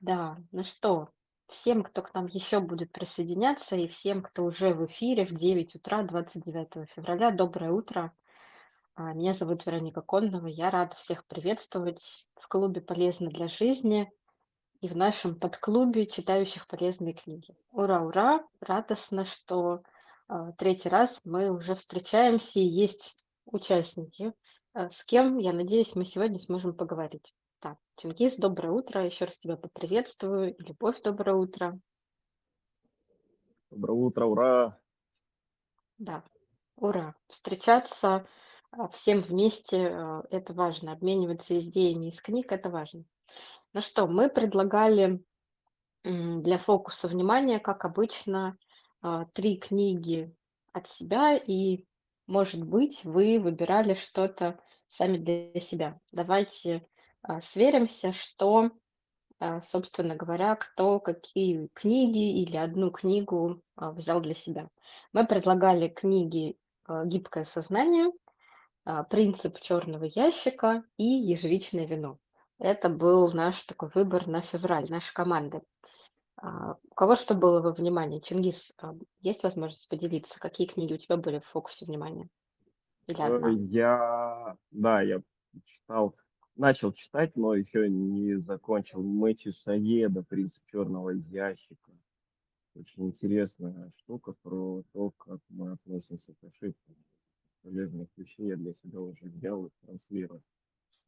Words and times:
Да, 0.00 0.38
ну 0.52 0.62
что, 0.62 1.08
всем, 1.48 1.82
кто 1.82 2.02
к 2.02 2.14
нам 2.14 2.26
еще 2.26 2.60
будет 2.60 2.92
присоединяться, 2.92 3.74
и 3.74 3.88
всем, 3.88 4.22
кто 4.22 4.44
уже 4.44 4.72
в 4.72 4.86
эфире 4.86 5.26
в 5.26 5.34
9 5.34 5.74
утра 5.74 6.04
29 6.04 6.88
февраля, 6.90 7.32
доброе 7.32 7.72
утро. 7.72 8.12
А, 8.94 9.12
Меня 9.12 9.34
зовут 9.34 9.66
Вероника 9.66 10.00
Коннова, 10.00 10.46
я 10.46 10.70
рада 10.70 10.94
всех 10.94 11.26
приветствовать 11.26 12.28
в 12.36 12.46
клубе 12.46 12.80
«Полезно 12.80 13.28
для 13.28 13.48
жизни» 13.48 14.08
и 14.80 14.86
в 14.86 14.96
нашем 14.96 15.34
подклубе 15.34 16.06
читающих 16.06 16.68
полезные 16.68 17.14
книги. 17.14 17.56
Ура, 17.72 18.02
ура! 18.02 18.46
Радостно, 18.60 19.26
что 19.26 19.82
а, 20.28 20.52
третий 20.52 20.90
раз 20.90 21.22
мы 21.24 21.50
уже 21.50 21.74
встречаемся 21.74 22.60
и 22.60 22.62
есть 22.62 23.16
участники, 23.46 24.32
а, 24.74 24.90
с 24.92 25.02
кем, 25.04 25.38
я 25.38 25.52
надеюсь, 25.52 25.96
мы 25.96 26.04
сегодня 26.04 26.38
сможем 26.38 26.72
поговорить. 26.72 27.34
Чингис, 27.98 28.36
доброе 28.36 28.70
утро, 28.70 29.04
еще 29.04 29.24
раз 29.24 29.36
тебя 29.38 29.56
поприветствую. 29.56 30.54
Любовь, 30.60 31.02
доброе 31.02 31.34
утро. 31.34 31.80
Доброе 33.72 33.92
утро, 33.94 34.24
ура! 34.24 34.78
Да, 35.98 36.22
ура! 36.76 37.16
Встречаться 37.26 38.24
а, 38.70 38.86
всем 38.90 39.20
вместе, 39.20 39.88
а, 39.88 40.22
это 40.30 40.52
важно. 40.52 40.92
Обмениваться 40.92 41.58
идеями 41.58 42.10
из 42.10 42.22
книг, 42.22 42.52
это 42.52 42.70
важно. 42.70 43.02
Ну 43.72 43.82
что, 43.82 44.06
мы 44.06 44.28
предлагали 44.28 45.20
Для 46.04 46.58
фокуса 46.58 47.08
внимания, 47.08 47.58
как 47.58 47.84
обычно, 47.84 48.56
а, 49.02 49.24
3 49.32 49.56
книги 49.56 50.32
от 50.72 50.86
себя, 50.86 51.36
и, 51.36 51.84
может 52.28 52.62
быть, 52.62 53.04
вы 53.04 53.40
выбирали 53.40 53.94
что-то 53.94 54.60
сами 54.86 55.18
для 55.18 55.60
себя. 55.60 55.98
Давайте 56.12 56.86
сверимся, 57.42 58.12
что, 58.12 58.70
а, 59.38 59.60
собственно 59.60 60.16
говоря, 60.16 60.56
кто 60.56 61.00
какие 61.00 61.68
книги 61.74 62.42
или 62.42 62.56
одну 62.56 62.90
книгу 62.90 63.62
а, 63.76 63.92
взял 63.92 64.20
для 64.20 64.34
себя. 64.34 64.68
Мы 65.12 65.26
предлагали 65.26 65.88
книги 65.88 66.56
а, 66.84 67.04
«Гибкое 67.04 67.44
сознание», 67.44 68.10
а, 68.84 69.04
«Принцип 69.04 69.60
черного 69.60 70.04
ящика» 70.04 70.84
и 70.96 71.04
«Ежевичное 71.04 71.86
вино». 71.86 72.18
Это 72.58 72.88
был 72.88 73.32
наш 73.32 73.62
такой 73.62 73.90
выбор 73.94 74.26
на 74.26 74.40
февраль, 74.40 74.90
нашей 74.90 75.14
команды. 75.14 75.62
А, 76.36 76.76
у 76.90 76.94
кого 76.94 77.16
что 77.16 77.34
было 77.34 77.60
во 77.60 77.72
внимании? 77.72 78.20
Чингис, 78.20 78.72
а, 78.78 78.94
есть 79.20 79.42
возможность 79.42 79.88
поделиться, 79.88 80.38
какие 80.40 80.66
книги 80.66 80.94
у 80.94 80.98
тебя 80.98 81.16
были 81.16 81.40
в 81.40 81.46
фокусе 81.46 81.84
внимания? 81.84 82.28
Э? 83.08 83.14
Я, 83.68 84.56
да, 84.70 85.02
я 85.02 85.20
читал, 85.64 86.14
начал 86.58 86.92
читать, 86.92 87.36
но 87.36 87.54
еще 87.54 87.88
не 87.88 88.36
закончил 88.38 89.02
Мэтью 89.02 89.52
Саеда 89.52 90.22
«Принцип 90.22 90.62
черного 90.66 91.10
ящика». 91.10 91.92
Очень 92.74 93.06
интересная 93.06 93.92
штука 93.96 94.34
про 94.42 94.82
то, 94.92 95.10
как 95.10 95.40
мы 95.48 95.72
относимся 95.72 96.34
к 96.34 96.44
ошибкам. 96.44 96.96
Полезных 97.62 98.08
вещей 98.16 98.48
я 98.48 98.56
для 98.56 98.72
себя 98.74 99.00
уже 99.00 99.24
взял 99.24 99.66
и 99.66 99.70
транслирую. 99.82 100.42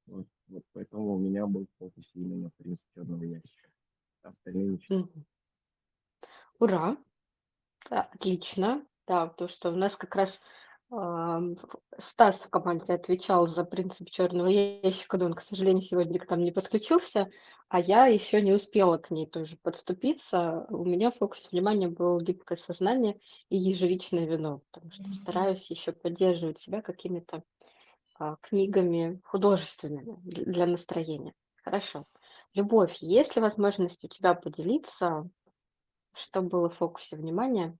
Вот, 0.06 0.26
вот 0.48 0.64
поэтому 0.72 1.14
у 1.14 1.18
меня 1.18 1.46
был 1.46 1.66
в 1.66 1.78
фокусе 1.78 2.10
именно 2.14 2.50
«Принцип 2.56 2.84
черного 2.94 3.22
ящика». 3.22 3.68
Остальные. 4.22 4.80
Мгм. 4.88 5.24
Ура! 6.58 6.96
Отлично. 7.88 8.84
Да, 9.06 9.26
потому 9.26 9.48
что 9.48 9.70
у 9.70 9.76
нас 9.76 9.96
как 9.96 10.14
раз 10.14 10.40
Стас 11.98 12.36
в 12.40 12.50
команде 12.50 12.92
отвечал 12.94 13.46
за 13.46 13.64
принцип 13.64 14.10
черного 14.10 14.48
ящика, 14.48 15.18
но 15.18 15.26
он, 15.26 15.34
к 15.34 15.40
сожалению, 15.40 15.82
сегодня 15.82 16.18
к 16.18 16.28
нам 16.28 16.42
не 16.42 16.50
подключился, 16.50 17.30
а 17.68 17.78
я 17.78 18.06
еще 18.06 18.42
не 18.42 18.52
успела 18.52 18.98
к 18.98 19.12
ней 19.12 19.26
тоже 19.26 19.56
подступиться. 19.62 20.66
У 20.68 20.84
меня 20.84 21.12
в 21.12 21.16
фокусе 21.18 21.48
внимания 21.52 21.88
было 21.88 22.20
гибкое 22.20 22.58
сознание 22.58 23.20
и 23.50 23.56
ежевичное 23.56 24.26
вино, 24.26 24.62
потому 24.72 24.90
что 24.90 25.04
стараюсь 25.12 25.70
еще 25.70 25.92
поддерживать 25.92 26.58
себя 26.58 26.82
какими-то 26.82 27.44
а, 28.18 28.36
книгами 28.40 29.20
художественными 29.24 30.14
дл- 30.24 30.44
для 30.44 30.66
настроения. 30.66 31.34
Хорошо. 31.62 32.06
Любовь, 32.52 32.96
есть 32.96 33.36
ли 33.36 33.42
возможность 33.42 34.04
у 34.04 34.08
тебя 34.08 34.34
поделиться, 34.34 35.30
что 36.14 36.42
было 36.42 36.68
в 36.68 36.74
фокусе 36.74 37.16
внимания? 37.16 37.78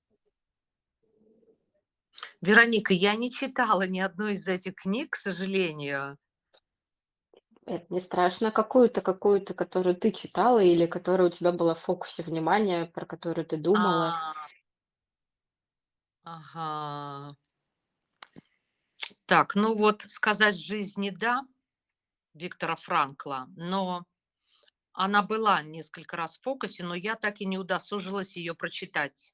Вероника, 2.42 2.92
я 2.92 3.14
не 3.14 3.30
читала 3.30 3.86
ни 3.86 3.98
одной 3.98 4.32
из 4.32 4.46
этих 4.46 4.74
книг, 4.74 5.12
к 5.12 5.16
сожалению. 5.16 6.18
Это 7.64 7.86
не 7.88 8.00
страшно. 8.02 8.50
Какую-то, 8.50 9.00
какую-то, 9.00 9.54
которую 9.54 9.96
ты 9.96 10.12
читала 10.12 10.58
или 10.62 10.84
которая 10.84 11.28
у 11.28 11.30
тебя 11.30 11.52
была 11.52 11.74
в 11.74 11.80
фокусе 11.80 12.22
внимания, 12.22 12.84
про 12.84 13.06
которую 13.06 13.46
ты 13.46 13.56
думала? 13.56 14.18
А, 14.18 14.34
ага. 16.24 17.36
Так, 19.24 19.54
ну 19.54 19.74
вот 19.74 20.02
сказать 20.02 20.56
жизни 20.58 21.08
да, 21.08 21.40
Виктора 22.34 22.76
Франкла, 22.76 23.48
но 23.56 24.04
она 24.92 25.22
была 25.22 25.62
несколько 25.62 26.16
раз 26.16 26.38
в 26.38 26.42
фокусе, 26.42 26.84
но 26.84 26.94
я 26.94 27.16
так 27.16 27.40
и 27.40 27.46
не 27.46 27.58
удосужилась 27.58 28.36
ее 28.36 28.54
прочитать. 28.54 29.32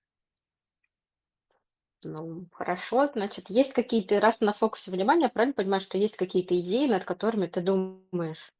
Ну, 2.06 2.46
хорошо, 2.52 3.06
значит, 3.06 3.50
есть 3.50 3.72
какие-то, 3.72 4.20
раз 4.20 4.40
на 4.40 4.52
фокусе 4.52 4.90
внимания, 4.90 5.28
правильно 5.28 5.54
понимаю, 5.54 5.80
что 5.80 5.98
есть 5.98 6.16
какие-то 6.16 6.58
идеи, 6.60 6.86
над 6.86 7.04
которыми 7.04 7.46
ты 7.46 7.60
думаешь? 7.60 8.52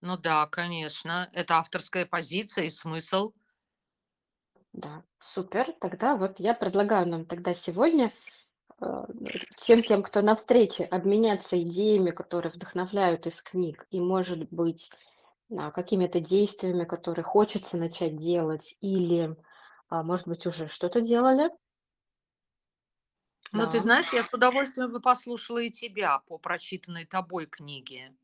Ну 0.00 0.16
да, 0.16 0.46
конечно, 0.46 1.30
это 1.32 1.58
авторская 1.58 2.04
позиция 2.04 2.64
и 2.64 2.70
смысл. 2.70 3.32
Да, 4.72 5.02
супер. 5.20 5.72
Тогда 5.80 6.16
вот 6.16 6.40
я 6.40 6.54
предлагаю 6.54 7.06
нам 7.06 7.24
тогда 7.24 7.54
сегодня 7.54 8.12
э, 8.80 9.04
всем 9.56 9.82
тем, 9.82 10.02
кто 10.02 10.20
на 10.20 10.36
встрече, 10.36 10.84
обменяться 10.84 11.60
идеями, 11.60 12.10
которые 12.10 12.52
вдохновляют 12.52 13.26
из 13.26 13.40
книг, 13.40 13.86
и, 13.90 14.00
может 14.00 14.50
быть, 14.50 14.90
а, 15.56 15.70
какими-то 15.70 16.20
действиями, 16.20 16.84
которые 16.84 17.24
хочется 17.24 17.76
начать 17.76 18.18
делать, 18.18 18.76
или, 18.80 19.36
а, 19.88 20.02
может 20.02 20.28
быть, 20.28 20.46
уже 20.46 20.68
что-то 20.68 21.00
делали. 21.00 21.50
Ну, 23.52 23.66
ты 23.68 23.78
знаешь, 23.80 24.12
я 24.12 24.22
с 24.22 24.32
удовольствием 24.32 24.90
бы 24.92 25.00
послушала 25.00 25.58
и 25.58 25.70
тебя 25.70 26.18
по 26.20 26.38
прочитанной 26.38 27.04
тобой 27.06 27.46
книге. 27.46 28.14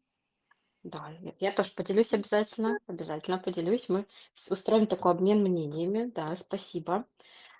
да, 0.84 1.10
я 1.20 1.32
я 1.40 1.52
тоже 1.52 1.72
поделюсь 1.74 2.12
обязательно, 2.12 2.78
обязательно 2.86 3.38
поделюсь. 3.38 3.88
Мы 3.88 4.06
с- 4.34 4.50
устроим 4.50 4.86
такой 4.86 5.12
обмен 5.12 5.42
мнениями. 5.42 6.10
Да, 6.10 6.36
спасибо. 6.36 7.06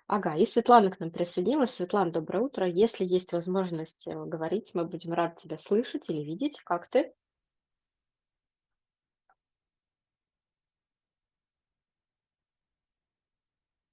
Ага, 0.06 0.36
и 0.36 0.47
Светлана 0.47 0.91
к 0.91 1.00
нам 1.00 1.10
присоединилась. 1.10 1.74
Светлана, 1.74 2.12
доброе 2.12 2.41
утро. 2.44 2.66
Если 2.69 3.04
есть 3.04 3.32
возможность 3.32 4.06
э, 4.06 4.12
говорить, 4.26 4.72
мы 4.74 4.84
будем 4.86 5.12
рады 5.14 5.36
тебя 5.42 5.58
слышать 5.58 6.10
или 6.10 6.22
видеть. 6.24 6.60
Как 6.62 6.88
ты? 6.91 7.14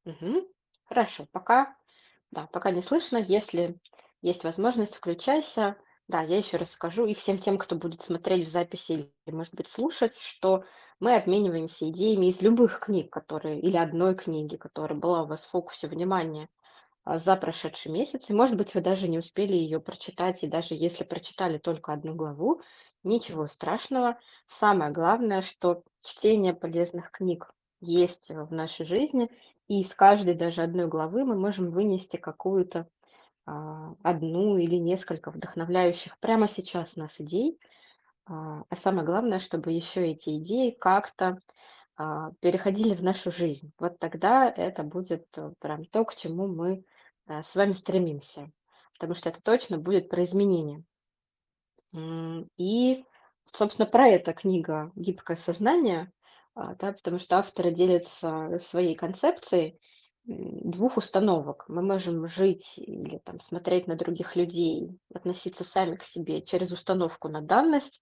Мгм. 0.05 0.45
Хорошо, 0.85 1.25
пока, 1.31 1.75
да, 2.31 2.47
пока 2.47 2.71
не 2.71 2.81
слышно. 2.81 3.17
Если 3.17 3.77
есть 4.21 4.43
возможность, 4.43 4.95
включайся. 4.95 5.75
Да, 6.07 6.21
я 6.21 6.37
еще 6.37 6.57
раз 6.57 6.71
скажу 6.71 7.05
и 7.05 7.13
всем 7.13 7.37
тем, 7.39 7.57
кто 7.57 7.75
будет 7.75 8.01
смотреть 8.01 8.47
в 8.47 8.51
записи 8.51 8.91
или, 9.25 9.35
может 9.35 9.53
быть, 9.55 9.69
слушать, 9.69 10.17
что 10.17 10.63
мы 10.99 11.15
обмениваемся 11.15 11.89
идеями 11.89 12.27
из 12.27 12.41
любых 12.41 12.79
книг, 12.79 13.11
которые, 13.11 13.61
или 13.61 13.77
одной 13.77 14.15
книги, 14.15 14.57
которая 14.57 14.99
была 14.99 15.23
у 15.23 15.27
вас 15.27 15.43
в 15.43 15.49
фокусе 15.49 15.87
внимания 15.87 16.49
а, 17.05 17.17
за 17.17 17.37
прошедший 17.37 17.91
месяц. 17.91 18.29
И, 18.29 18.33
может 18.33 18.57
быть, 18.57 18.75
вы 18.75 18.81
даже 18.81 19.07
не 19.07 19.19
успели 19.19 19.53
ее 19.53 19.79
прочитать, 19.79 20.43
и 20.43 20.47
даже 20.47 20.75
если 20.75 21.03
прочитали 21.05 21.57
только 21.57 21.93
одну 21.93 22.13
главу, 22.13 22.61
ничего 23.03 23.47
страшного. 23.47 24.19
Самое 24.47 24.91
главное, 24.91 25.41
что 25.41 25.83
чтение 26.01 26.53
полезных 26.53 27.11
книг 27.11 27.53
есть 27.79 28.29
в 28.29 28.51
нашей 28.51 28.85
жизни, 28.85 29.29
и 29.71 29.79
из 29.79 29.95
каждой 29.95 30.33
даже 30.33 30.63
одной 30.63 30.89
главы 30.89 31.23
мы 31.23 31.35
можем 31.35 31.71
вынести 31.71 32.17
какую-то 32.17 32.89
а, 33.45 33.95
одну 34.03 34.57
или 34.57 34.75
несколько 34.75 35.31
вдохновляющих 35.31 36.19
прямо 36.19 36.49
сейчас 36.49 36.97
нас 36.97 37.21
идей. 37.21 37.57
А 38.25 38.63
а 38.67 38.75
самое 38.75 39.05
главное, 39.05 39.39
чтобы 39.39 39.71
еще 39.71 40.05
эти 40.05 40.37
идеи 40.39 40.71
как-то 40.71 41.39
а, 41.95 42.31
переходили 42.41 42.93
в 42.93 43.01
нашу 43.01 43.31
жизнь. 43.31 43.71
Вот 43.79 43.97
тогда 43.97 44.49
это 44.49 44.83
будет 44.83 45.25
э, 45.37 45.53
прям 45.59 45.85
то, 45.85 46.03
к 46.03 46.15
чему 46.15 46.49
мы 46.49 46.83
э, 47.27 47.41
с 47.41 47.55
вами 47.55 47.71
стремимся. 47.71 48.51
Потому 48.95 49.15
что 49.15 49.29
это 49.29 49.41
точно 49.41 49.77
будет 49.77 50.09
про 50.09 50.25
изменения. 50.25 50.83
И, 52.57 53.05
собственно, 53.53 53.85
про 53.85 54.09
это 54.09 54.33
книга 54.33 54.91
«Гибкое 54.95 55.37
сознание», 55.37 56.11
а, 56.53 56.75
да, 56.75 56.93
потому 56.93 57.19
что 57.19 57.37
авторы 57.37 57.71
делятся 57.71 58.59
своей 58.59 58.95
концепцией 58.95 59.79
двух 60.23 60.97
установок. 60.97 61.65
Мы 61.67 61.81
можем 61.81 62.27
жить 62.27 62.77
или 62.77 63.17
там, 63.19 63.39
смотреть 63.39 63.87
на 63.87 63.95
других 63.95 64.35
людей, 64.35 64.99
относиться 65.13 65.63
сами 65.63 65.95
к 65.95 66.03
себе 66.03 66.41
через 66.41 66.71
установку 66.71 67.27
на 67.27 67.41
данность, 67.41 68.01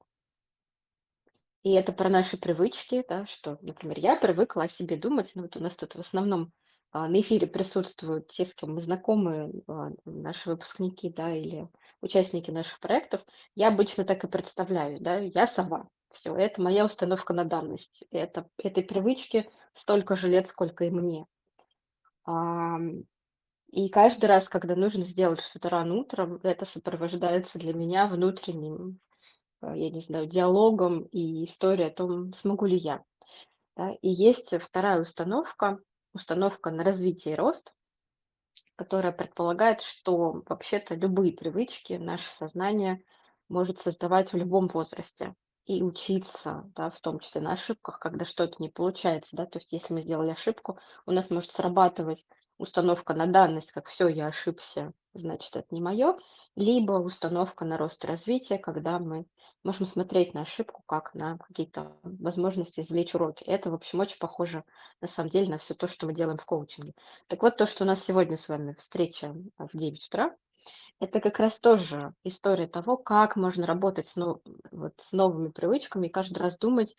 И 1.64 1.74
это 1.74 1.92
про 1.92 2.10
наши 2.10 2.38
привычки, 2.38 3.04
да, 3.08 3.26
что, 3.26 3.58
например, 3.62 4.00
я 4.00 4.16
привыкла 4.16 4.64
о 4.64 4.70
себе 4.70 4.96
думать, 4.96 5.32
ну 5.36 5.44
вот 5.44 5.58
у 5.58 5.60
нас 5.60 5.76
тут 5.76 5.94
в 5.96 6.00
основном 6.00 6.54
а, 6.92 7.08
на 7.10 7.20
эфире 7.20 7.48
присутствуют 7.48 8.28
те, 8.28 8.46
с 8.46 8.54
кем 8.56 8.76
мы 8.76 8.82
знакомы, 8.82 9.52
а, 9.68 9.90
наши 10.06 10.50
выпускники, 10.50 11.10
да, 11.10 11.34
или 11.36 11.68
участники 12.02 12.50
наших 12.50 12.80
проектов. 12.80 13.26
Я 13.56 13.68
обычно 13.68 14.06
так 14.06 14.24
и 14.24 14.28
представляю, 14.28 15.02
да, 15.02 15.18
я 15.18 15.48
сова. 15.48 15.90
Все, 16.12 16.36
это 16.36 16.62
моя 16.62 16.86
установка 16.86 17.34
на 17.34 17.46
данность. 17.46 18.04
Это, 18.12 18.50
этой 18.58 18.84
привычке 18.84 19.50
столько 19.74 20.16
же 20.16 20.28
лет, 20.28 20.50
сколько 20.50 20.86
и 20.86 20.90
мне. 20.90 21.26
И 23.72 23.90
каждый 23.90 24.26
раз, 24.26 24.50
когда 24.50 24.76
нужно 24.76 25.04
сделать 25.04 25.42
что-то 25.42 25.70
рано 25.70 25.96
утром, 25.96 26.40
это 26.42 26.66
сопровождается 26.66 27.60
для 27.60 27.74
меня 27.74 28.08
внутренним 28.08 29.00
э, 29.62 29.74
я 29.76 29.92
не 29.92 30.02
знаю, 30.02 30.26
диалогом 30.26 31.04
и 31.04 31.46
историей 31.46 31.90
о 31.90 31.94
том, 31.94 32.34
смогу 32.34 32.66
ли 32.66 32.78
я. 32.78 33.04
Да? 33.78 33.92
И 34.02 34.10
есть 34.10 34.60
вторая 34.60 35.00
установка, 35.00 35.78
установка 36.14 36.72
на 36.72 36.84
развитие 36.84 37.36
и 37.36 37.38
рост, 37.38 37.76
которая 38.76 39.12
предполагает, 39.12 39.82
что 39.82 40.42
вообще-то 40.48 40.96
любые 40.96 41.34
привычки 41.34 41.94
наше 41.94 42.28
сознание 42.32 43.04
может 43.50 43.80
создавать 43.80 44.34
в 44.34 44.38
любом 44.38 44.68
возрасте 44.68 45.36
и 45.70 45.84
учиться, 45.84 46.64
да, 46.76 46.90
в 46.90 47.00
том 47.00 47.20
числе 47.20 47.42
на 47.42 47.54
ошибках, 47.54 48.00
когда 48.00 48.26
что-то 48.26 48.56
не 48.58 48.70
получается, 48.70 49.36
да, 49.36 49.46
то 49.46 49.60
есть 49.60 49.72
если 49.72 49.94
мы 49.94 50.02
сделали 50.02 50.32
ошибку, 50.32 50.80
у 51.06 51.12
нас 51.12 51.30
может 51.30 51.52
срабатывать 51.52 52.26
установка 52.58 53.14
на 53.14 53.28
данность, 53.28 53.72
как 53.72 53.88
все, 53.88 54.08
я 54.08 54.26
ошибся, 54.26 54.94
значит, 55.14 55.56
это 55.56 55.68
не 55.70 55.80
мое, 55.80 56.18
либо 56.56 56.94
установка 56.94 57.66
на 57.66 57.78
рост 57.78 58.04
и 58.04 58.08
развитие, 58.08 58.58
когда 58.58 58.98
мы 58.98 59.28
можем 59.64 59.86
смотреть 59.86 60.34
на 60.34 60.42
ошибку 60.42 60.82
как 60.88 61.14
на 61.14 61.38
какие-то 61.38 61.96
возможности 62.02 62.80
извлечь 62.80 63.14
уроки. 63.14 63.44
Это, 63.44 63.70
в 63.70 63.76
общем, 63.76 64.00
очень 64.00 64.18
похоже 64.18 64.64
на 65.02 65.08
самом 65.08 65.30
деле 65.30 65.52
на 65.52 65.60
все 65.60 65.76
то, 65.76 65.88
что 65.88 66.08
мы 66.08 66.16
делаем 66.16 66.40
в 66.40 66.46
коучинге. 66.46 66.96
Так 67.28 67.44
вот, 67.44 67.58
то, 67.58 67.68
что 67.68 67.84
у 67.84 67.88
нас 67.88 68.04
сегодня 68.04 68.38
с 68.38 68.50
вами 68.50 68.74
встреча 68.74 69.36
в 69.60 69.78
9 69.78 70.08
утра, 70.08 70.36
это 71.00 71.20
как 71.22 71.40
раз 71.40 71.60
тоже 71.60 72.14
история 72.24 72.68
того, 72.68 72.98
как 72.98 73.36
можно 73.36 73.66
работать 73.66 74.08
с, 74.08 74.16
нов- 74.16 74.42
вот, 74.72 74.94
с 74.98 75.12
новыми 75.12 75.50
привычками 75.50 76.08
и 76.08 76.12
каждый 76.12 76.40
раз 76.40 76.58
думать, 76.60 76.96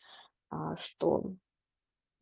а, 0.51 0.77
что 0.77 1.35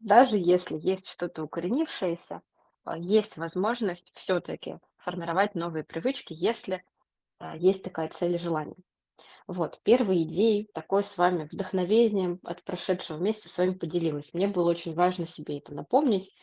даже 0.01 0.37
если 0.37 0.79
есть 0.79 1.09
что-то 1.09 1.43
укоренившееся, 1.45 2.43
а, 2.85 2.99
есть 2.99 3.37
возможность 3.37 4.11
все-таки 4.15 4.79
формировать 4.99 5.55
новые 5.55 5.85
привычки, 5.85 6.35
если 6.37 6.83
а, 7.39 7.57
есть 7.57 7.85
такая 7.85 8.09
цель 8.09 8.37
и 8.37 8.39
желание. 8.39 8.77
Вот, 9.47 9.81
первой 9.83 10.23
идеей, 10.23 10.69
такой 10.75 11.03
с 11.05 11.19
вами 11.19 11.49
вдохновением 11.51 12.39
от 12.45 12.63
прошедшего 12.65 13.19
месяца 13.19 13.49
с 13.49 13.59
вами 13.59 13.75
поделилась. 13.75 14.33
Мне 14.35 14.47
было 14.49 14.71
очень 14.71 14.95
важно 14.95 15.27
себе 15.27 15.59
это 15.59 15.75
напомнить, 15.75 16.35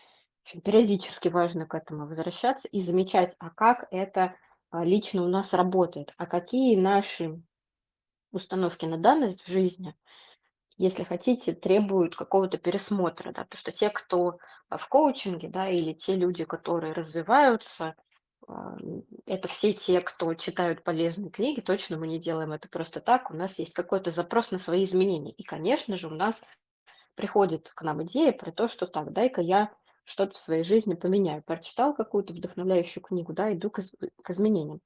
очень 0.46 0.62
периодически 0.62 1.30
важно 1.30 1.66
к 1.66 1.76
этому 1.76 2.08
возвращаться 2.08 2.68
и 2.68 2.82
замечать, 2.82 3.36
а 3.40 3.50
как 3.52 3.88
это 3.92 4.36
лично 4.84 5.24
у 5.24 5.28
нас 5.28 5.54
работает, 5.54 6.14
а 6.18 6.26
какие 6.26 6.76
наши 6.76 7.42
установки 8.32 8.86
на 8.86 8.98
данность 8.98 9.42
в 9.42 9.48
жизни, 9.48 9.96
если 10.78 11.04
хотите, 11.04 11.54
требуют 11.54 12.16
какого-то 12.16 12.58
пересмотра, 12.58 13.32
да, 13.32 13.44
потому 13.44 13.60
что 13.60 13.72
те, 13.72 13.90
кто 13.90 14.38
а, 14.68 14.78
в 14.78 14.88
коучинге, 14.90 15.48
да, 15.48 15.70
или 15.70 15.94
те 15.94 16.16
люди, 16.16 16.44
которые 16.44 16.94
развиваются, 16.94 17.96
а, 18.48 18.76
это 19.26 19.48
все 19.48 19.74
те, 19.74 20.02
кто 20.02 20.34
читают 20.34 20.84
полезные 20.84 21.32
книги, 21.32 21.62
точно 21.62 21.98
мы 21.98 22.08
не 22.08 22.20
делаем 22.20 22.52
это 22.52 22.68
просто 22.68 23.00
так, 23.00 23.32
у 23.32 23.34
нас 23.34 23.58
есть 23.58 23.74
какой-то 23.74 24.12
запрос 24.12 24.52
на 24.52 24.60
свои 24.60 24.84
изменения. 24.84 25.32
И, 25.32 25.44
конечно 25.44 25.96
же, 25.96 26.08
у 26.08 26.16
нас 26.16 26.44
приходит 27.16 27.72
к 27.74 27.82
нам 27.82 28.04
идея 28.04 28.34
про 28.34 28.52
то, 28.52 28.68
что 28.68 28.86
так, 28.86 29.14
дай-ка 29.14 29.42
я 29.42 29.72
что-то 30.06 30.36
в 30.36 30.38
своей 30.38 30.64
жизни 30.64 30.94
поменяю. 30.94 31.44
Прочитал 31.44 31.94
какую-то 31.94 32.34
вдохновляющую 32.34 33.04
книгу, 33.04 33.34
да, 33.34 33.54
иду 33.54 33.70
к, 33.70 33.80
из- 33.80 33.96
к 34.24 34.30
изменениям. 34.30 34.82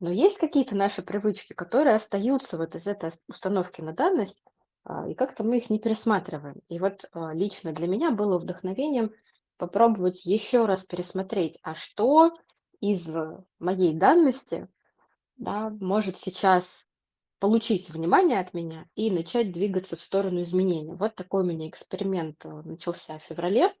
Но 0.00 0.10
есть 0.10 0.38
какие-то 0.38 0.76
наши 0.76 1.02
привычки, 1.02 1.52
которые 1.52 1.96
остаются 1.96 2.56
вот 2.56 2.74
из 2.74 2.86
этой 2.86 3.10
установки 3.28 3.80
на 3.80 3.92
данность, 3.92 4.42
а, 4.84 5.08
и 5.08 5.14
как-то 5.14 5.44
мы 5.44 5.58
их 5.58 5.70
не 5.70 5.78
пересматриваем. 5.78 6.56
И 6.68 6.78
вот 6.78 7.08
а, 7.12 7.32
лично 7.34 7.72
для 7.72 7.86
меня 7.86 8.10
было 8.10 8.38
вдохновением 8.38 9.12
попробовать 9.56 10.24
еще 10.24 10.66
раз 10.66 10.84
пересмотреть, 10.84 11.58
а 11.62 11.74
что 11.74 12.32
из 12.80 13.06
моей 13.58 13.94
данности 13.94 14.68
да, 15.36 15.70
может 15.70 16.18
сейчас 16.18 16.86
получить 17.38 17.90
внимание 17.90 18.40
от 18.40 18.54
меня 18.54 18.86
и 18.94 19.10
начать 19.10 19.52
двигаться 19.52 19.96
в 19.96 20.00
сторону 20.00 20.42
изменения. 20.42 20.94
Вот 20.94 21.14
такой 21.14 21.42
у 21.42 21.46
меня 21.46 21.68
эксперимент 21.68 22.44
э, 22.44 22.48
начался 22.48 23.18
в 23.18 23.22
феврале, 23.22 23.74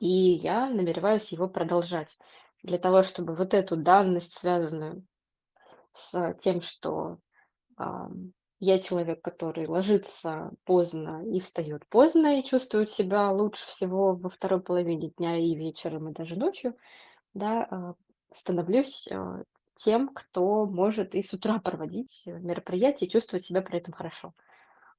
и 0.00 0.06
я 0.06 0.68
намереваюсь 0.68 1.28
его 1.28 1.48
продолжать 1.48 2.16
для 2.62 2.78
того, 2.78 3.02
чтобы 3.02 3.34
вот 3.34 3.54
эту 3.54 3.76
данность, 3.76 4.38
связанную 4.38 5.04
с 5.92 6.34
тем, 6.42 6.62
что 6.62 7.18
ам, 7.76 8.32
я 8.58 8.78
человек, 8.78 9.22
который 9.22 9.66
ложится 9.66 10.50
поздно 10.64 11.22
и 11.26 11.40
встает 11.40 11.86
поздно 11.88 12.38
и 12.38 12.44
чувствует 12.44 12.90
себя 12.90 13.30
лучше 13.30 13.66
всего 13.66 14.14
во 14.14 14.30
второй 14.30 14.60
половине 14.60 15.10
дня 15.10 15.36
и 15.36 15.54
вечером, 15.54 16.08
и 16.08 16.14
даже 16.14 16.36
ночью, 16.36 16.74
да, 17.34 17.66
а, 17.70 17.94
становлюсь 18.32 19.08
а, 19.08 19.42
тем, 19.76 20.08
кто 20.08 20.64
может 20.66 21.14
и 21.14 21.22
с 21.22 21.32
утра 21.34 21.58
проводить 21.58 22.22
э, 22.26 22.32
мероприятия 22.38 23.04
и 23.04 23.10
чувствовать 23.10 23.44
себя 23.44 23.60
при 23.60 23.78
этом 23.78 23.92
хорошо. 23.92 24.32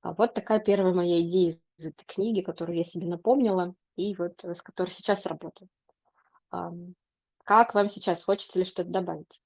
А 0.01 0.13
вот 0.13 0.35
такая 0.35 0.59
первая 0.59 0.94
моя 0.94 1.19
идея 1.21 1.57
из 1.77 1.88
этой 1.88 2.06
книги, 2.06 2.41
которую 2.41 2.77
я 2.77 2.83
себе 2.83 3.07
напомнила, 3.07 3.75
и 3.95 4.15
вот 4.15 4.44
э, 4.44 4.56
с 4.56 4.62
которой 4.62 4.89
сейчас 4.89 5.25
работаю. 5.25 5.69
Как 7.45 7.74
вам 7.74 7.89
сейчас? 7.89 8.24
Хочется 8.24 8.59
ли 8.59 8.65
что-то 8.65 8.91
добавить? 8.91 9.41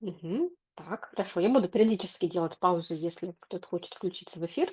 Мгм. 0.00 0.50
Так, 0.74 1.06
хорошо. 1.10 1.40
Я 1.40 1.48
буду 1.48 1.68
периодически 1.68 2.26
делать 2.26 2.58
паузы, 2.58 2.94
если 2.94 3.34
кто-то 3.40 3.66
хочет 3.66 3.94
включиться 3.94 4.38
в 4.38 4.46
эфир. 4.46 4.72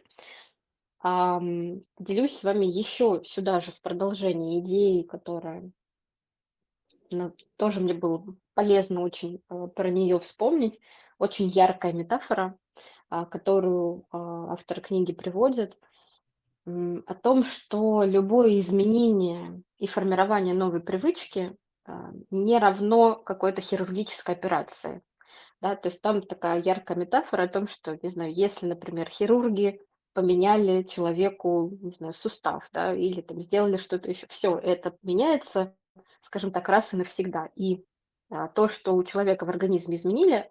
Делюсь 1.06 2.36
с 2.36 2.44
вами 2.44 2.66
еще 2.66 3.22
сюда 3.26 3.60
же 3.60 3.72
в 3.72 3.80
продолжении 3.82 4.60
идеи, 4.60 5.04
которая 5.04 5.72
ну, 7.12 7.34
тоже 7.58 7.80
мне 7.80 7.94
было 7.94 8.26
полезно 8.56 9.02
очень 9.02 9.42
э, 9.50 9.68
про 9.76 9.90
нее 9.90 10.20
вспомнить. 10.20 10.80
Очень 11.18 11.48
яркая 11.48 11.94
метафора, 11.94 12.58
а, 13.10 13.26
которую 13.26 14.06
а, 14.12 14.54
автор 14.54 14.82
книги 14.82 15.14
приводит, 15.14 15.80
о 16.66 17.14
том, 17.14 17.44
что 17.44 18.04
любое 18.04 18.60
изменение 18.60 19.62
и 19.78 19.86
формирование 19.86 20.56
новой 20.56 20.82
привычки 20.82 21.56
а, 21.86 22.12
не 22.32 22.58
равно 22.58 23.16
какой-то 23.16 23.62
хирургической 23.62 24.34
операции. 24.34 25.02
Да, 25.62 25.76
то 25.76 25.90
есть 25.90 26.02
там 26.02 26.22
такая 26.24 26.62
яркая 26.62 26.98
метафора 26.98 27.44
о 27.44 27.48
том, 27.48 27.68
что, 27.68 27.98
не 28.02 28.10
знаю, 28.10 28.34
если, 28.34 28.66
например, 28.66 29.08
хирурги 29.10 29.80
поменяли 30.16 30.84
человеку, 30.84 31.78
не 31.82 31.92
знаю, 31.92 32.14
сустав, 32.14 32.68
да, 32.72 32.96
или 32.96 33.20
там 33.20 33.42
сделали 33.42 33.76
что-то 33.76 34.10
еще, 34.10 34.26
все, 34.28 34.58
это 34.58 34.98
меняется, 35.04 35.76
скажем 36.22 36.52
так, 36.52 36.70
раз 36.70 36.94
и 36.94 36.98
навсегда. 36.98 37.50
И 37.56 37.84
а, 38.30 38.48
то, 38.48 38.70
что 38.70 38.96
у 38.96 39.04
человека 39.04 39.46
в 39.46 39.50
организме 39.50 39.98
изменили, 39.98 40.50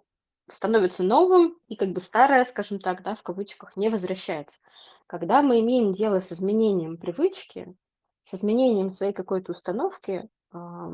становится 0.50 1.02
новым, 1.02 1.58
и 1.66 1.76
как 1.76 1.94
бы 1.94 2.00
старое, 2.00 2.44
скажем 2.44 2.78
так, 2.78 3.02
да, 3.02 3.16
в 3.16 3.22
кавычках, 3.22 3.74
не 3.74 3.88
возвращается. 3.88 4.60
Когда 5.06 5.40
мы 5.40 5.60
имеем 5.60 5.94
дело 5.94 6.20
с 6.20 6.30
изменением 6.30 6.98
привычки, 6.98 7.74
с 8.22 8.34
изменением 8.34 8.90
своей 8.90 9.14
какой-то 9.14 9.52
установки, 9.52 10.28
а, 10.52 10.92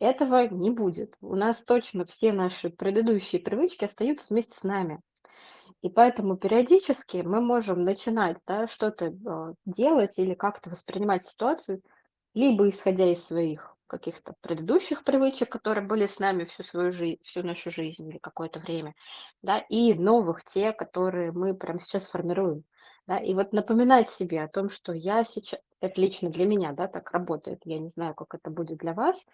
этого 0.00 0.48
не 0.48 0.70
будет. 0.70 1.16
У 1.20 1.36
нас 1.36 1.62
точно 1.62 2.06
все 2.06 2.32
наши 2.32 2.70
предыдущие 2.70 3.40
привычки 3.40 3.84
остаются 3.84 4.26
вместе 4.30 4.58
с 4.58 4.64
нами. 4.64 5.00
И 5.82 5.88
поэтому 5.88 6.36
периодически 6.36 7.18
мы 7.18 7.40
можем 7.40 7.84
начинать 7.84 8.36
да, 8.46 8.68
что-то 8.68 9.14
а, 9.26 9.54
делать 9.64 10.18
или 10.18 10.34
как-то 10.34 10.70
воспринимать 10.70 11.24
ситуацию, 11.24 11.80
либо 12.34 12.68
исходя 12.68 13.10
из 13.10 13.24
своих 13.24 13.76
каких-то 13.86 14.34
предыдущих 14.40 15.02
привычек, 15.02 15.48
которые 15.48 15.86
были 15.86 16.06
с 16.06 16.18
нами 16.20 16.44
всю 16.44 16.62
свою 16.62 16.92
жизнь, 16.92 17.20
всю 17.22 17.42
нашу 17.42 17.70
жизнь 17.70 18.08
или 18.08 18.18
какое-то 18.18 18.60
время, 18.60 18.94
да, 19.42 19.58
и 19.58 19.94
новых, 19.94 20.44
те, 20.44 20.72
которые 20.72 21.32
мы 21.32 21.54
прямо 21.54 21.80
сейчас 21.80 22.04
формируем. 22.04 22.62
Да, 23.06 23.18
и 23.18 23.34
вот 23.34 23.52
напоминать 23.52 24.08
себе 24.10 24.42
о 24.42 24.48
том, 24.48 24.70
что 24.70 24.92
я 24.92 25.24
сейчас, 25.24 25.58
это 25.80 26.00
лично 26.00 26.30
для 26.30 26.46
меня, 26.46 26.72
да, 26.72 26.86
так 26.86 27.10
работает, 27.10 27.62
я 27.64 27.80
не 27.80 27.88
знаю, 27.88 28.14
как 28.14 28.34
это 28.34 28.50
будет 28.50 28.78
для 28.78 28.94
вас, 28.94 29.26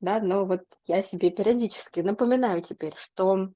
да, 0.00 0.20
но 0.20 0.46
вот 0.46 0.62
я 0.86 1.02
себе 1.02 1.30
периодически 1.30 2.00
напоминаю 2.00 2.62
теперь, 2.62 2.94
что 2.96 3.50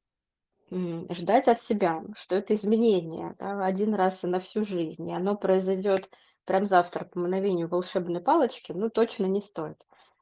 ждать 0.71 1.49
от 1.49 1.63
себя, 1.63 2.03
что 2.17 2.37
это 2.37 2.55
изменение, 2.55 3.35
да, 3.39 3.65
один 3.65 3.95
раз 3.95 4.25
и 4.25 4.27
на 4.27 4.41
всю 4.41 4.65
жизнь, 4.65 5.09
и 5.09 5.15
оно 5.15 5.37
произойдет 5.37 6.11
прям 6.45 6.67
завтра 6.67 7.05
по 7.05 7.19
мановению 7.19 7.69
волшебной 7.69 8.21
палочки, 8.21 8.73
ну, 8.73 8.91
точно 8.91 9.27
не 9.27 9.41
стоит. 9.41 9.77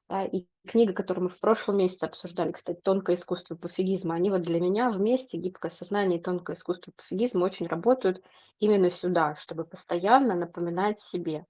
Да, 0.09 0.25
и 0.25 0.47
книга, 0.67 0.93
которую 0.93 1.25
мы 1.25 1.31
в 1.31 1.41
прошлом 1.41 1.79
месяце 1.79 2.05
обсуждали, 2.05 2.53
кстати, 2.53 2.81
«Тонкое 2.83 3.17
искусство 3.17 3.55
пофигизма», 3.57 4.15
они 4.15 4.31
вот 4.31 4.43
для 4.43 4.61
меня 4.61 4.91
вместе, 4.91 5.39
«Гибкое 5.39 5.71
сознание» 5.71 6.19
и 6.19 6.23
«Тонкое 6.23 6.55
искусство 6.57 6.93
пофигизма» 6.95 7.45
очень 7.45 7.67
работают 7.67 8.23
именно 8.59 8.91
сюда, 8.91 9.37
чтобы 9.37 9.65
постоянно 9.65 10.35
напоминать 10.35 11.01
себе. 11.01 11.47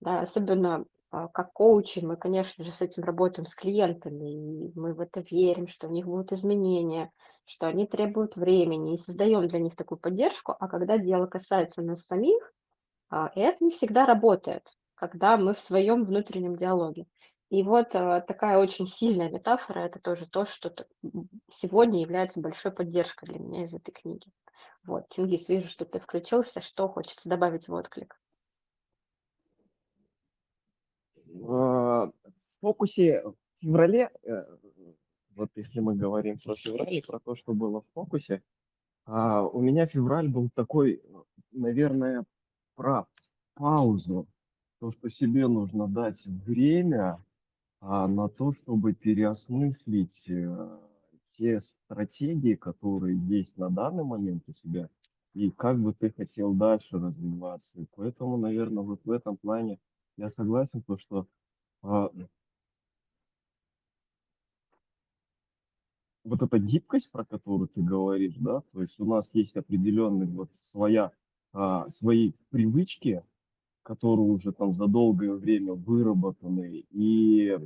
Да, 0.00 0.20
особенно 0.22 0.86
как 1.10 1.52
коучи 1.52 1.98
мы, 2.00 2.16
конечно 2.16 2.64
же, 2.64 2.70
с 2.70 2.80
этим 2.80 3.02
работаем 3.02 3.46
с 3.46 3.54
клиентами, 3.54 4.68
и 4.68 4.72
мы 4.78 4.94
в 4.94 5.00
это 5.00 5.20
верим, 5.20 5.66
что 5.66 5.88
у 5.88 5.90
них 5.90 6.06
будут 6.06 6.32
изменения, 6.32 7.10
что 7.46 7.66
они 7.66 7.86
требуют 7.86 8.36
времени, 8.36 8.94
и 8.94 8.98
создаем 8.98 9.48
для 9.48 9.58
них 9.58 9.74
такую 9.74 9.98
поддержку. 9.98 10.54
А 10.58 10.68
когда 10.68 10.98
дело 10.98 11.26
касается 11.26 11.82
нас 11.82 12.06
самих, 12.06 12.52
а, 13.10 13.30
это 13.34 13.64
не 13.64 13.72
всегда 13.72 14.06
работает, 14.06 14.62
когда 14.94 15.36
мы 15.36 15.54
в 15.54 15.58
своем 15.58 16.04
внутреннем 16.04 16.54
диалоге. 16.54 17.06
И 17.48 17.64
вот 17.64 17.94
а, 17.96 18.20
такая 18.20 18.58
очень 18.58 18.86
сильная 18.86 19.30
метафора– 19.30 19.86
это 19.86 19.98
тоже 19.98 20.30
то, 20.30 20.46
что 20.46 20.72
сегодня 21.50 22.00
является 22.00 22.40
большой 22.40 22.70
поддержкой 22.70 23.26
для 23.26 23.40
меня 23.40 23.64
из 23.64 23.74
этой 23.74 23.90
книги. 23.90 24.30
Вот, 24.84 25.08
Чингис, 25.10 25.48
вижу, 25.48 25.68
что 25.68 25.84
ты 25.84 25.98
включился. 25.98 26.60
Что 26.60 26.88
хочется 26.88 27.28
добавить 27.28 27.66
в 27.66 27.74
отклик? 27.74 28.16
В 31.32 32.12
фокусе 32.60 33.22
в 33.24 33.34
феврале, 33.60 34.10
э, 34.22 34.44
вот 35.36 35.50
если 35.54 35.80
мы 35.80 35.94
говорим 35.94 36.38
про 36.38 36.54
февраль, 36.54 37.02
про 37.06 37.20
то, 37.20 37.36
что 37.36 37.54
было 37.54 37.82
в 37.82 37.86
фокусе, 37.94 38.42
а, 39.06 39.42
у 39.42 39.60
меня 39.60 39.86
февраль 39.86 40.28
был 40.28 40.50
такой, 40.54 41.02
наверное, 41.52 42.24
про 42.74 43.06
паузу, 43.54 44.26
то, 44.78 44.92
что 44.92 45.10
себе 45.10 45.46
нужно 45.46 45.88
дать 45.88 46.24
время 46.24 47.22
а, 47.80 48.08
на 48.08 48.28
то, 48.28 48.52
чтобы 48.52 48.94
переосмыслить 48.94 50.24
э, 50.28 50.78
те 51.36 51.60
стратегии, 51.60 52.54
которые 52.54 53.18
есть 53.28 53.56
на 53.56 53.70
данный 53.70 54.04
момент 54.04 54.44
у 54.46 54.52
тебя, 54.52 54.88
и 55.34 55.50
как 55.50 55.78
бы 55.78 55.92
ты 55.92 56.10
хотел 56.10 56.54
дальше 56.54 56.98
развиваться. 56.98 57.72
И 57.76 57.86
поэтому, 57.94 58.36
наверное, 58.36 58.82
вот 58.82 59.00
в 59.04 59.10
этом 59.10 59.36
плане 59.36 59.78
я 60.20 60.30
согласен, 60.30 60.82
то, 60.82 60.98
что 60.98 61.26
а, 61.82 62.10
вот 66.24 66.42
эта 66.42 66.58
гибкость, 66.58 67.10
про 67.10 67.24
которую 67.24 67.68
ты 67.68 67.82
говоришь, 67.82 68.36
да, 68.36 68.62
то 68.72 68.82
есть 68.82 69.00
у 69.00 69.06
нас 69.06 69.26
есть 69.32 69.56
определенные 69.56 70.28
вот 70.28 70.50
своя, 70.72 71.12
а, 71.52 71.88
свои 71.98 72.32
привычки, 72.50 73.24
которые 73.82 74.28
уже 74.28 74.52
там 74.52 74.74
за 74.74 74.86
долгое 74.86 75.32
время 75.32 75.72
выработаны, 75.72 76.84
и 76.90 77.58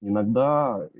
иногда 0.00 0.90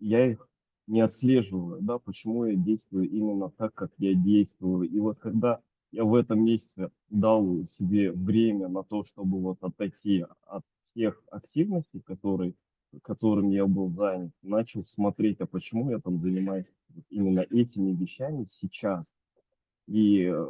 я 0.00 0.26
их 0.26 0.48
не 0.86 1.02
отслеживаю, 1.02 1.82
да, 1.82 1.98
почему 1.98 2.46
я 2.46 2.56
действую 2.56 3.10
именно 3.10 3.50
так, 3.50 3.74
как 3.74 3.92
я 3.98 4.14
действую. 4.14 4.88
И 4.88 4.98
вот 4.98 5.18
когда 5.18 5.60
в 5.92 6.14
этом 6.14 6.44
месяце 6.44 6.90
дал 7.08 7.64
себе 7.78 8.12
время 8.12 8.68
на 8.68 8.82
то, 8.82 9.04
чтобы 9.04 9.40
вот 9.40 9.58
отойти 9.62 10.24
от 10.46 10.62
тех 10.94 11.22
активностей, 11.30 12.00
которые, 12.00 12.54
которыми 13.02 13.54
я 13.54 13.66
был 13.66 13.90
занят, 13.90 14.32
начал 14.42 14.84
смотреть, 14.84 15.40
а 15.40 15.46
почему 15.46 15.90
я 15.90 15.98
там 15.98 16.20
занимаюсь 16.20 16.70
именно 17.08 17.40
этими 17.40 17.92
вещами 17.94 18.46
сейчас. 18.60 19.04
И 19.86 20.24
э, 20.24 20.46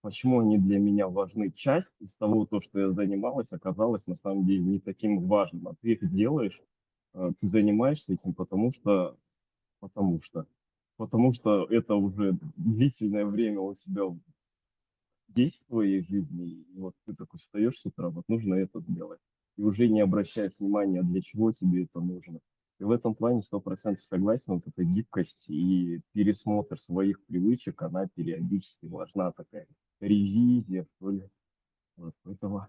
почему 0.00 0.40
они 0.40 0.58
для 0.58 0.78
меня 0.78 1.08
важны. 1.08 1.50
Часть 1.50 1.90
из 2.00 2.14
того, 2.14 2.46
то, 2.46 2.60
что 2.62 2.80
я 2.80 2.90
занималась, 2.92 3.48
оказалась 3.50 4.06
на 4.06 4.14
самом 4.14 4.46
деле 4.46 4.60
не 4.60 4.80
таким 4.80 5.26
важным. 5.26 5.68
А 5.68 5.74
ты 5.80 5.92
их 5.92 6.10
делаешь, 6.10 6.58
э, 7.14 7.32
ты 7.40 7.48
занимаешься 7.48 8.12
этим, 8.14 8.32
потому 8.32 8.72
что, 8.72 9.16
потому 9.80 10.22
что, 10.22 10.46
потому 10.96 11.34
что 11.34 11.64
это 11.64 11.94
уже 11.94 12.38
длительное 12.56 13.26
время 13.26 13.60
у 13.60 13.74
тебя 13.74 14.04
есть 15.34 15.60
в 15.60 15.66
твоей 15.66 16.02
жизни, 16.02 16.64
и 16.74 16.78
вот 16.78 16.94
ты 17.06 17.14
такой 17.14 17.40
встаешь 17.40 17.78
с 17.78 17.86
утра, 17.86 18.10
вот 18.10 18.24
нужно 18.28 18.54
это 18.54 18.80
сделать. 18.80 19.20
И 19.56 19.62
уже 19.62 19.88
не 19.88 20.00
обращаешь 20.00 20.52
внимания, 20.58 21.02
для 21.02 21.20
чего 21.20 21.52
тебе 21.52 21.84
это 21.84 22.00
нужно. 22.00 22.40
И 22.78 22.84
в 22.84 22.90
этом 22.90 23.14
плане 23.14 23.42
сто 23.42 23.60
процентов 23.60 24.04
согласен, 24.04 24.54
вот 24.54 24.66
эта 24.66 24.84
гибкость 24.84 25.44
и 25.48 26.00
пересмотр 26.12 26.78
своих 26.78 27.22
привычек, 27.26 27.82
она 27.82 28.08
периодически 28.08 28.86
важна, 28.86 29.32
такая 29.32 29.66
ревизия, 30.00 30.86
что 30.96 31.10
ли. 31.10 31.28
Вот, 31.96 32.14
поэтому 32.22 32.66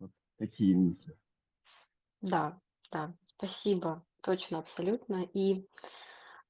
вот 0.00 0.10
такие 0.36 0.76
мысли. 0.76 1.16
Да, 2.22 2.60
да, 2.90 3.14
спасибо, 3.36 4.04
точно, 4.20 4.58
абсолютно. 4.58 5.28
И 5.32 5.68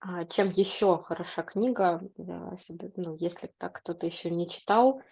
а, 0.01 0.25
чем 0.25 0.49
еще 0.49 0.97
хороша 0.99 1.43
книга, 1.43 2.01
ну, 2.17 3.17
если 3.17 3.49
так 3.59 3.75
кто-то 3.81 4.07
еще 4.07 4.31
не 4.31 4.49
читал, 4.49 5.03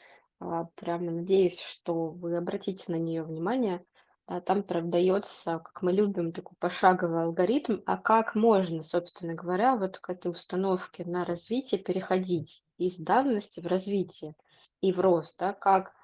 прямо 0.75 1.11
надеюсь, 1.11 1.61
что 1.61 2.11
вы 2.11 2.37
обратите 2.37 2.85
на 2.89 2.97
нее 2.97 3.23
внимание. 3.23 3.85
А, 4.27 4.41
там 4.41 4.63
прям 4.63 4.91
дается, 4.91 5.59
как 5.59 5.83
мы 5.83 5.91
любим, 5.93 6.33
такой 6.33 6.55
пошаговый 6.59 7.23
алгоритм, 7.23 7.79
а 7.87 7.97
как 7.97 8.35
можно, 8.35 8.83
собственно 8.83 9.35
говоря, 9.35 9.75
вот 9.77 9.99
к 9.99 10.11
этой 10.11 10.31
установке 10.31 11.05
на 11.07 11.25
развитие 11.25 11.81
переходить 11.81 12.63
из 12.77 12.99
давности 12.99 13.61
в 13.61 13.67
развитие 13.67 14.35
и 14.83 14.93
в 14.93 15.01
рост, 15.01 15.39
да, 15.39 15.55
как 15.55 15.95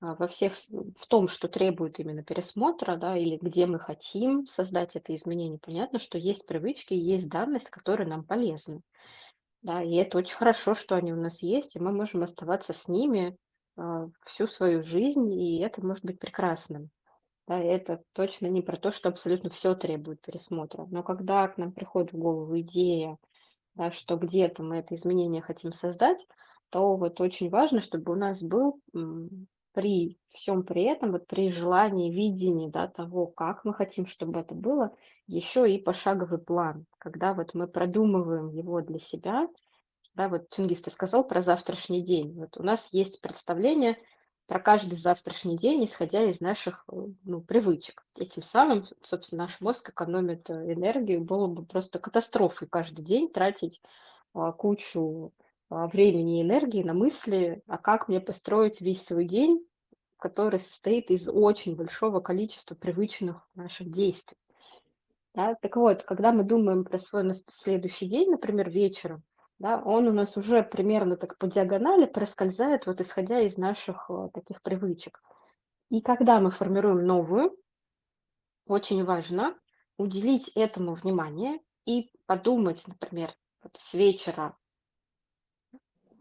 а, 0.00 0.14
во 0.14 0.28
всех, 0.28 0.54
в 0.54 1.06
том, 1.08 1.26
что 1.26 1.48
требует 1.48 1.98
именно 1.98 2.22
пересмотра, 2.22 2.96
да, 2.96 3.16
или 3.16 3.36
где 3.36 3.66
мы 3.66 3.80
хотим 3.80 4.46
создать 4.46 4.94
это 4.94 5.14
изменение. 5.16 5.58
Понятно, 5.58 5.98
что 5.98 6.18
есть 6.18 6.46
привычки, 6.46 6.94
есть 6.94 7.28
данность, 7.28 7.70
которые 7.70 8.06
нам 8.06 8.22
полезны. 8.22 8.82
Да, 9.62 9.82
и 9.82 9.96
это 9.96 10.18
очень 10.18 10.36
хорошо, 10.36 10.76
что 10.76 10.94
они 10.94 11.12
у 11.12 11.20
нас 11.20 11.42
есть, 11.42 11.74
и 11.74 11.80
мы 11.80 11.92
можем 11.92 12.22
оставаться 12.22 12.72
с 12.72 12.86
ними 12.86 13.30
а, 13.30 13.45
всю 14.22 14.46
свою 14.46 14.82
жизнь, 14.82 15.32
и 15.32 15.60
это 15.60 15.84
может 15.84 16.04
быть 16.04 16.18
прекрасным. 16.18 16.90
Да, 17.46 17.58
это 17.58 18.02
точно 18.12 18.46
не 18.46 18.60
про 18.62 18.76
то, 18.76 18.90
что 18.90 19.08
абсолютно 19.08 19.50
все 19.50 19.74
требует 19.74 20.20
пересмотра. 20.20 20.86
Но 20.90 21.02
когда 21.02 21.46
к 21.46 21.58
нам 21.58 21.72
приходит 21.72 22.12
в 22.12 22.18
голову 22.18 22.58
идея, 22.60 23.18
да, 23.74 23.90
что 23.90 24.16
где-то 24.16 24.62
мы 24.62 24.78
это 24.78 24.94
изменение 24.96 25.42
хотим 25.42 25.72
создать, 25.72 26.18
то 26.70 26.96
вот 26.96 27.20
очень 27.20 27.48
важно, 27.50 27.80
чтобы 27.80 28.12
у 28.12 28.16
нас 28.16 28.42
был 28.42 28.80
при 29.72 30.18
всем 30.32 30.64
при 30.64 30.84
этом, 30.84 31.12
вот 31.12 31.26
при 31.26 31.52
желании, 31.52 32.10
видении 32.10 32.70
да, 32.70 32.88
того, 32.88 33.26
как 33.26 33.64
мы 33.64 33.74
хотим, 33.74 34.06
чтобы 34.06 34.40
это 34.40 34.54
было, 34.54 34.90
еще 35.26 35.70
и 35.70 35.80
пошаговый 35.80 36.38
план, 36.38 36.86
когда 36.98 37.34
вот 37.34 37.52
мы 37.52 37.68
продумываем 37.68 38.48
его 38.48 38.80
для 38.80 38.98
себя, 38.98 39.46
да, 40.16 40.30
вот 40.30 40.48
Чингис, 40.50 40.80
ты 40.80 40.90
сказал 40.90 41.24
про 41.24 41.42
завтрашний 41.42 42.02
день. 42.02 42.32
Вот 42.40 42.56
у 42.56 42.62
нас 42.62 42.88
есть 42.90 43.20
представление 43.20 43.98
про 44.46 44.58
каждый 44.58 44.96
завтрашний 44.96 45.58
день, 45.58 45.84
исходя 45.84 46.22
из 46.22 46.40
наших 46.40 46.84
э, 46.90 46.96
ну, 47.24 47.42
привычек. 47.42 48.06
Этим 48.16 48.42
самым, 48.42 48.86
собственно, 49.02 49.42
наш 49.42 49.60
мозг 49.60 49.90
экономит 49.90 50.48
э, 50.48 50.72
энергию. 50.72 51.22
Было 51.22 51.48
бы 51.48 51.66
просто 51.66 51.98
катастрофой 51.98 52.66
каждый 52.66 53.04
день 53.04 53.30
тратить 53.30 53.82
а, 54.32 54.52
кучу 54.52 55.34
а, 55.68 55.86
времени 55.86 56.40
и 56.40 56.42
энергии 56.42 56.82
на 56.82 56.94
мысли, 56.94 57.62
а 57.66 57.76
как 57.76 58.08
мне 58.08 58.20
построить 58.20 58.80
весь 58.80 59.04
свой 59.04 59.26
день, 59.26 59.66
который 60.16 60.60
состоит 60.60 61.10
из 61.10 61.28
очень 61.28 61.76
большого 61.76 62.20
количества 62.20 62.74
привычных 62.74 63.46
наших 63.54 63.90
действий. 63.90 64.38
Да? 65.34 65.56
Так 65.56 65.76
вот, 65.76 66.04
когда 66.04 66.32
мы 66.32 66.42
думаем 66.42 66.84
про 66.84 66.98
свой 66.98 67.34
следующий 67.48 68.06
день, 68.06 68.30
например, 68.30 68.70
вечером, 68.70 69.22
да, 69.58 69.80
он 69.82 70.06
у 70.08 70.12
нас 70.12 70.36
уже 70.36 70.62
примерно 70.62 71.16
так 71.16 71.38
по 71.38 71.46
диагонали 71.46 72.06
проскользает, 72.06 72.86
вот 72.86 73.00
исходя 73.00 73.40
из 73.40 73.56
наших 73.56 74.10
э, 74.10 74.28
таких 74.34 74.62
привычек. 74.62 75.22
И 75.88 76.00
когда 76.00 76.40
мы 76.40 76.50
формируем 76.50 77.06
новую, 77.06 77.56
очень 78.66 79.04
важно 79.04 79.56
уделить 79.96 80.48
этому 80.54 80.94
внимание 80.94 81.60
и 81.86 82.10
подумать, 82.26 82.86
например, 82.86 83.32
вот 83.62 83.76
с 83.80 83.94
вечера 83.94 84.56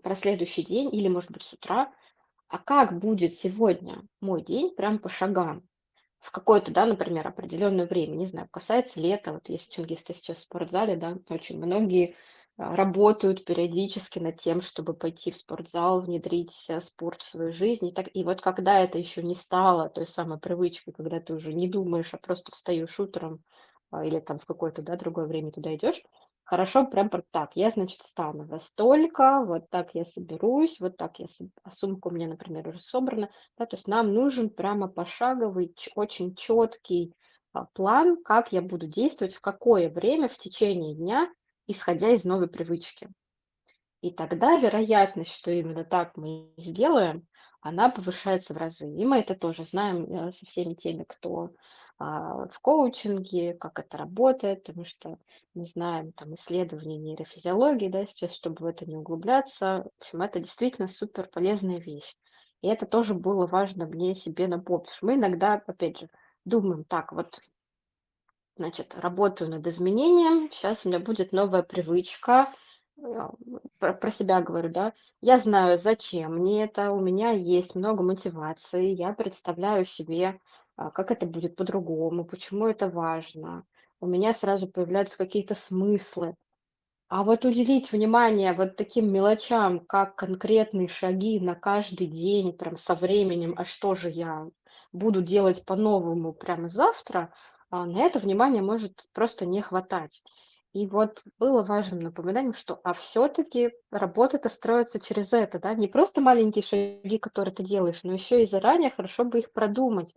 про 0.01 0.15
следующий 0.15 0.63
день 0.63 0.93
или, 0.93 1.07
может 1.07 1.31
быть, 1.31 1.43
с 1.43 1.53
утра, 1.53 1.91
а 2.47 2.59
как 2.59 2.99
будет 2.99 3.33
сегодня 3.33 4.03
мой 4.21 4.43
день 4.43 4.73
прям 4.75 4.99
по 4.99 5.09
шагам 5.09 5.67
в 6.19 6.31
какое-то, 6.31 6.71
да, 6.71 6.85
например, 6.85 7.27
определенное 7.27 7.85
время, 7.85 8.15
не 8.15 8.27
знаю, 8.27 8.47
касается 8.49 8.99
лета, 8.99 9.33
вот 9.33 9.49
есть 9.49 9.73
чингисты 9.73 10.13
сейчас 10.13 10.37
в 10.37 10.41
спортзале, 10.41 10.95
да, 10.95 11.17
очень 11.29 11.57
многие 11.57 12.15
работают 12.57 13.43
периодически 13.43 14.19
над 14.19 14.39
тем, 14.39 14.61
чтобы 14.61 14.93
пойти 14.93 15.31
в 15.31 15.37
спортзал, 15.37 16.01
внедрить 16.01 16.69
спорт 16.81 17.21
в 17.21 17.29
свою 17.29 17.51
жизнь. 17.51 17.87
И, 17.87 17.91
так, 17.91 18.07
и 18.13 18.23
вот 18.23 18.41
когда 18.41 18.79
это 18.79 18.97
еще 18.97 19.23
не 19.23 19.35
стало 19.35 19.89
той 19.89 20.07
самой 20.07 20.39
привычкой, 20.39 20.93
когда 20.93 21.19
ты 21.19 21.33
уже 21.33 21.53
не 21.53 21.67
думаешь, 21.67 22.13
а 22.13 22.17
просто 22.17 22.51
встаешь 22.51 22.99
утром 22.99 23.43
а, 23.91 24.05
или 24.05 24.19
там 24.19 24.39
в 24.39 24.45
какое-то 24.45 24.81
да, 24.81 24.95
другое 24.95 25.25
время 25.25 25.51
туда 25.51 25.75
идешь, 25.75 26.01
хорошо 26.45 26.85
прям 26.85 27.09
так, 27.31 27.51
я, 27.55 27.71
значит, 27.71 28.01
встану 28.01 28.45
во 28.45 28.59
столько, 28.59 29.43
вот 29.45 29.69
так 29.69 29.93
я 29.93 30.05
соберусь, 30.05 30.79
вот 30.79 30.95
так 30.95 31.19
я 31.19 31.27
соб 31.27 31.49
а 31.63 31.71
сумка 31.71 32.07
у 32.07 32.11
меня, 32.11 32.27
например, 32.27 32.67
уже 32.69 32.79
собрана. 32.79 33.29
Да, 33.57 33.65
то 33.65 33.75
есть 33.75 33.87
нам 33.87 34.13
нужен 34.13 34.49
прямо 34.49 34.87
пошаговый, 34.87 35.75
очень 35.95 36.35
четкий 36.35 37.13
а, 37.51 37.65
план, 37.73 38.23
как 38.23 38.53
я 38.53 38.61
буду 38.61 38.87
действовать, 38.87 39.35
в 39.35 39.41
какое 39.41 39.89
время 39.89 40.29
в 40.29 40.37
течение 40.37 40.95
дня, 40.95 41.29
исходя 41.67 42.09
из 42.09 42.23
новой 42.23 42.47
привычки. 42.47 43.09
И 44.01 44.11
тогда 44.11 44.57
вероятность, 44.57 45.31
что 45.31 45.51
именно 45.51 45.83
так 45.83 46.15
мы 46.17 46.53
сделаем, 46.57 47.27
она 47.61 47.89
повышается 47.89 48.53
в 48.53 48.57
разы. 48.57 48.87
И 48.87 49.05
мы 49.05 49.19
это 49.19 49.35
тоже 49.35 49.63
знаем 49.63 50.05
э, 50.05 50.31
со 50.31 50.45
всеми 50.45 50.75
теми, 50.75 51.03
кто 51.07 51.49
а, 51.97 52.47
в 52.49 52.59
коучинге, 52.59 53.53
как 53.53 53.79
это 53.79 53.97
работает, 53.97 54.63
потому 54.63 54.85
что 54.85 55.17
мы 55.53 55.65
знаем 55.65 56.11
там 56.11 56.35
исследования 56.35 56.97
нейрофизиологии, 56.97 57.87
да, 57.87 58.05
сейчас, 58.05 58.33
чтобы 58.33 58.63
в 58.63 58.65
это 58.65 58.85
не 58.85 58.97
углубляться. 58.97 59.85
В 59.97 60.01
общем, 60.01 60.21
это 60.21 60.39
действительно 60.39 60.87
супер 60.87 61.27
полезная 61.27 61.79
вещь. 61.79 62.15
И 62.61 62.67
это 62.67 62.85
тоже 62.85 63.13
было 63.13 63.47
важно 63.47 63.85
мне 63.85 64.13
себе 64.13 64.47
напомнить, 64.47 64.89
мы 65.01 65.15
иногда, 65.15 65.53
опять 65.53 65.99
же, 65.99 66.09
думаем, 66.43 66.83
так, 66.83 67.13
вот 67.13 67.39
Значит, 68.57 68.95
работаю 68.99 69.49
над 69.49 69.65
изменением. 69.67 70.49
Сейчас 70.51 70.85
у 70.85 70.89
меня 70.89 70.99
будет 70.99 71.31
новая 71.31 71.63
привычка. 71.63 72.53
А, 73.01 73.31
Про, 73.79 73.93
про 73.93 74.11
себя 74.11 74.41
говорю, 74.41 74.69
да. 74.69 74.93
Я 75.21 75.39
знаю, 75.39 75.77
зачем 75.77 76.35
мне 76.35 76.63
это. 76.65 76.91
У 76.91 76.99
меня 76.99 77.31
есть 77.31 77.75
много 77.75 78.03
мотивации. 78.03 78.87
Я 78.93 79.13
представляю 79.13 79.85
себе, 79.85 80.39
а, 80.75 80.91
как 80.91 81.11
это 81.11 81.25
будет 81.25 81.55
по-другому, 81.55 82.25
почему 82.25 82.67
это 82.67 82.89
важно. 82.89 83.65
У 84.01 84.05
меня 84.07 84.33
сразу 84.33 84.67
появляются 84.67 85.17
какие-то 85.17 85.55
смыслы. 85.55 86.35
А 87.07 87.23
вот 87.23 87.45
уделить 87.45 87.91
внимание 87.91 88.53
вот 88.53 88.75
таким 88.75 89.11
мелочам, 89.11 89.79
как 89.79 90.15
конкретные 90.15 90.87
шаги 90.87 91.39
на 91.39 91.55
каждый 91.55 92.07
день, 92.07 92.53
прям 92.53 92.77
со 92.77 92.93
временем, 92.95 93.55
а 93.57 93.65
что 93.65 93.95
же 93.95 94.09
я 94.11 94.47
буду 94.91 95.21
делать 95.23 95.65
по-новому 95.65 96.33
прямо 96.33 96.69
завтра, 96.69 97.33
на 97.83 97.99
это 98.03 98.19
внимание 98.19 98.61
может 98.61 99.05
просто 99.11 99.45
не 99.45 99.61
хватать. 99.61 100.23
И 100.71 100.87
вот 100.87 101.23
было 101.39 101.63
важным 101.63 102.01
напоминанием, 102.01 102.53
что 102.53 102.79
а 102.83 102.93
все-таки 102.93 103.71
работа-то 103.91 104.49
строится 104.49 104.99
через 104.99 105.33
это, 105.33 105.57
да, 105.57 105.73
не 105.73 105.87
просто 105.87 106.21
маленькие 106.21 106.63
шаги, 106.63 107.17
которые 107.17 107.53
ты 107.53 107.63
делаешь, 107.63 108.03
но 108.03 108.13
еще 108.13 108.43
и 108.43 108.45
заранее 108.45 108.89
хорошо 108.89 109.23
бы 109.23 109.39
их 109.39 109.51
продумать. 109.51 110.13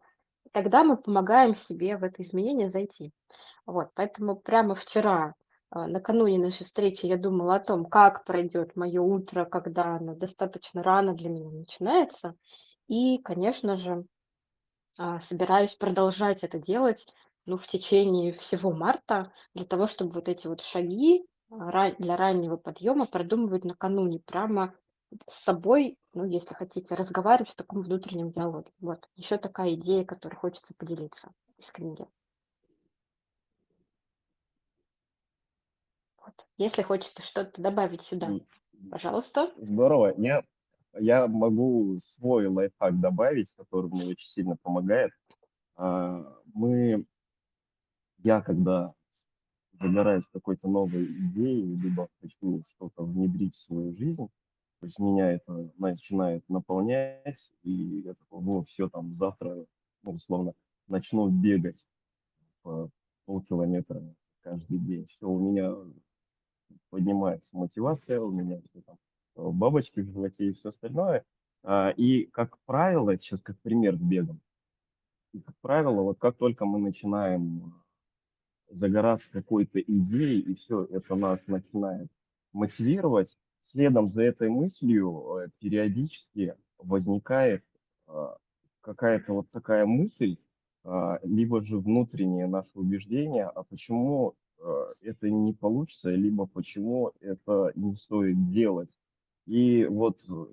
Тогда 0.53 0.85
мы 0.85 0.97
помогаем 0.97 1.55
себе 1.55 1.97
в 1.97 2.05
это 2.05 2.23
изменение 2.23 2.71
зайти. 2.71 3.13
Вот, 3.67 3.91
поэтому 3.95 4.37
прямо 4.37 4.75
вчера, 4.75 5.35
а, 5.71 5.87
накануне 5.87 6.39
нашей 6.39 6.65
встречи, 6.65 7.07
я 7.07 7.17
думала 7.17 7.57
о 7.57 7.61
том, 7.61 7.85
как 7.85 8.25
пройдет 8.25 8.77
мое 8.77 9.01
утро, 9.01 9.45
когда 9.45 9.97
оно 9.97 10.15
достаточно 10.15 10.83
рано 10.83 11.15
для 11.15 11.29
меня 11.29 11.51
начинается. 11.51 12.35
И, 12.89 13.19
конечно 13.19 13.77
же, 13.77 14.05
а, 14.97 15.21
собираюсь 15.21 15.75
продолжать 15.75 16.43
это 16.43 16.59
делать, 16.59 17.07
ну, 17.49 17.57
в 17.57 17.67
течение 17.67 18.35
всего 18.35 18.73
марта, 18.73 19.33
для 19.55 19.65
того, 19.65 19.87
чтобы 19.87 20.11
вот 20.13 20.29
эти 20.29 20.47
вот 20.47 20.61
шаги 20.61 21.27
а, 21.51 21.93
для 21.93 22.17
раннего 22.19 22.59
подъема 22.59 23.07
продумывать 23.07 23.65
накануне, 23.65 24.21
прямо 24.21 24.75
с 25.27 25.45
собой, 25.45 25.99
ну, 26.13 26.25
если 26.25 26.53
хотите, 26.53 26.95
разговаривать 26.95 27.51
в 27.51 27.57
таком 27.57 27.81
внутреннем 27.81 28.29
диалоге. 28.29 28.71
Вот, 28.81 29.09
еще 29.15 29.39
такая 29.39 29.73
идея, 29.75 30.05
которой 30.05 30.35
хочется 30.35 30.75
поделиться 30.77 31.33
из 31.57 31.73
книги. 31.73 32.07
Вот. 36.19 36.35
Если 36.59 36.83
хочется 36.83 37.23
что-то 37.23 37.63
добавить 37.63 38.03
сюда, 38.03 38.29
пожалуйста. 38.91 39.55
Здорово. 39.57 40.13
Я, 40.19 40.45
я 40.93 41.27
могу 41.27 41.99
свой 42.01 42.47
лайфхак 42.47 43.01
добавить, 43.01 43.49
который 43.57 43.91
мне 43.91 44.05
очень 44.05 44.29
сильно 44.29 44.59
помогает. 44.61 45.13
А, 45.77 46.37
Мы, 46.53 47.07
я 48.19 48.41
когда 48.41 48.95
загораюсь 49.81 50.25
какой-то 50.33 50.69
новой 50.69 51.05
идеей, 51.05 51.77
либо 51.77 52.09
хочу 52.21 52.63
что-то 52.75 53.05
внедрить 53.05 53.55
в 53.55 53.61
свою 53.67 53.95
жизнь, 53.97 54.29
то 54.81 54.87
есть 54.87 54.99
меня 54.99 55.33
это 55.33 55.71
начинает 55.79 56.49
наполнять, 56.49 57.51
и 57.63 58.03
я 58.05 58.15
такой, 58.15 58.43
ну, 58.43 58.63
все, 58.65 58.89
там, 58.89 59.13
завтра, 59.13 59.67
ну, 60.03 60.13
условно, 60.13 60.53
начну 60.87 61.29
бегать 61.29 61.85
по 62.63 62.89
полкилометра 63.27 64.03
каждый 64.41 64.79
день. 64.79 65.07
Все, 65.09 65.29
у 65.29 65.39
меня 65.39 65.75
поднимается 66.91 67.49
мотивация, 67.57 68.21
у 68.21 68.31
меня 68.31 68.61
все 68.71 68.83
там 68.83 68.97
э, 69.37 69.51
бабочки 69.51 70.01
в 70.01 70.11
животе 70.11 70.49
и 70.49 70.53
все 70.53 70.69
остальное. 70.69 71.25
А, 71.65 71.91
И, 71.91 72.27
как 72.27 72.57
правило, 72.65 73.17
сейчас 73.19 73.41
как 73.41 73.59
пример 73.61 73.97
с 73.97 74.01
бегом, 74.01 74.41
и, 75.33 75.41
как 75.41 75.55
правило, 75.61 76.03
вот 76.03 76.19
как 76.19 76.37
только 76.37 76.65
мы 76.65 76.79
начинаем 76.79 77.75
загораться 78.71 79.27
какой-то 79.33 79.81
идеей, 79.81 80.41
и 80.41 80.55
все 80.55 80.85
это 80.85 81.15
нас 81.15 81.41
начинает 81.47 82.09
мотивировать, 82.53 83.31
следом 83.71 84.09
за 84.09 84.23
этой 84.23 84.49
мыслью 84.49 85.39
э, 85.39 85.49
периодически 85.61 86.55
возникает 86.79 87.63
а, 88.07 88.37
какая-то 88.81 89.33
вот 89.35 89.51
такая 89.51 89.85
мысль, 89.85 90.39
а, 90.85 91.19
либо 91.23 91.63
же 91.63 91.79
внутреннее 91.79 92.47
наше 92.47 92.71
убеждение, 92.75 93.45
а 93.45 93.63
почему 93.65 94.35
э, 94.59 94.95
это 95.03 95.29
не 95.29 95.53
получится, 95.53 96.11
либо 96.11 96.47
почему 96.47 97.13
это 97.21 97.73
не 97.75 97.95
стоит 97.97 98.51
делать. 98.51 98.89
И 99.47 99.85
вот 99.87 100.19
э, 100.29 100.47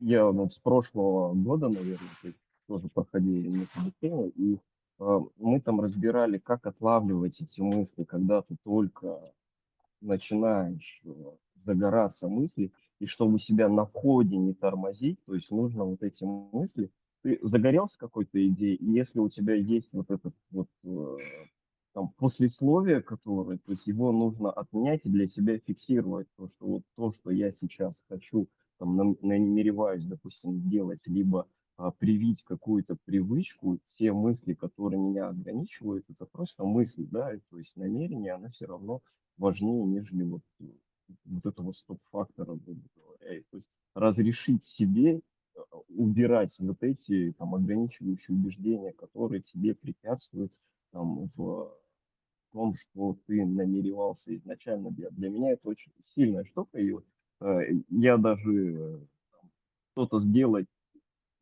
я 0.00 0.26
вот 0.26 0.52
с 0.52 0.58
прошлого 0.58 1.34
года, 1.34 1.68
наверное, 1.68 2.10
тоже 2.68 2.88
проходили 2.88 3.48
несколько 3.48 3.92
тем, 4.00 4.28
и 4.36 4.54
а, 4.54 4.58
мы 4.98 5.60
там 5.60 5.80
разбирали, 5.80 6.38
как 6.38 6.66
отлавливать 6.66 7.40
эти 7.40 7.60
мысли, 7.60 8.04
когда 8.04 8.42
ты 8.42 8.56
только 8.64 9.20
начинаешь 10.00 11.00
э, 11.04 11.10
загораться 11.64 12.28
мысли, 12.28 12.72
и 13.00 13.06
чтобы 13.06 13.38
себя 13.38 13.68
на 13.68 13.86
входе 13.86 14.36
не 14.36 14.54
тормозить, 14.54 15.18
то 15.26 15.34
есть 15.34 15.50
нужно 15.50 15.84
вот 15.84 16.02
эти 16.02 16.24
мысли, 16.24 16.90
ты 17.22 17.38
загорелся 17.42 17.98
какой-то 17.98 18.46
идеей, 18.48 18.76
и 18.76 18.90
если 18.90 19.18
у 19.18 19.28
тебя 19.28 19.54
есть 19.54 19.88
вот 19.92 20.10
этот 20.10 20.34
вот 20.50 20.68
э, 20.84 21.16
там 21.94 22.08
послесловие, 22.18 23.02
которое, 23.02 23.58
то 23.58 23.72
есть 23.72 23.86
его 23.86 24.12
нужно 24.12 24.50
отменять 24.50 25.00
и 25.04 25.08
для 25.08 25.28
себя 25.28 25.58
фиксировать, 25.58 26.28
то, 26.36 26.48
что 26.48 26.66
вот 26.66 26.82
то, 26.96 27.12
что 27.12 27.30
я 27.30 27.52
сейчас 27.60 27.94
хочу, 28.08 28.48
там, 28.78 28.96
нам- 28.96 29.16
намереваюсь, 29.22 30.04
допустим, 30.04 30.58
сделать, 30.58 31.02
либо 31.06 31.40
а, 31.40 31.46
привить 31.98 32.42
какую-то 32.44 32.96
привычку, 33.04 33.78
те 33.98 34.12
мысли, 34.12 34.54
которые 34.54 35.00
меня 35.00 35.28
ограничивают, 35.28 36.04
это 36.08 36.24
просто 36.26 36.64
мысли, 36.64 37.04
да, 37.10 37.32
то 37.50 37.58
есть 37.58 37.74
намерение, 37.76 38.32
оно 38.32 38.48
все 38.50 38.66
равно 38.66 39.00
важнее, 39.36 39.84
нежели 39.84 40.22
вот, 40.22 40.42
э, 40.60 40.64
вот 41.24 41.46
этого 41.46 41.72
стоп-фактора, 41.72 42.58
говоря. 42.64 43.42
То 43.50 43.56
есть 43.56 43.68
разрешить 43.94 44.64
себе 44.64 45.16
э, 45.16 45.60
убирать 45.88 46.54
вот 46.58 46.82
эти 46.82 47.32
там 47.38 47.54
ограничивающие 47.54 48.36
убеждения, 48.36 48.92
которые 48.92 49.42
тебе 49.42 49.74
препятствуют 49.74 50.52
там 50.92 51.28
в 51.34 51.72
том, 52.52 52.72
что 52.74 53.18
ты 53.26 53.44
намеревался 53.44 54.34
изначально 54.36 54.92
делать. 54.92 55.16
Для 55.16 55.28
меня 55.28 55.52
это 55.52 55.68
очень 55.68 55.92
сильная 56.14 56.44
штука, 56.44 56.78
и 56.78 56.94
э, 57.40 57.60
я 57.90 58.16
даже 58.16 58.76
э, 58.76 58.98
что-то 59.92 60.20
сделать 60.20 60.66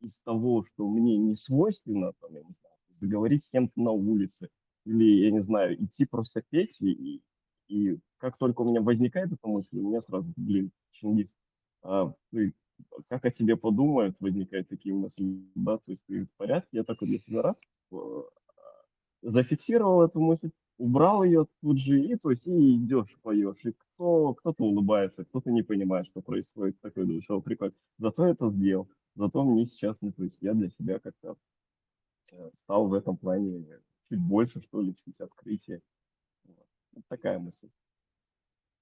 из 0.03 0.17
того, 0.25 0.65
что 0.65 0.87
мне 0.87 1.17
не 1.17 1.33
свойственно, 1.33 2.13
там, 2.19 2.33
я 2.33 2.41
не 2.41 2.53
знаю, 2.59 2.75
заговорить 2.99 3.43
с 3.43 3.47
кем-то 3.47 3.79
на 3.81 3.91
улице, 3.91 4.49
или, 4.85 5.23
я 5.25 5.31
не 5.31 5.41
знаю, 5.41 5.81
идти 5.83 6.05
просто 6.05 6.43
петь, 6.49 6.77
и, 6.81 7.21
и 7.69 7.97
как 8.17 8.37
только 8.37 8.61
у 8.61 8.69
меня 8.69 8.81
возникает 8.81 9.31
эта 9.31 9.47
мысль, 9.47 9.77
у 9.77 9.87
меня 9.89 10.01
сразу, 10.01 10.31
блин, 10.35 10.71
Чингис, 10.91 11.31
а, 11.83 12.13
ты, 12.31 12.53
как 13.07 13.25
о 13.25 13.31
тебе 13.31 13.55
подумают, 13.55 14.15
возникают 14.19 14.67
такие 14.67 14.93
мысли, 14.93 15.41
да, 15.55 15.77
то 15.77 15.91
есть 15.91 16.01
ты 16.07 16.25
в 16.25 16.31
порядке, 16.37 16.77
я 16.77 16.83
такой 16.83 17.07
для 17.07 17.19
себя 17.19 17.41
раз, 17.41 17.55
э, 17.91 18.21
зафиксировал 19.21 20.03
эту 20.03 20.19
мысль, 20.19 20.51
убрал 20.77 21.23
ее 21.23 21.47
тут 21.61 21.79
же, 21.79 22.01
и 22.03 22.15
то 22.15 22.29
есть 22.29 22.45
и 22.45 22.75
идешь, 22.75 23.17
поешь, 23.21 23.63
и 23.63 23.71
кто, 23.71 24.33
кто-то 24.33 24.63
улыбается, 24.63 25.23
кто-то 25.23 25.51
не 25.51 25.61
понимает, 25.61 26.07
что 26.07 26.21
происходит, 26.21 26.79
такой 26.81 27.05
думаешь, 27.05 27.29
о, 27.29 27.41
прикольно, 27.41 27.73
зато 27.99 28.25
это 28.25 28.49
сделал, 28.49 28.89
зато 29.15 29.43
мне 29.43 29.65
сейчас, 29.65 29.97
ну, 30.01 30.11
то 30.11 30.23
есть 30.23 30.37
я 30.41 30.53
для 30.53 30.69
себя 30.69 30.99
как-то 30.99 31.35
э, 32.31 32.49
стал 32.63 32.87
в 32.87 32.93
этом 32.93 33.17
плане 33.17 33.81
чуть 34.09 34.19
больше, 34.19 34.61
что 34.61 34.81
ли, 34.81 34.95
чуть 35.05 35.19
открытие. 35.19 35.81
Вот. 36.45 36.67
Вот 36.93 37.05
такая 37.07 37.39
мысль. 37.39 37.69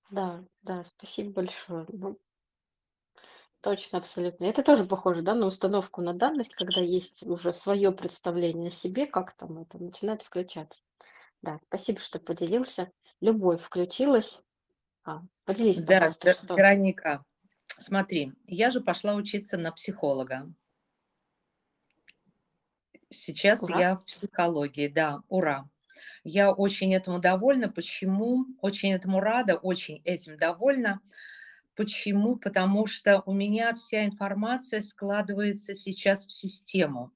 Да, 0.09 0.43
да, 0.63 0.83
спасибо 0.83 1.31
большое. 1.31 1.85
Ну, 1.89 2.19
точно, 3.61 3.99
абсолютно. 3.99 4.45
Это 4.45 4.61
тоже 4.61 4.85
похоже, 4.85 5.21
да, 5.21 5.35
на 5.35 5.45
установку 5.45 6.01
на 6.01 6.13
данность, 6.13 6.53
когда 6.53 6.81
есть 6.81 7.23
уже 7.23 7.53
свое 7.53 7.91
представление 7.91 8.69
о 8.69 8.73
себе, 8.73 9.05
как 9.05 9.33
там 9.37 9.59
это 9.59 9.77
начинает 9.77 10.21
включаться. 10.21 10.79
Да, 11.41 11.59
спасибо, 11.63 11.99
что 11.99 12.19
поделился. 12.19 12.91
Любовь 13.21 13.61
включилась. 13.63 14.41
А, 15.03 15.21
поделись, 15.45 15.81
Да, 15.81 15.95
пожалуйста, 15.95 16.33
что? 16.33 16.55
Вероника, 16.55 17.23
смотри, 17.81 18.33
я 18.47 18.71
же 18.71 18.81
пошла 18.81 19.15
учиться 19.15 19.57
на 19.57 19.71
психолога. 19.71 20.53
Сейчас 23.09 23.63
Ура. 23.63 23.79
я 23.79 23.95
в 23.95 24.05
психологии, 24.05 24.87
да, 24.87 25.21
ура. 25.27 25.69
Я 26.23 26.51
очень 26.51 26.93
этому 26.93 27.19
довольна. 27.19 27.69
Почему? 27.69 28.45
Очень 28.61 28.93
этому 28.93 29.19
рада, 29.19 29.55
очень 29.57 30.01
этим 30.05 30.37
довольна. 30.37 31.01
Почему? 31.75 32.37
Потому 32.37 32.85
что 32.85 33.21
у 33.25 33.33
меня 33.33 33.73
вся 33.73 34.05
информация 34.05 34.81
складывается 34.81 35.75
сейчас 35.75 36.25
в 36.25 36.31
систему. 36.31 37.11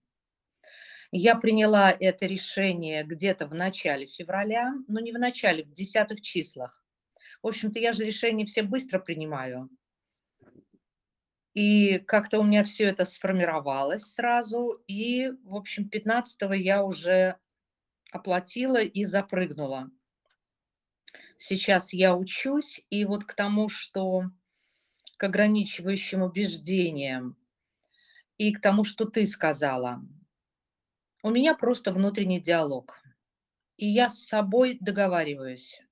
Я 1.11 1.35
приняла 1.35 1.91
это 1.91 2.25
решение 2.25 3.03
где-то 3.03 3.47
в 3.47 3.53
начале 3.53 4.05
февраля, 4.05 4.73
ну 4.87 4.99
не 4.99 5.11
в 5.11 5.19
начале, 5.19 5.63
в 5.63 5.71
десятых 5.71 6.19
числах. 6.19 6.83
В 7.41 7.47
общем-то, 7.47 7.79
я 7.79 7.93
же 7.93 8.03
решения 8.03 8.45
все 8.45 8.63
быстро 8.63 8.99
принимаю. 8.99 9.69
И 11.55 11.99
как-то 11.99 12.39
у 12.39 12.43
меня 12.43 12.63
все 12.63 12.83
это 12.83 13.05
сформировалось 13.05 14.03
сразу. 14.03 14.83
И, 14.87 15.31
в 15.45 15.55
общем, 15.55 15.87
15 15.87 16.37
я 16.61 16.83
уже 16.83 17.37
оплатила 18.11 18.83
и 18.83 19.05
запрыгнула. 19.05 19.89
Сейчас 21.37 21.93
я 21.93 22.15
учусь, 22.15 22.81
и 22.89 23.05
вот 23.05 23.23
к 23.23 23.33
тому, 23.33 23.69
что 23.69 24.23
к 25.17 25.23
ограничивающим 25.23 26.21
убеждениям 26.21 27.37
и 28.37 28.53
к 28.53 28.59
тому, 28.59 28.83
что 28.83 29.05
ты 29.05 29.25
сказала, 29.25 30.01
у 31.23 31.29
меня 31.29 31.55
просто 31.55 31.93
внутренний 31.93 32.41
диалог. 32.41 33.01
И 33.77 33.87
я 33.87 34.09
с 34.09 34.25
собой 34.25 34.77
договариваюсь. 34.81 35.84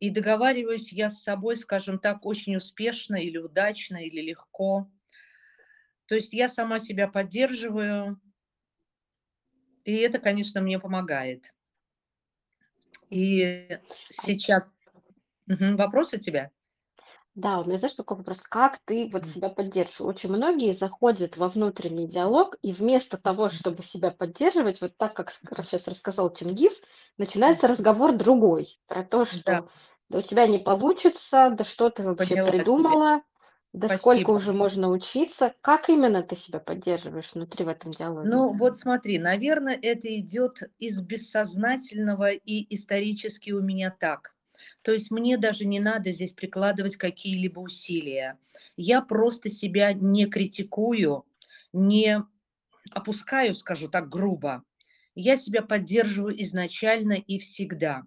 И 0.00 0.10
договариваюсь 0.10 0.92
я 0.92 1.10
с 1.10 1.22
собой, 1.22 1.56
скажем 1.56 1.98
так, 1.98 2.24
очень 2.24 2.56
успешно 2.56 3.16
или 3.16 3.38
удачно, 3.38 3.96
или 3.96 4.20
легко. 4.20 4.88
То 6.06 6.14
есть 6.14 6.32
я 6.32 6.48
сама 6.48 6.78
себя 6.78 7.08
поддерживаю, 7.08 8.20
и 9.84 9.94
это, 9.96 10.18
конечно, 10.18 10.60
мне 10.60 10.78
помогает. 10.78 11.52
И 13.10 13.68
сейчас... 14.10 14.76
Мгм. 15.46 15.76
Вопрос 15.76 16.12
у 16.12 16.18
тебя? 16.18 16.50
Да, 17.34 17.60
у 17.60 17.64
меня, 17.64 17.78
знаешь, 17.78 17.94
такой 17.94 18.18
вопрос. 18.18 18.42
Как 18.42 18.78
ты 18.84 19.08
вот 19.12 19.26
себя 19.26 19.48
поддерживаешь? 19.48 20.00
Очень 20.00 20.30
многие 20.30 20.74
заходят 20.74 21.36
во 21.36 21.48
внутренний 21.48 22.06
диалог, 22.06 22.56
и 22.62 22.72
вместо 22.72 23.16
того, 23.16 23.48
чтобы 23.48 23.82
себя 23.82 24.10
поддерживать, 24.10 24.80
вот 24.80 24.96
так, 24.96 25.14
как 25.14 25.32
сейчас 25.32 25.88
рассказал 25.88 26.34
Чингис, 26.34 26.82
начинается 27.16 27.68
разговор 27.68 28.14
другой, 28.14 28.78
про 28.86 29.04
то, 29.04 29.24
что 29.24 29.42
да 29.44 29.68
у 30.10 30.22
тебя 30.22 30.46
не 30.46 30.58
получится, 30.58 31.50
да 31.50 31.64
что 31.64 31.90
ты 31.90 32.02
вообще 32.02 32.34
поняла 32.34 32.48
тебя. 32.48 32.60
придумала, 32.60 33.22
да 33.72 33.88
сколько 33.88 34.30
Спасибо. 34.30 34.36
уже 34.36 34.52
можно 34.52 34.88
учиться. 34.90 35.54
Как 35.60 35.88
именно 35.88 36.22
ты 36.22 36.36
себя 36.36 36.58
поддерживаешь 36.58 37.32
внутри 37.34 37.64
в 37.64 37.68
этом 37.68 37.92
диалоге? 37.92 38.28
Ну, 38.30 38.52
вот 38.52 38.76
смотри, 38.76 39.18
наверное, 39.18 39.78
это 39.80 40.08
идет 40.18 40.62
из 40.78 41.00
бессознательного 41.02 42.30
и 42.32 42.74
исторически 42.74 43.50
у 43.52 43.62
меня 43.62 43.90
так. 43.90 44.34
То 44.82 44.92
есть 44.92 45.10
мне 45.10 45.36
даже 45.36 45.66
не 45.66 45.78
надо 45.80 46.10
здесь 46.10 46.32
прикладывать 46.32 46.96
какие-либо 46.96 47.60
усилия. 47.60 48.38
Я 48.76 49.02
просто 49.02 49.50
себя 49.50 49.92
не 49.92 50.26
критикую, 50.26 51.24
не 51.72 52.22
опускаю, 52.92 53.54
скажу 53.54 53.88
так 53.88 54.08
грубо. 54.08 54.64
Я 55.14 55.36
себя 55.36 55.62
поддерживаю 55.62 56.40
изначально 56.42 57.12
и 57.14 57.38
всегда. 57.38 58.02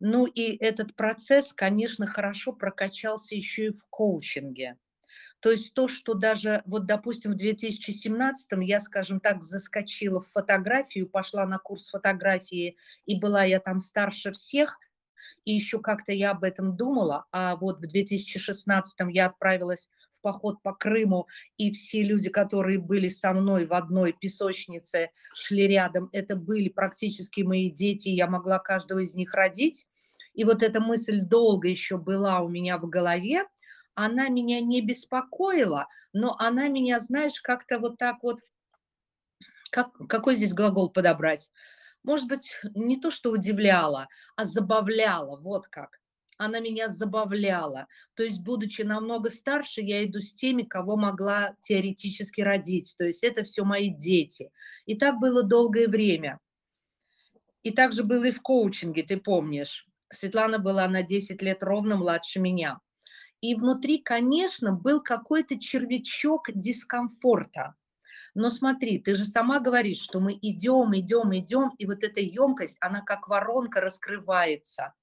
Ну 0.00 0.24
и 0.26 0.56
этот 0.56 0.96
процесс, 0.96 1.52
конечно, 1.52 2.06
хорошо 2.06 2.52
прокачался 2.52 3.36
еще 3.36 3.66
и 3.66 3.70
в 3.70 3.84
коучинге. 3.90 4.76
То 5.40 5.50
есть 5.50 5.74
то, 5.74 5.88
что 5.88 6.14
даже, 6.14 6.62
вот, 6.66 6.86
допустим, 6.86 7.32
в 7.32 7.36
2017 7.36 8.50
я, 8.62 8.80
скажем 8.80 9.20
так, 9.20 9.42
заскочила 9.42 10.20
в 10.20 10.28
фотографию, 10.28 11.08
пошла 11.08 11.46
на 11.46 11.58
курс 11.58 11.88
фотографии, 11.88 12.76
и 13.06 13.18
была 13.18 13.44
я 13.44 13.58
там 13.60 13.80
старше 13.80 14.32
всех, 14.32 14.76
и 15.44 15.52
еще 15.52 15.80
как-то 15.80 16.12
я 16.12 16.32
об 16.32 16.44
этом 16.44 16.76
думала, 16.76 17.26
а 17.32 17.56
вот 17.56 17.78
в 17.80 17.86
2016 17.86 18.98
я 19.10 19.26
отправилась 19.26 19.88
в 20.10 20.20
поход 20.20 20.62
по 20.62 20.74
Крыму, 20.74 21.26
и 21.56 21.72
все 21.72 22.02
люди, 22.02 22.28
которые 22.28 22.78
были 22.78 23.08
со 23.08 23.32
мной 23.32 23.66
в 23.66 23.72
одной 23.72 24.12
песочнице, 24.12 25.10
шли 25.34 25.66
рядом, 25.66 26.10
это 26.12 26.36
были 26.36 26.68
практически 26.68 27.40
мои 27.40 27.70
дети, 27.70 28.08
я 28.08 28.26
могла 28.26 28.58
каждого 28.58 29.00
из 29.00 29.14
них 29.14 29.32
родить. 29.32 29.88
И 30.34 30.44
вот 30.44 30.62
эта 30.62 30.80
мысль 30.80 31.22
долго 31.22 31.68
еще 31.68 31.96
была 31.96 32.40
у 32.40 32.48
меня 32.48 32.78
в 32.78 32.88
голове, 32.88 33.44
она 33.94 34.28
меня 34.28 34.60
не 34.60 34.80
беспокоила, 34.80 35.86
но 36.12 36.36
она 36.38 36.68
меня, 36.68 37.00
знаешь, 37.00 37.40
как-то 37.40 37.78
вот 37.78 37.98
так 37.98 38.22
вот, 38.22 38.40
как, 39.70 39.92
какой 40.08 40.36
здесь 40.36 40.54
глагол 40.54 40.90
подобрать? 40.90 41.50
Может 42.02 42.28
быть, 42.28 42.56
не 42.74 42.98
то, 42.98 43.10
что 43.10 43.30
удивляла, 43.30 44.08
а 44.36 44.44
забавляла, 44.44 45.38
вот 45.38 45.68
как. 45.68 46.00
Она 46.38 46.60
меня 46.60 46.88
забавляла. 46.88 47.86
То 48.14 48.22
есть, 48.22 48.42
будучи 48.42 48.80
намного 48.80 49.28
старше, 49.28 49.82
я 49.82 50.02
иду 50.06 50.20
с 50.20 50.32
теми, 50.32 50.62
кого 50.62 50.96
могла 50.96 51.54
теоретически 51.60 52.40
родить. 52.40 52.94
То 52.96 53.04
есть 53.04 53.22
это 53.22 53.42
все 53.42 53.64
мои 53.64 53.90
дети. 53.90 54.50
И 54.86 54.96
так 54.96 55.18
было 55.18 55.42
долгое 55.42 55.86
время. 55.86 56.40
И 57.62 57.72
так 57.72 57.92
же 57.92 58.04
было 58.04 58.24
и 58.24 58.30
в 58.30 58.40
коучинге, 58.40 59.02
ты 59.02 59.18
помнишь. 59.18 59.86
Светлана 60.12 60.58
была 60.58 60.88
на 60.88 61.02
10 61.02 61.40
лет 61.42 61.62
ровно 61.62 61.96
младше 61.96 62.40
меня. 62.40 62.80
И 63.40 63.54
внутри, 63.54 63.98
конечно, 63.98 64.72
был 64.72 65.00
какой-то 65.00 65.58
червячок 65.58 66.48
дискомфорта. 66.54 67.74
Но 68.34 68.50
смотри, 68.50 68.98
ты 68.98 69.14
же 69.14 69.24
сама 69.24 69.60
говоришь, 69.60 70.00
что 70.00 70.20
мы 70.20 70.38
идем, 70.40 70.96
идем, 70.96 71.36
идем, 71.36 71.70
и 71.78 71.86
вот 71.86 72.04
эта 72.04 72.20
емкость, 72.20 72.76
она 72.80 73.00
как 73.00 73.28
воронка 73.28 73.80
раскрывается. 73.80 74.94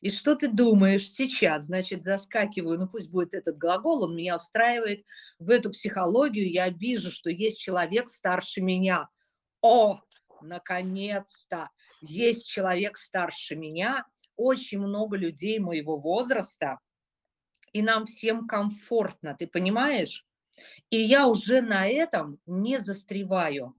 И 0.00 0.08
что 0.08 0.34
ты 0.34 0.48
думаешь 0.48 1.10
сейчас? 1.10 1.64
Значит, 1.64 2.04
заскакиваю, 2.04 2.78
ну 2.78 2.88
пусть 2.88 3.10
будет 3.10 3.34
этот 3.34 3.58
глагол, 3.58 4.04
он 4.04 4.16
меня 4.16 4.36
устраивает 4.36 5.04
в 5.38 5.50
эту 5.50 5.70
психологию, 5.70 6.50
я 6.50 6.70
вижу, 6.70 7.10
что 7.10 7.30
есть 7.30 7.60
человек 7.60 8.08
старше 8.08 8.62
меня. 8.62 9.08
О, 9.60 10.00
наконец-то, 10.40 11.68
есть 12.00 12.48
человек 12.48 12.96
старше 12.96 13.56
меня, 13.56 14.06
очень 14.40 14.78
много 14.78 15.16
людей 15.16 15.58
моего 15.58 15.96
возраста, 15.96 16.78
и 17.72 17.82
нам 17.82 18.04
всем 18.06 18.46
комфортно, 18.46 19.36
ты 19.38 19.46
понимаешь? 19.46 20.26
И 20.90 20.98
я 20.98 21.26
уже 21.26 21.60
на 21.60 21.86
этом 21.86 22.38
не 22.46 22.78
застреваю. 22.78 23.74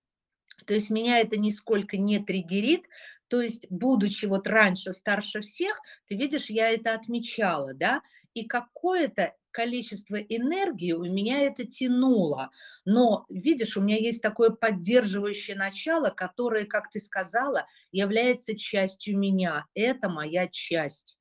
То 0.65 0.73
есть 0.73 0.89
меня 0.89 1.19
это 1.19 1.37
нисколько 1.37 1.97
не 1.97 2.19
триггерит. 2.19 2.87
То 3.27 3.41
есть, 3.41 3.65
будучи 3.69 4.25
вот 4.25 4.47
раньше 4.47 4.93
старше 4.93 5.41
всех, 5.41 5.79
ты 6.05 6.15
видишь, 6.15 6.49
я 6.49 6.69
это 6.69 6.93
отмечала, 6.93 7.73
да, 7.73 8.01
и 8.33 8.45
какое-то 8.45 9.33
количество 9.51 10.15
энергии 10.15 10.93
у 10.93 11.03
меня 11.03 11.41
это 11.41 11.65
тянуло. 11.65 12.51
Но, 12.85 13.25
видишь, 13.29 13.77
у 13.77 13.81
меня 13.81 13.97
есть 13.97 14.21
такое 14.21 14.49
поддерживающее 14.49 15.55
начало, 15.55 16.09
которое, 16.09 16.65
как 16.65 16.89
ты 16.89 16.99
сказала, 16.99 17.67
является 17.91 18.57
частью 18.57 19.17
меня. 19.17 19.65
Это 19.73 20.09
моя 20.09 20.47
часть. 20.47 21.17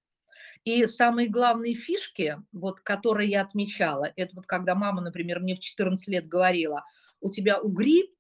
И 0.65 0.85
самые 0.85 1.29
главные 1.29 1.75
фишки, 1.75 2.37
вот, 2.53 2.81
которые 2.81 3.31
я 3.31 3.43
отмечала, 3.43 4.13
это 4.17 4.37
вот 4.37 4.47
когда 4.47 4.75
мама, 4.75 5.01
например, 5.01 5.41
мне 5.41 5.55
в 5.55 5.61
14 5.61 6.07
лет 6.09 6.29
говорила, 6.29 6.85
у 7.21 7.31
тебя 7.31 7.59
угри, 7.61 8.15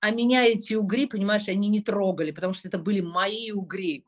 а 0.00 0.10
меня 0.10 0.46
эти 0.46 0.74
угри, 0.74 1.06
понимаешь, 1.06 1.48
они 1.48 1.68
не 1.68 1.82
трогали, 1.82 2.30
потому 2.30 2.52
что 2.52 2.68
это 2.68 2.78
были 2.78 3.00
мои 3.00 3.50
угри. 3.50 4.06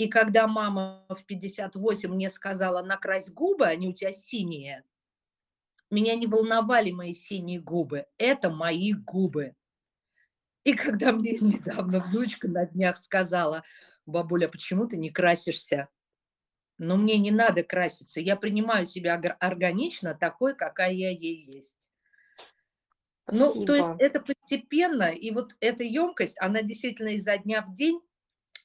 И 0.00 0.08
когда 0.08 0.46
мама 0.46 1.04
в 1.10 1.26
58 1.26 2.08
мне 2.08 2.30
сказала, 2.30 2.82
накрась 2.82 3.30
губы, 3.30 3.66
они 3.66 3.86
у 3.86 3.92
тебя 3.92 4.12
синие, 4.12 4.82
меня 5.90 6.16
не 6.16 6.26
волновали 6.26 6.90
мои 6.90 7.12
синие 7.12 7.60
губы, 7.60 8.06
это 8.16 8.48
мои 8.48 8.94
губы. 8.94 9.54
И 10.64 10.72
когда 10.72 11.12
мне 11.12 11.32
недавно 11.32 12.00
внучка 12.00 12.48
на 12.48 12.64
днях 12.64 12.96
сказала, 12.96 13.62
бабуля, 14.06 14.48
почему 14.48 14.88
ты 14.88 14.96
не 14.96 15.10
красишься? 15.10 15.90
Но 16.78 16.96
мне 16.96 17.18
не 17.18 17.30
надо 17.30 17.62
краситься. 17.62 18.22
Я 18.22 18.36
принимаю 18.36 18.86
себя 18.86 19.20
органично 19.38 20.14
такой, 20.14 20.54
какая 20.54 20.92
я 20.92 21.10
ей 21.10 21.44
есть. 21.44 21.92
Ну, 23.30 23.66
то 23.66 23.74
есть 23.74 23.86
Спасибо. 23.86 24.02
это 24.02 24.20
постепенно, 24.20 25.10
и 25.10 25.30
вот 25.30 25.54
эта 25.60 25.84
емкость, 25.84 26.36
она 26.40 26.62
действительно 26.62 27.08
изо 27.08 27.36
дня 27.36 27.60
в 27.60 27.74
день, 27.74 28.00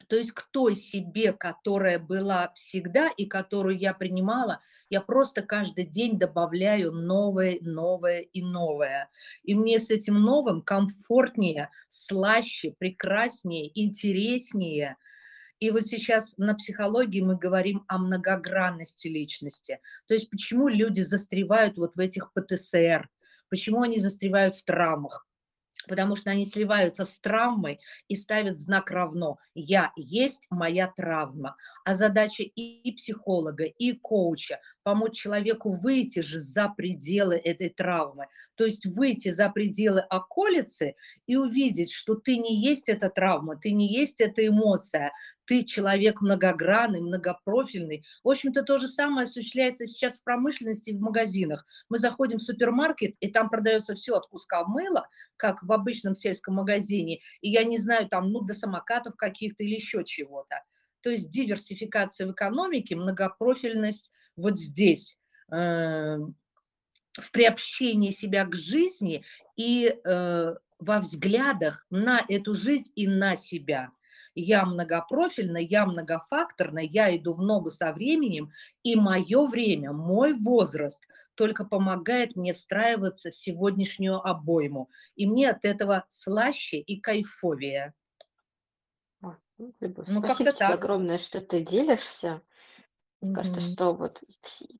то 0.07 0.15
есть 0.15 0.31
к 0.31 0.43
той 0.51 0.75
себе, 0.75 1.33
которая 1.33 1.99
была 1.99 2.51
всегда 2.53 3.09
и 3.09 3.25
которую 3.25 3.77
я 3.77 3.93
принимала, 3.93 4.61
я 4.89 5.01
просто 5.01 5.41
каждый 5.41 5.85
день 5.85 6.19
добавляю 6.19 6.91
новое, 6.91 7.57
новое 7.61 8.19
и 8.19 8.41
новое. 8.41 9.09
И 9.43 9.55
мне 9.55 9.79
с 9.79 9.89
этим 9.89 10.21
новым 10.21 10.61
комфортнее, 10.61 11.69
слаще, 11.87 12.73
прекраснее, 12.77 13.71
интереснее. 13.79 14.97
И 15.59 15.71
вот 15.71 15.83
сейчас 15.83 16.37
на 16.37 16.53
психологии 16.55 17.21
мы 17.21 17.37
говорим 17.37 17.83
о 17.87 17.97
многогранности 17.97 19.07
личности. 19.07 19.79
То 20.07 20.13
есть 20.13 20.29
почему 20.29 20.67
люди 20.67 21.01
застревают 21.01 21.77
вот 21.77 21.95
в 21.95 21.99
этих 21.99 22.33
ПТСР, 22.33 23.09
почему 23.49 23.81
они 23.81 23.99
застревают 23.99 24.55
в 24.55 24.63
травмах 24.65 25.24
потому 25.87 26.15
что 26.15 26.31
они 26.31 26.45
сливаются 26.45 27.05
с 27.05 27.19
травмой 27.19 27.79
и 28.07 28.15
ставят 28.15 28.57
знак 28.57 28.91
равно. 28.91 29.37
Я 29.53 29.91
есть 29.95 30.47
моя 30.49 30.87
травма. 30.87 31.55
А 31.83 31.93
задача 31.93 32.43
и 32.43 32.91
психолога, 32.91 33.65
и 33.65 33.93
коуча 33.93 34.59
помочь 34.85 35.15
человеку 35.15 35.71
выйти 35.71 36.19
же 36.19 36.37
за 36.37 36.69
пределы 36.69 37.35
этой 37.35 37.69
травмы. 37.69 38.27
То 38.53 38.65
есть 38.65 38.85
выйти 38.85 39.31
за 39.31 39.49
пределы 39.49 40.01
околицы 40.01 40.93
и 41.25 41.35
увидеть, 41.35 41.91
что 41.91 42.13
ты 42.13 42.37
не 42.37 42.61
есть 42.61 42.87
эта 42.87 43.09
травма, 43.09 43.57
ты 43.57 43.71
не 43.71 43.91
есть 43.91 44.21
эта 44.21 44.47
эмоция, 44.47 45.11
ты 45.45 45.63
человек 45.63 46.21
многогранный, 46.21 47.01
многопрофильный. 47.01 48.05
В 48.23 48.29
общем-то, 48.29 48.61
то 48.61 48.77
же 48.77 48.87
самое 48.87 49.25
осуществляется 49.25 49.87
сейчас 49.87 50.19
в 50.19 50.23
промышленности 50.23 50.91
и 50.91 50.97
в 50.97 51.01
магазинах. 51.01 51.65
Мы 51.89 51.97
заходим 51.97 52.37
в 52.37 52.43
супермаркет, 52.43 53.15
и 53.19 53.31
там 53.31 53.49
продается 53.49 53.95
все 53.95 54.15
от 54.15 54.27
куска 54.27 54.63
мыла, 54.65 55.09
как 55.35 55.63
в 55.63 55.71
обычном 55.71 56.13
сельском 56.13 56.55
магазине, 56.55 57.21
и 57.41 57.49
я 57.49 57.63
не 57.63 57.79
знаю, 57.79 58.07
там, 58.07 58.31
ну, 58.31 58.41
до 58.41 58.53
самокатов 58.53 59.15
каких-то 59.15 59.63
или 59.63 59.73
еще 59.75 60.03
чего-то. 60.05 60.63
То 61.01 61.09
есть 61.09 61.29
диверсификация 61.31 62.27
в 62.27 62.31
экономике, 62.31 62.95
многопрофильность 62.95 64.11
вот 64.35 64.57
здесь. 64.57 65.17
Эм, 65.51 66.35
в 67.13 67.31
приобщении 67.31 68.09
себя 68.09 68.45
к 68.45 68.55
жизни 68.55 69.23
и 69.55 69.87
э, 69.87 70.55
во 70.79 70.99
взглядах 70.99 71.85
на 71.89 72.21
эту 72.27 72.53
жизнь 72.53 72.91
и 72.95 73.07
на 73.07 73.35
себя. 73.35 73.91
Я 74.37 74.65
многопрофильна, 74.65 75.57
я 75.57 75.85
многофакторна, 75.85 76.79
я 76.79 77.15
иду 77.15 77.33
в 77.33 77.41
ногу 77.41 77.69
со 77.69 77.93
временем, 77.93 78.51
и 78.83 78.97
мое 78.97 79.47
время, 79.47 79.93
мой 79.93 80.33
возраст 80.33 81.01
только 81.35 81.63
помогает 81.63 82.35
мне 82.35 82.51
встраиваться 82.51 83.31
в 83.31 83.35
сегодняшнюю 83.35 84.15
обойму. 84.15 84.89
И 85.15 85.25
мне 85.25 85.49
от 85.49 85.63
этого 85.63 86.05
слаще 86.09 86.79
и 86.79 86.99
кайфовее. 86.99 87.93
Ну, 89.21 89.35
ну, 89.57 90.21
тебе 90.35 90.51
так. 90.51 90.73
огромное, 90.73 91.17
что 91.17 91.39
ты 91.39 91.61
делишься. 91.61 92.41
Мне 93.21 93.33
кажется, 93.33 93.61
что 93.61 93.93
вот 93.93 94.21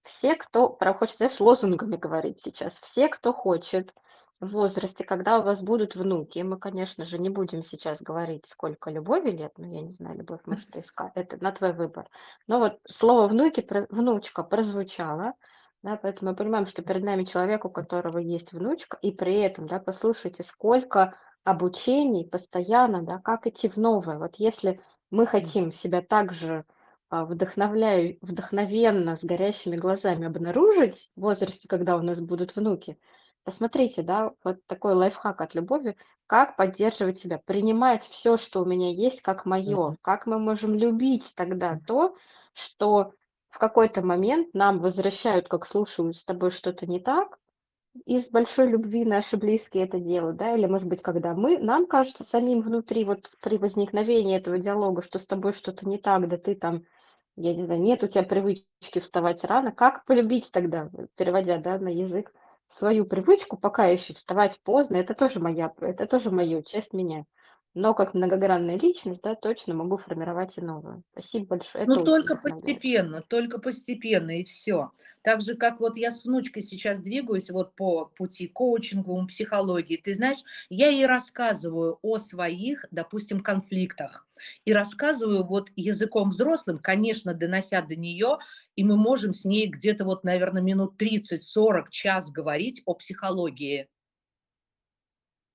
все, 0.04 0.36
кто, 0.36 0.70
прям 0.70 0.94
хочется, 0.94 1.18
знаешь, 1.18 1.40
лозунгами 1.40 1.96
говорить 1.96 2.42
сейчас, 2.44 2.78
все, 2.82 3.08
кто 3.08 3.34
хочет 3.34 3.94
в 4.40 4.48
возрасте, 4.48 5.04
когда 5.04 5.40
у 5.40 5.44
вас 5.44 5.64
будут 5.64 5.96
внуки, 5.96 6.40
мы, 6.40 6.60
конечно 6.60 7.06
же, 7.06 7.18
не 7.18 7.30
будем 7.30 7.64
сейчас 7.64 8.02
говорить, 8.02 8.46
сколько 8.48 8.92
любови 8.92 9.32
лет, 9.32 9.54
ну, 9.58 9.72
я 9.72 9.82
не 9.82 9.94
знаю, 9.94 10.18
любовь, 10.18 10.42
может, 10.46 10.76
искать, 10.76 11.14
это 11.16 11.42
на 11.42 11.52
твой 11.52 11.74
выбор. 11.74 12.08
Но 12.48 12.60
вот 12.60 12.80
слово 12.86 13.28
внуки, 13.28 13.66
внучка 13.90 14.44
прозвучало, 14.44 15.34
да, 15.82 15.98
поэтому 15.98 16.32
мы 16.32 16.36
понимаем, 16.36 16.68
что 16.68 16.82
перед 16.82 17.04
нами 17.04 17.24
человек, 17.24 17.64
у 17.64 17.70
которого 17.70 18.18
есть 18.18 18.52
внучка, 18.52 18.98
и 19.02 19.12
при 19.12 19.36
этом, 19.40 19.68
да, 19.68 19.80
послушайте, 19.80 20.44
сколько 20.44 21.16
обучений 21.44 22.28
постоянно, 22.28 23.04
да, 23.04 23.20
как 23.20 23.48
идти 23.48 23.70
в 23.70 23.78
новое. 23.78 24.18
Вот 24.18 24.36
если 24.36 24.82
мы 25.12 25.28
хотим 25.28 25.72
себя 25.72 26.02
также 26.02 26.66
вдохновляю, 27.24 28.18
вдохновенно, 28.22 29.16
с 29.16 29.24
горящими 29.24 29.78
глазами 29.78 30.28
обнаружить 30.28 31.12
в 31.16 31.22
возрасте, 31.22 31.68
когда 31.70 31.96
у 31.96 32.02
нас 32.02 32.20
будут 32.20 32.56
внуки, 32.56 32.98
посмотрите, 33.46 34.02
да, 34.02 34.34
вот 34.44 34.58
такой 34.68 34.94
лайфхак 34.96 35.40
от 35.40 35.56
любови, 35.56 35.96
как 36.28 36.58
поддерживать 36.58 37.20
себя, 37.20 37.40
принимать 37.46 38.04
все, 38.04 38.36
что 38.38 38.62
у 38.62 38.66
меня 38.66 38.92
есть, 38.92 39.22
как 39.22 39.46
мое, 39.46 39.96
как 40.02 40.26
мы 40.26 40.40
можем 40.40 40.74
любить 40.74 41.32
тогда 41.36 41.80
то, 41.88 42.18
что 42.54 43.14
в 43.50 43.60
какой-то 43.60 44.02
момент 44.02 44.54
нам 44.54 44.80
возвращают, 44.80 45.48
как 45.48 45.66
слушаю, 45.66 46.14
с 46.14 46.26
тобой 46.26 46.52
что-то 46.52 46.88
не 46.88 47.00
так, 47.00 47.40
из 48.06 48.30
большой 48.30 48.68
любви 48.68 49.06
наши 49.06 49.38
близкие 49.38 49.86
это 49.86 50.00
делают, 50.00 50.36
да, 50.38 50.54
или, 50.54 50.66
может 50.66 50.88
быть, 50.88 51.02
когда 51.02 51.34
мы, 51.34 51.58
нам 51.58 51.86
кажется 51.86 52.24
самим 52.26 52.62
внутри, 52.62 53.06
вот 53.06 53.32
при 53.42 53.58
возникновении 53.58 54.36
этого 54.36 54.58
диалога, 54.58 55.02
что 55.02 55.20
с 55.20 55.26
тобой 55.26 55.54
что-то 55.54 55.88
не 55.88 55.98
так, 55.98 56.28
да 56.28 56.38
ты 56.38 56.56
там 56.56 56.84
я 57.36 57.54
не 57.56 57.64
знаю, 57.64 57.82
нет 57.82 58.04
у 58.04 58.08
тебя 58.08 58.24
привычки 58.24 59.00
вставать 59.00 59.44
рано, 59.44 59.72
как 59.72 60.06
полюбить 60.06 60.52
тогда, 60.52 60.90
переводя, 61.16 61.58
да, 61.58 61.78
на 61.80 61.90
язык, 61.90 62.34
свою 62.68 63.06
привычку 63.06 63.58
пока 63.58 63.86
еще 63.86 64.14
вставать 64.14 64.60
поздно, 64.64 64.98
это 64.98 65.14
тоже 65.14 65.40
моя, 65.40 65.74
это 65.80 66.08
тоже 66.08 66.32
моя 66.32 66.62
часть 66.64 66.94
меня. 66.94 67.26
Но 67.76 67.94
как 67.94 68.14
многогранная 68.14 68.80
личность, 68.80 69.22
да, 69.22 69.36
точно 69.36 69.74
могу 69.74 69.98
формировать 69.98 70.58
и 70.58 70.62
новую. 70.62 71.04
Спасибо 71.12 71.58
большое. 71.58 71.86
Ну, 71.86 72.06
только 72.06 72.38
постепенно, 72.38 73.22
только 73.22 73.60
постепенно, 73.60 74.40
и 74.40 74.46
все. 74.46 74.92
Так 75.24 75.42
же, 75.42 75.56
как 75.56 75.82
вот 75.82 75.98
я 75.98 76.12
с 76.12 76.24
внучкой 76.24 76.62
сейчас 76.62 77.02
двигаюсь 77.02 77.50
вот 77.50 77.76
по 77.76 78.06
пути 78.06 78.48
коучингу, 78.48 79.28
психологии, 79.28 79.98
ты 79.98 80.14
знаешь, 80.14 80.38
я 80.70 80.88
ей 80.88 81.06
рассказываю 81.06 82.00
о 82.02 82.18
своих, 82.18 82.86
допустим, 82.92 83.42
конфликтах. 83.42 84.26
И 84.64 84.72
рассказываю 84.72 85.44
вот 85.44 85.70
языком 85.76 86.30
взрослым, 86.30 86.80
конечно, 86.80 87.34
донося 87.34 87.82
до 87.82 87.98
нее, 87.98 88.38
и 88.78 88.86
мы 88.86 88.96
можем 88.96 89.34
с 89.34 89.44
ней 89.44 89.68
где-то 89.68 90.06
вот, 90.06 90.24
наверное, 90.24 90.62
минут 90.62 90.96
30-40, 91.02 91.90
час 91.90 92.32
говорить 92.32 92.84
о 92.86 92.94
психологии 92.94 93.90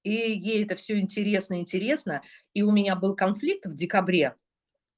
и 0.03 0.11
ей 0.11 0.65
это 0.65 0.77
все 0.77 0.99
интересно, 0.99 1.59
интересно. 1.59 2.23
И 2.55 2.63
у 2.63 2.71
меня 2.71 2.97
был 2.97 3.15
конфликт 3.15 3.67
в 3.67 3.75
декабре, 3.75 4.35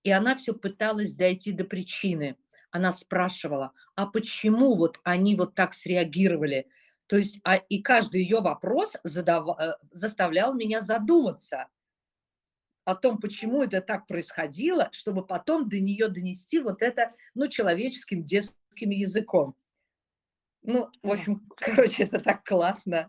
и 0.03 0.11
она 0.11 0.37
все 0.37 0.55
пыталась 0.55 1.15
дойти 1.15 1.53
до 1.53 1.65
причины. 1.65 2.37
Она 2.71 2.93
спрашивала, 2.93 3.73
а 3.95 4.07
почему 4.07 4.77
вот 4.77 4.99
они 5.05 5.37
вот 5.37 5.55
так 5.55 5.75
среагировали? 5.75 6.69
То 7.07 7.17
есть, 7.19 7.41
а, 7.45 7.57
и 7.57 7.83
каждый 7.83 8.23
ее 8.23 8.41
вопрос 8.41 8.97
задав, 9.05 9.59
э, 9.61 9.75
заставлял 9.91 10.55
меня 10.55 10.81
задуматься 10.81 11.69
о 12.85 12.95
том, 12.95 13.19
почему 13.19 13.63
это 13.63 13.81
так 13.81 14.07
происходило, 14.07 14.89
чтобы 14.93 15.25
потом 15.25 15.69
до 15.69 15.79
нее 15.79 16.09
донести 16.09 16.59
вот 16.59 16.83
это, 16.83 17.15
ну, 17.35 17.49
человеческим 17.49 18.25
детским 18.25 18.91
языком. 18.91 19.55
Ну, 20.63 20.89
в 21.03 21.11
общем, 21.11 21.47
короче, 21.57 22.05
это 22.05 22.19
так 22.19 22.45
классно. 22.45 23.09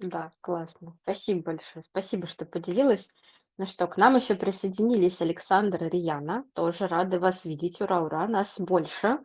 Да, 0.00 0.32
классно. 0.40 0.96
Спасибо 1.02 1.42
большое. 1.42 1.82
Спасибо, 1.82 2.26
что 2.26 2.46
поделилась. 2.46 3.06
Ну 3.58 3.66
что, 3.66 3.86
к 3.86 3.98
нам 3.98 4.16
еще 4.16 4.34
присоединились 4.34 5.20
Александр 5.20 5.84
и 5.84 5.88
Рияна. 5.90 6.44
Тоже 6.54 6.86
рады 6.86 7.18
вас 7.18 7.44
видеть. 7.44 7.82
Ура, 7.82 8.00
ура, 8.00 8.26
нас 8.26 8.58
больше. 8.58 9.18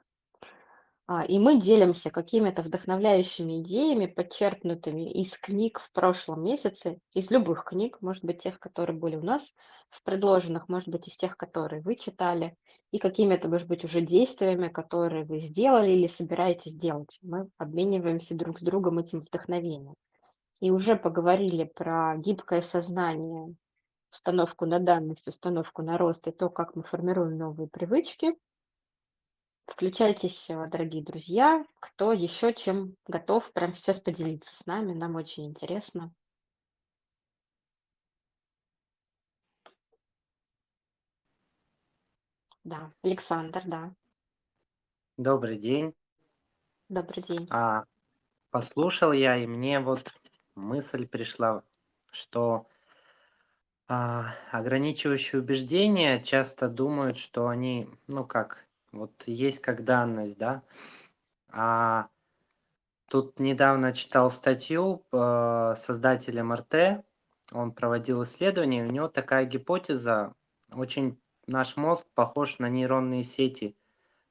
А, 1.08 1.24
И 1.24 1.40
мы 1.40 1.62
делимся 1.62 2.10
какими-то 2.10 2.62
вдохновляющими 2.62 3.62
идеями, 3.62 4.08
подчеркнутыми 4.08 5.10
из 5.14 5.38
книг 5.38 5.80
в 5.80 5.90
прошлом 5.94 6.44
месяце, 6.44 7.00
из 7.14 7.32
любых 7.32 7.64
книг, 7.64 8.02
может 8.02 8.26
быть, 8.26 8.44
тех, 8.44 8.60
которые 8.60 8.98
были 9.00 9.16
у 9.16 9.24
нас 9.24 9.54
в 9.92 10.04
предложенных, 10.04 10.68
может 10.68 10.90
быть, 10.90 11.08
из 11.08 11.16
тех, 11.16 11.38
которые 11.38 11.82
вы 11.84 11.96
читали, 11.96 12.58
и 12.92 13.00
какими-то, 13.00 13.48
может 13.48 13.70
быть, 13.70 13.86
уже 13.86 14.02
действиями, 14.02 14.68
которые 14.68 15.24
вы 15.24 15.40
сделали 15.40 15.92
или 15.92 16.08
собираетесь 16.08 16.76
делать. 16.76 17.18
Мы 17.22 17.48
обмениваемся 17.58 18.36
друг 18.36 18.60
с 18.60 18.62
другом 18.62 19.00
этим 19.00 19.22
вдохновением 19.22 19.96
и 20.60 20.72
уже 20.72 20.96
поговорили 20.96 21.64
про 21.64 22.16
гибкое 22.18 22.62
сознание, 22.62 23.56
установку 24.12 24.66
на 24.66 24.80
данность, 24.80 25.28
установку 25.28 25.82
на 25.82 25.98
рост 25.98 26.28
и 26.28 26.32
то, 26.32 26.50
как 26.50 26.76
мы 26.76 26.84
формируем 26.84 27.38
новые 27.38 27.68
привычки. 27.68 28.38
Включайтесь, 29.68 30.50
э, 30.50 30.68
дорогие 30.68 31.04
друзья, 31.04 31.66
кто 31.80 32.14
еще 32.14 32.54
чем 32.54 32.96
готов 33.08 33.52
прямо 33.52 33.74
сейчас 33.74 34.00
поделиться 34.00 34.56
с 34.56 34.66
нами, 34.66 34.94
нам 34.94 35.16
очень 35.16 35.48
интересно. 35.48 36.14
Да, 42.64 42.92
Александр, 43.04 43.62
да. 43.66 43.94
Добрый 45.18 45.58
день. 45.58 45.94
Добрый 46.90 47.24
день. 47.24 47.48
А, 47.52 47.86
послушал 48.50 49.12
я, 49.12 49.38
и 49.38 49.46
мне 49.46 49.80
вот 49.80 50.12
мысль 50.56 51.08
пришла, 51.08 51.64
что 52.12 52.68
а, 53.88 54.34
ограничивающие 54.52 55.42
убеждения 55.42 56.22
часто 56.22 56.70
думают, 56.70 57.18
что 57.18 57.48
они, 57.48 57.88
ну 58.08 58.26
как, 58.26 58.66
вот 58.92 59.12
есть 59.28 59.60
как 59.60 59.84
данность, 59.84 60.38
да. 60.38 60.64
А 61.50 62.08
тут 63.08 63.40
недавно 63.40 63.94
читал 63.94 64.32
статью 64.32 65.06
э, 65.12 65.74
создателем 65.78 66.54
РТ, 66.54 67.06
он 67.52 67.72
проводил 67.72 68.24
исследование, 68.24 68.86
у 68.86 68.92
него 68.92 69.08
такая 69.08 69.46
гипотеза, 69.46 70.34
очень 70.72 71.20
наш 71.48 71.78
мозг 71.78 72.06
похож 72.16 72.58
на 72.60 72.70
нейронные 72.70 73.24
сети. 73.24 73.78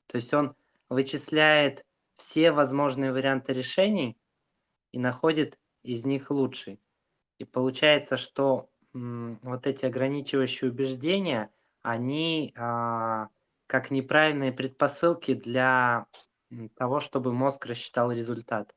То 0.07 0.17
есть 0.17 0.35
он 0.35 0.57
вычисляет 0.89 1.87
все 2.17 2.53
возможные 2.53 3.13
варианты 3.13 3.53
решений 3.53 4.19
и 4.93 4.99
находит 4.99 5.59
из 5.85 6.05
них 6.05 6.31
лучший. 6.31 6.81
И 7.39 7.45
получается, 7.45 8.17
что 8.17 8.71
вот 8.93 9.67
эти 9.67 9.87
ограничивающие 9.87 10.71
убеждения, 10.71 11.51
они 11.83 12.53
а, 12.57 13.29
как 13.67 13.91
неправильные 13.91 14.53
предпосылки 14.53 15.35
для 15.35 16.07
того, 16.77 17.01
чтобы 17.01 17.33
мозг 17.33 17.67
рассчитал 17.67 18.13
результат. 18.13 18.75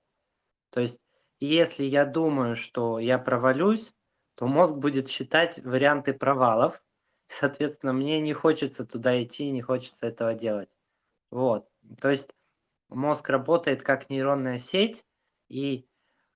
То 0.72 0.82
есть, 0.82 1.02
если 1.40 1.84
я 1.84 2.06
думаю, 2.06 2.56
что 2.56 3.00
я 3.00 3.20
провалюсь, 3.20 3.94
то 4.36 4.48
мозг 4.48 4.76
будет 4.76 5.08
считать 5.08 5.64
варианты 5.64 6.14
провалов. 6.14 6.82
Соответственно, 7.28 7.94
мне 7.94 8.20
не 8.20 8.34
хочется 8.34 8.86
туда 8.86 9.22
идти, 9.22 9.50
не 9.52 9.62
хочется 9.62 10.08
этого 10.08 10.34
делать. 10.34 10.70
Вот. 11.30 11.70
То 12.00 12.10
есть 12.10 12.34
мозг 12.90 13.30
работает 13.30 13.84
как 13.84 14.10
нейронная 14.10 14.58
сеть, 14.58 15.06
и 15.50 15.88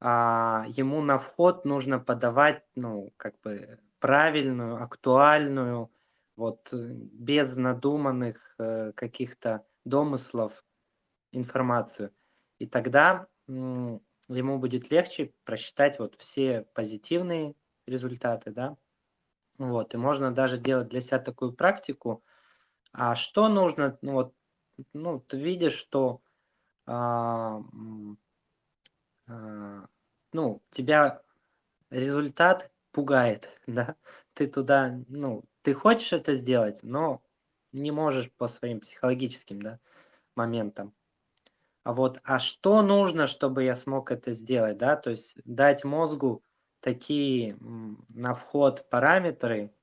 а, 0.01 0.65
ему 0.69 1.01
на 1.01 1.19
вход 1.19 1.63
нужно 1.63 1.99
подавать, 1.99 2.65
ну, 2.75 3.13
как 3.17 3.39
бы 3.41 3.79
правильную, 3.99 4.83
актуальную, 4.83 5.91
вот 6.35 6.73
без 6.73 7.55
надуманных 7.55 8.55
э, 8.57 8.93
каких-то 8.93 9.63
домыслов 9.85 10.65
информацию. 11.31 12.11
И 12.57 12.65
тогда 12.65 13.27
ему 13.47 13.99
будет 14.59 14.89
легче 14.89 15.33
просчитать 15.43 15.99
вот 15.99 16.15
все 16.15 16.65
позитивные 16.73 17.53
результаты, 17.85 18.51
да. 18.51 18.77
Вот, 19.59 19.93
и 19.93 19.97
можно 19.97 20.33
даже 20.33 20.57
делать 20.57 20.87
для 20.87 21.01
себя 21.01 21.19
такую 21.19 21.53
практику. 21.53 22.23
А 22.91 23.15
что 23.15 23.49
нужно, 23.49 23.99
ну 24.01 24.13
вот, 24.13 24.33
ну, 24.93 25.19
ты 25.19 25.37
видишь, 25.37 25.75
что 25.75 26.21
а, 26.87 27.61
ну, 30.33 30.61
тебя 30.71 31.21
результат 31.89 32.71
пугает, 32.91 33.59
да, 33.67 33.95
ты 34.33 34.47
туда, 34.47 34.99
ну, 35.07 35.43
ты 35.61 35.73
хочешь 35.73 36.13
это 36.13 36.35
сделать, 36.35 36.79
но 36.83 37.21
не 37.71 37.91
можешь 37.91 38.31
по 38.33 38.47
своим 38.47 38.79
психологическим, 38.81 39.61
да, 39.61 39.79
моментам. 40.35 40.93
А 41.83 41.93
вот, 41.93 42.19
а 42.23 42.39
что 42.39 42.81
нужно, 42.81 43.27
чтобы 43.27 43.63
я 43.63 43.75
смог 43.75 44.11
это 44.11 44.31
сделать, 44.31 44.77
да, 44.77 44.95
то 44.95 45.09
есть 45.11 45.35
дать 45.45 45.83
мозгу 45.83 46.43
такие 46.79 47.57
на 47.59 48.35
вход 48.35 48.87
параметры, 48.89 49.73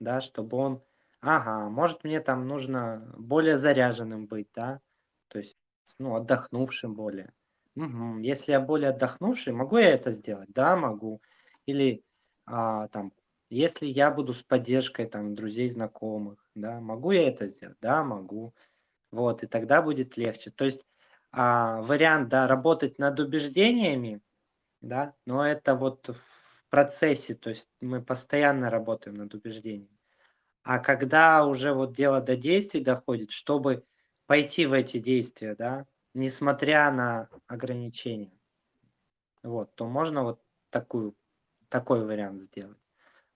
да, 0.00 0.20
чтобы 0.20 0.56
он, 0.56 0.82
ага, 1.20 1.68
может 1.68 2.04
мне 2.04 2.20
там 2.20 2.46
нужно 2.46 3.12
более 3.18 3.56
заряженным 3.58 4.26
быть, 4.26 4.48
да, 4.54 4.80
то 5.28 5.38
есть, 5.38 5.58
ну, 5.98 6.14
отдохнувшим 6.14 6.94
более. 6.94 7.32
Угу. 7.78 8.18
Если 8.20 8.50
я 8.52 8.60
более 8.60 8.90
отдохнувший, 8.90 9.52
могу 9.52 9.78
я 9.78 9.90
это 9.90 10.10
сделать? 10.10 10.48
Да, 10.52 10.76
могу. 10.76 11.22
Или 11.64 12.02
а, 12.44 12.88
там, 12.88 13.12
если 13.50 13.86
я 13.86 14.10
буду 14.10 14.34
с 14.34 14.42
поддержкой 14.42 15.06
там 15.06 15.34
друзей, 15.36 15.68
знакомых, 15.68 16.44
да, 16.56 16.80
могу 16.80 17.12
я 17.12 17.28
это 17.28 17.46
сделать? 17.46 17.78
Да, 17.80 18.02
могу. 18.02 18.52
Вот, 19.12 19.42
и 19.44 19.46
тогда 19.46 19.82
будет 19.82 20.16
легче. 20.16 20.50
То 20.50 20.64
есть 20.64 20.86
а, 21.32 21.82
вариант, 21.82 22.28
да, 22.30 22.48
работать 22.48 22.98
над 22.98 23.20
убеждениями, 23.20 24.22
да, 24.80 25.14
но 25.26 25.46
это 25.46 25.74
вот 25.76 26.08
в 26.08 26.66
процессе, 26.70 27.34
то 27.34 27.50
есть 27.50 27.68
мы 27.80 28.02
постоянно 28.02 28.70
работаем 28.70 29.16
над 29.16 29.34
убеждениями. 29.34 29.98
А 30.64 30.78
когда 30.80 31.46
уже 31.46 31.72
вот 31.74 31.94
дело 31.94 32.20
до 32.20 32.36
действий 32.36 32.82
доходит, 32.82 33.30
чтобы 33.30 33.84
пойти 34.26 34.66
в 34.66 34.72
эти 34.74 34.98
действия, 34.98 35.54
да, 35.56 35.86
несмотря 36.18 36.90
на 36.90 37.28
ограничения, 37.46 38.32
вот, 39.42 39.74
то 39.74 39.86
можно 39.86 40.24
вот 40.24 40.42
такую, 40.70 41.14
такой 41.68 42.04
вариант 42.04 42.40
сделать. 42.40 42.78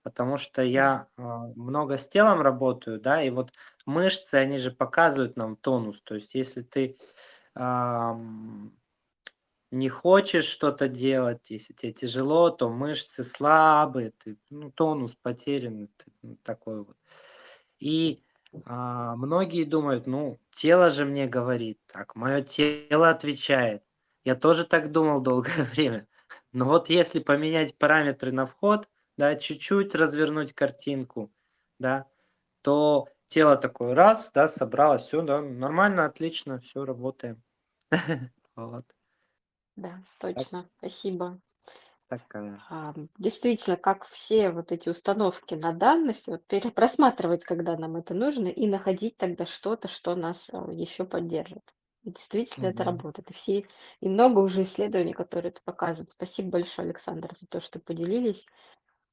Потому 0.03 0.37
что 0.37 0.62
я 0.62 1.07
э, 1.16 1.23
много 1.23 1.97
с 1.97 2.09
телом 2.09 2.40
работаю, 2.40 3.01
да, 3.01 3.23
и 3.23 3.31
вот 3.31 3.53
мышцы, 3.87 4.35
они 4.35 4.59
же 4.59 4.73
показывают 4.73 5.37
нам 5.37 5.57
тонус. 5.57 6.03
То 6.03 6.16
есть 6.16 6.35
если 6.35 6.62
ты 6.62 6.99
не 9.73 9.88
хочешь 9.88 10.45
что-то 10.45 10.88
делать, 10.88 11.51
если 11.51 11.73
тебе 11.73 11.92
тяжело, 11.92 12.51
то 12.51 12.68
мышцы 12.68 13.25
слабые, 13.25 14.12
ты, 14.12 14.37
ну, 14.51 14.71
тонус 14.71 15.14
потерян, 15.14 15.88
ну, 16.23 16.37
такой 16.42 16.85
вот. 16.85 16.97
И 17.79 18.23
а, 18.65 19.17
многие 19.17 19.65
думают, 19.65 20.07
ну, 20.07 20.38
тело 20.53 20.91
же 20.91 21.05
мне 21.05 21.27
говорит 21.27 21.79
так, 21.87 22.15
мое 22.17 22.43
тело 22.43 23.11
отвечает. 23.11 23.83
Я 24.25 24.35
тоже 24.37 24.65
так 24.65 24.93
думал 24.93 25.21
долгое 25.21 25.65
время. 25.73 26.07
Но 26.53 26.67
вот 26.67 26.88
если 26.91 27.21
поменять 27.21 27.77
параметры 27.79 28.33
на 28.33 28.47
вход, 28.47 28.88
да, 29.17 29.35
чуть-чуть 29.37 29.95
развернуть 29.95 30.55
картинку, 30.55 31.33
да, 31.79 32.07
то 32.62 33.09
тело 33.29 33.57
такое 33.57 33.95
раз, 33.95 34.31
да, 34.33 34.49
собралось, 34.49 35.03
все, 35.03 35.23
да, 35.23 35.41
нормально, 35.41 36.05
отлично, 36.05 36.61
все, 36.61 36.85
работаем. 36.85 37.43
Вот. 38.55 38.85
Да, 39.77 39.99
точно. 40.19 40.69
Спасибо. 40.79 41.41
Такая. 42.12 42.61
А, 42.68 42.94
действительно, 43.18 43.77
как 43.77 44.07
все 44.07 44.51
вот 44.51 44.72
эти 44.72 44.88
установки 44.88 45.55
на 45.55 45.72
данность, 45.72 46.27
вот 46.27 46.46
перепросматривать, 46.46 47.44
когда 47.44 47.77
нам 47.77 47.96
это 47.96 48.14
нужно, 48.14 48.48
и 48.48 48.66
находить 48.66 49.16
тогда 49.18 49.46
что-то, 49.46 49.88
что 49.88 50.14
нас 50.16 50.48
а, 50.53 50.70
еще 50.72 51.05
поддержит. 51.05 51.75
И 52.05 52.11
действительно 52.11 52.66
это 52.68 52.85
Мгм. 52.85 52.85
работает. 52.85 53.31
И 53.31 53.35
все, 53.35 53.66
и 54.01 54.09
много 54.09 54.40
уже 54.40 54.64
исследований, 54.64 55.12
которые 55.12 55.51
это 55.51 55.61
показывают. 55.64 56.11
Спасибо 56.11 56.51
большое, 56.51 56.87
Александр, 56.88 57.31
за 57.40 57.46
то, 57.46 57.61
что 57.61 57.79
поделились. 57.81 58.44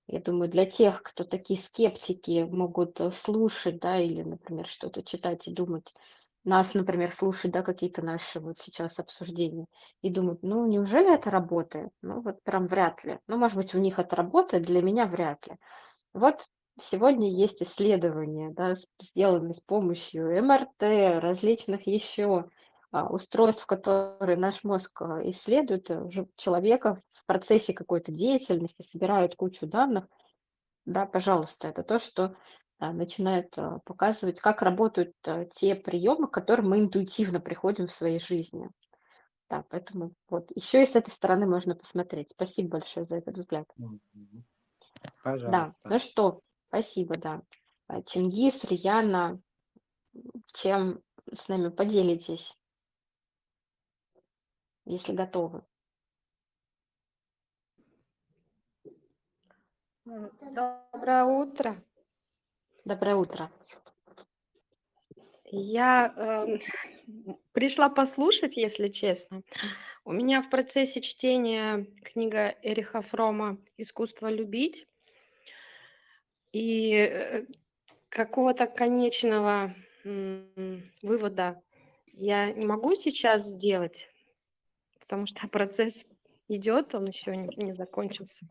Я 0.07 0.21
думаю, 0.21 0.49
для 0.49 0.65
тех, 0.65 1.03
кто 1.03 1.23
такие 1.23 1.59
скептики 1.59 2.43
могут 2.49 2.99
э, 2.99 3.11
слушать, 3.11 3.79
да, 3.79 3.99
или, 3.99 4.23
например, 4.23 4.67
что-то 4.67 5.03
читать 5.03 5.47
и 5.47 5.53
думать, 5.53 5.93
нас, 6.43 6.73
например, 6.73 7.11
слушать, 7.11 7.51
да, 7.51 7.61
какие-то 7.61 8.01
наши 8.01 8.39
вот 8.39 8.57
сейчас 8.57 8.99
обсуждения, 8.99 9.65
и 10.01 10.09
думают, 10.09 10.41
ну, 10.41 10.65
неужели 10.65 11.13
это 11.13 11.29
работает? 11.29 11.89
Ну, 12.01 12.21
вот 12.21 12.41
прям 12.43 12.67
вряд 12.67 13.03
ли. 13.03 13.19
Ну, 13.27 13.37
может 13.37 13.57
быть, 13.57 13.75
у 13.75 13.79
них 13.79 13.99
это 13.99 14.15
работает, 14.15 14.63
для 14.63 14.81
меня 14.81 15.05
вряд 15.05 15.47
ли. 15.47 15.57
Вот 16.13 16.45
сегодня 16.81 17.29
есть 17.29 17.61
исследования, 17.61 18.51
да, 18.51 18.75
сделанные 19.01 19.53
с 19.53 19.61
помощью 19.61 20.43
МРТ, 20.43 21.21
различных 21.21 21.87
еще 21.87 22.49
а, 22.91 23.07
устройств, 23.07 23.65
которые 23.65 24.37
наш 24.37 24.63
мозг 24.63 25.01
а, 25.01 25.19
исследует 25.29 25.91
э, 25.91 26.09
человека 26.37 26.99
в 27.13 27.25
процессе 27.25 27.73
какой-то 27.73 28.11
деятельности, 28.11 28.87
собирают 28.91 29.35
кучу 29.35 29.67
данных. 29.67 30.07
Да, 30.85 31.05
пожалуйста, 31.05 31.67
это 31.67 31.83
то, 31.83 31.99
что 31.99 32.35
начинает 32.79 33.57
а, 33.57 33.79
показывать, 33.79 34.39
как 34.39 34.61
работают 34.61 35.13
а, 35.25 35.45
те 35.45 35.75
приемы, 35.75 36.27
к 36.27 36.33
которым 36.33 36.69
мы 36.69 36.79
интуитивно 36.79 37.39
приходим 37.39 37.87
в 37.87 37.91
своей 37.91 38.19
жизни. 38.19 38.69
Да, 39.49 39.65
поэтому 39.69 40.13
вот 40.29 40.51
еще 40.55 40.83
и 40.83 40.87
с 40.87 40.95
этой 40.95 41.09
стороны 41.09 41.45
можно 41.45 41.75
посмотреть. 41.75 42.31
Спасибо 42.31 42.79
большое 42.79 43.05
за 43.05 43.17
этот 43.17 43.37
взгляд. 43.37 43.67
Мгм. 43.75 44.45
Да, 45.03 45.13
Пожалуйста. 45.23 45.73
ну 45.85 45.99
что, 45.99 46.41
спасибо, 46.67 47.15
да. 47.17 47.41
А, 47.87 48.01
Чингис, 48.01 48.63
Рьяна, 48.63 49.41
чем 50.53 51.01
с 51.33 51.47
нами 51.47 51.69
поделитесь, 51.69 52.57
если 54.85 55.13
готовы? 55.13 55.63
Доброе 60.05 61.25
утро. 61.25 61.83
Доброе 62.85 63.15
утро. 63.15 63.51
Я 65.51 66.13
эм, 66.15 66.61
пришла 67.51 67.89
послушать, 67.89 68.55
если 68.55 68.87
честно. 68.87 69.43
У 70.05 70.13
меня 70.13 70.41
в 70.41 70.49
процессе 70.49 71.01
чтения 71.01 71.87
книга 72.03 72.55
Эриха 72.63 73.01
Фрома 73.01 73.57
«Искусство 73.77 74.31
любить». 74.31 74.87
И 76.51 76.93
э, 76.93 77.45
какого-то 78.07 78.65
конечного 78.65 79.75
вывода 81.01 81.61
я 82.13 82.51
не 82.53 82.65
могу 82.65 82.95
сейчас 82.95 83.45
сделать, 83.45 84.09
потому 84.99 85.27
что 85.27 85.47
процесс 85.49 86.05
идет, 86.47 86.95
он 86.95 87.07
еще 87.07 87.35
не, 87.35 87.53
не 87.57 87.73
закончился. 87.73 88.47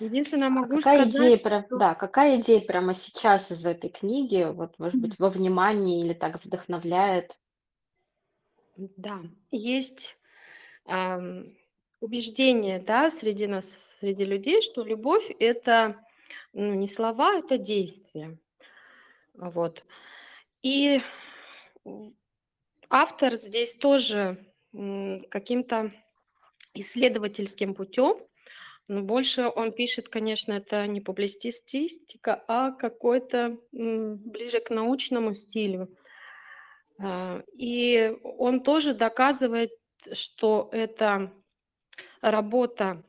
Единственное, 0.00 0.48
А 0.48 0.50
могу 0.50 0.76
какая 0.78 1.04
сказать, 1.04 1.14
идея, 1.14 1.36
про... 1.38 1.62
что 1.62 1.76
да, 1.76 1.94
какая 1.94 2.40
идея 2.40 2.60
прямо 2.60 2.94
сейчас 2.94 3.50
из 3.52 3.64
этой 3.64 3.90
книги, 3.90 4.46
вот, 4.50 4.78
может 4.78 4.98
быть, 4.98 5.18
во 5.18 5.30
внимании 5.30 6.04
или 6.04 6.14
так 6.14 6.44
вдохновляет? 6.44 7.36
да, 8.96 9.20
есть 9.50 10.16
ам, 10.86 11.52
убеждение, 12.00 12.80
да, 12.80 13.10
среди 13.10 13.46
нас, 13.46 13.94
среди 14.00 14.24
людей, 14.24 14.62
что 14.62 14.84
любовь 14.84 15.30
это 15.38 16.04
ну, 16.52 16.74
не 16.74 16.88
слова, 16.88 17.34
это 17.38 17.58
действие. 17.58 18.38
Вот. 19.34 19.84
И 20.62 21.02
автор 22.88 23.36
здесь 23.36 23.74
тоже 23.74 24.46
каким-то 24.72 25.92
исследовательским 26.74 27.74
путем 27.74 28.18
Но 28.90 29.02
больше 29.02 29.46
он 29.46 29.70
пишет, 29.70 30.08
конечно, 30.08 30.52
это 30.52 30.84
не 30.88 31.00
публицистика, 31.00 32.42
а 32.48 32.72
какой-то 32.72 33.56
ближе 33.70 34.58
к 34.58 34.70
научному 34.70 35.36
стилю. 35.36 35.96
А, 36.98 37.40
И 37.56 38.12
он 38.24 38.64
тоже 38.64 38.92
доказывает, 38.94 39.70
что 40.12 40.68
это 40.72 41.32
работа, 42.20 43.04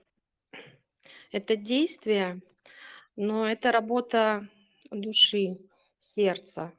это 1.32 1.56
действие, 1.56 2.44
но 3.16 3.50
это 3.50 3.72
работа 3.72 4.48
души, 4.92 5.58
сердца. 6.00 6.74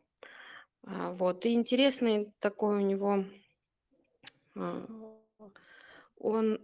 А, 0.84 1.10
Вот. 1.10 1.44
И 1.44 1.54
интересный 1.54 2.32
такой 2.38 2.76
у 2.76 2.86
него, 2.86 3.24
а, 4.54 4.86
он 6.18 6.60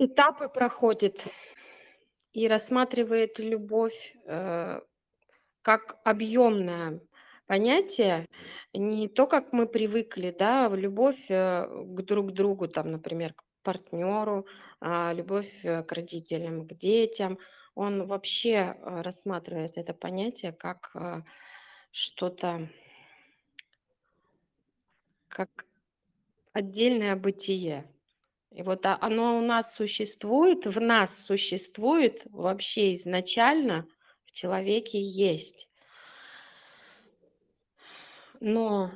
этапы 0.00 0.48
проходит 0.48 1.22
и 2.32 2.48
рассматривает 2.48 3.38
любовь 3.38 4.16
э, 4.26 4.80
как 5.62 5.98
объемное 6.04 7.00
понятие, 7.46 8.26
не 8.72 9.08
то, 9.08 9.26
как 9.26 9.52
мы 9.52 9.66
привыкли, 9.66 10.34
да, 10.36 10.68
в 10.68 10.76
любовь 10.76 11.26
э, 11.28 11.66
к 11.66 12.02
друг 12.02 12.32
другу, 12.32 12.68
там, 12.68 12.92
например, 12.92 13.34
к 13.34 13.42
партнеру, 13.62 14.46
а, 14.80 15.12
любовь 15.12 15.52
э, 15.64 15.82
к 15.82 15.92
родителям, 15.92 16.66
к 16.66 16.74
детям. 16.74 17.38
Он 17.74 18.06
вообще 18.06 18.50
э, 18.50 19.02
рассматривает 19.02 19.76
это 19.76 19.92
понятие 19.92 20.52
как 20.52 20.90
э, 20.94 21.22
что-то, 21.90 22.70
как 25.28 25.66
отдельное 26.52 27.16
бытие. 27.16 27.84
И 28.50 28.62
вот 28.62 28.84
а- 28.84 28.98
оно 29.00 29.38
у 29.38 29.40
нас 29.40 29.74
существует, 29.74 30.66
в 30.66 30.80
нас 30.80 31.24
существует 31.24 32.22
вообще 32.26 32.94
изначально, 32.94 33.86
в 34.24 34.32
человеке 34.32 35.00
есть. 35.00 35.68
Но 38.40 38.90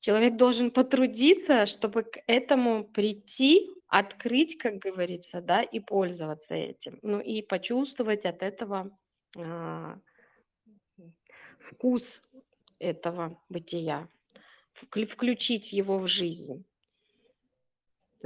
человек 0.00 0.36
должен 0.36 0.70
потрудиться, 0.70 1.66
чтобы 1.66 2.02
к 2.02 2.18
этому 2.26 2.84
прийти, 2.84 3.70
открыть, 3.88 4.58
как 4.58 4.78
говорится, 4.78 5.40
да, 5.40 5.62
и 5.62 5.80
пользоваться 5.80 6.54
этим. 6.54 6.98
Ну 7.02 7.20
и 7.20 7.42
почувствовать 7.42 8.24
от 8.24 8.42
этого 8.42 8.90
а, 9.36 9.98
вкус 11.60 12.20
этого 12.78 13.40
бытия, 13.48 14.08
вклю- 14.74 15.06
включить 15.06 15.72
его 15.72 15.98
в 15.98 16.06
жизнь. 16.08 16.64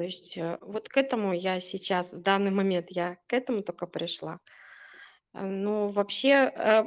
То 0.01 0.05
есть 0.05 0.35
э, 0.39 0.57
вот 0.63 0.89
к 0.89 0.97
этому 0.97 1.35
я 1.35 1.61
сейчас, 1.61 2.15
в 2.15 2.23
данный 2.23 2.51
момент 2.51 2.87
я 2.89 3.19
к 3.27 3.35
этому 3.35 3.63
только 3.63 3.87
пришла. 3.87 4.41
Э, 5.35 5.45
Но 5.45 5.89
вообще 5.89 6.51
э, 6.57 6.85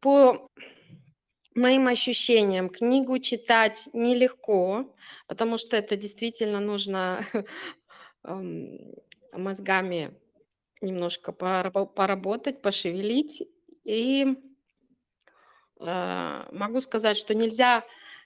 по 0.00 0.46
моим 1.56 1.88
ощущениям 1.88 2.68
книгу 2.68 3.18
читать 3.18 3.88
нелегко, 3.92 4.94
потому 5.26 5.58
что 5.58 5.76
это 5.76 5.96
действительно 5.96 6.60
нужно 6.60 7.26
эм, 8.24 8.78
мозгами 9.32 10.16
немножко 10.80 11.32
порабо- 11.32 11.86
поработать, 11.86 12.62
пошевелить. 12.62 13.42
И 13.84 14.36
могу 15.78 16.80
сказать, 16.80 17.16
что 17.16 17.34
нельзя 17.34 17.84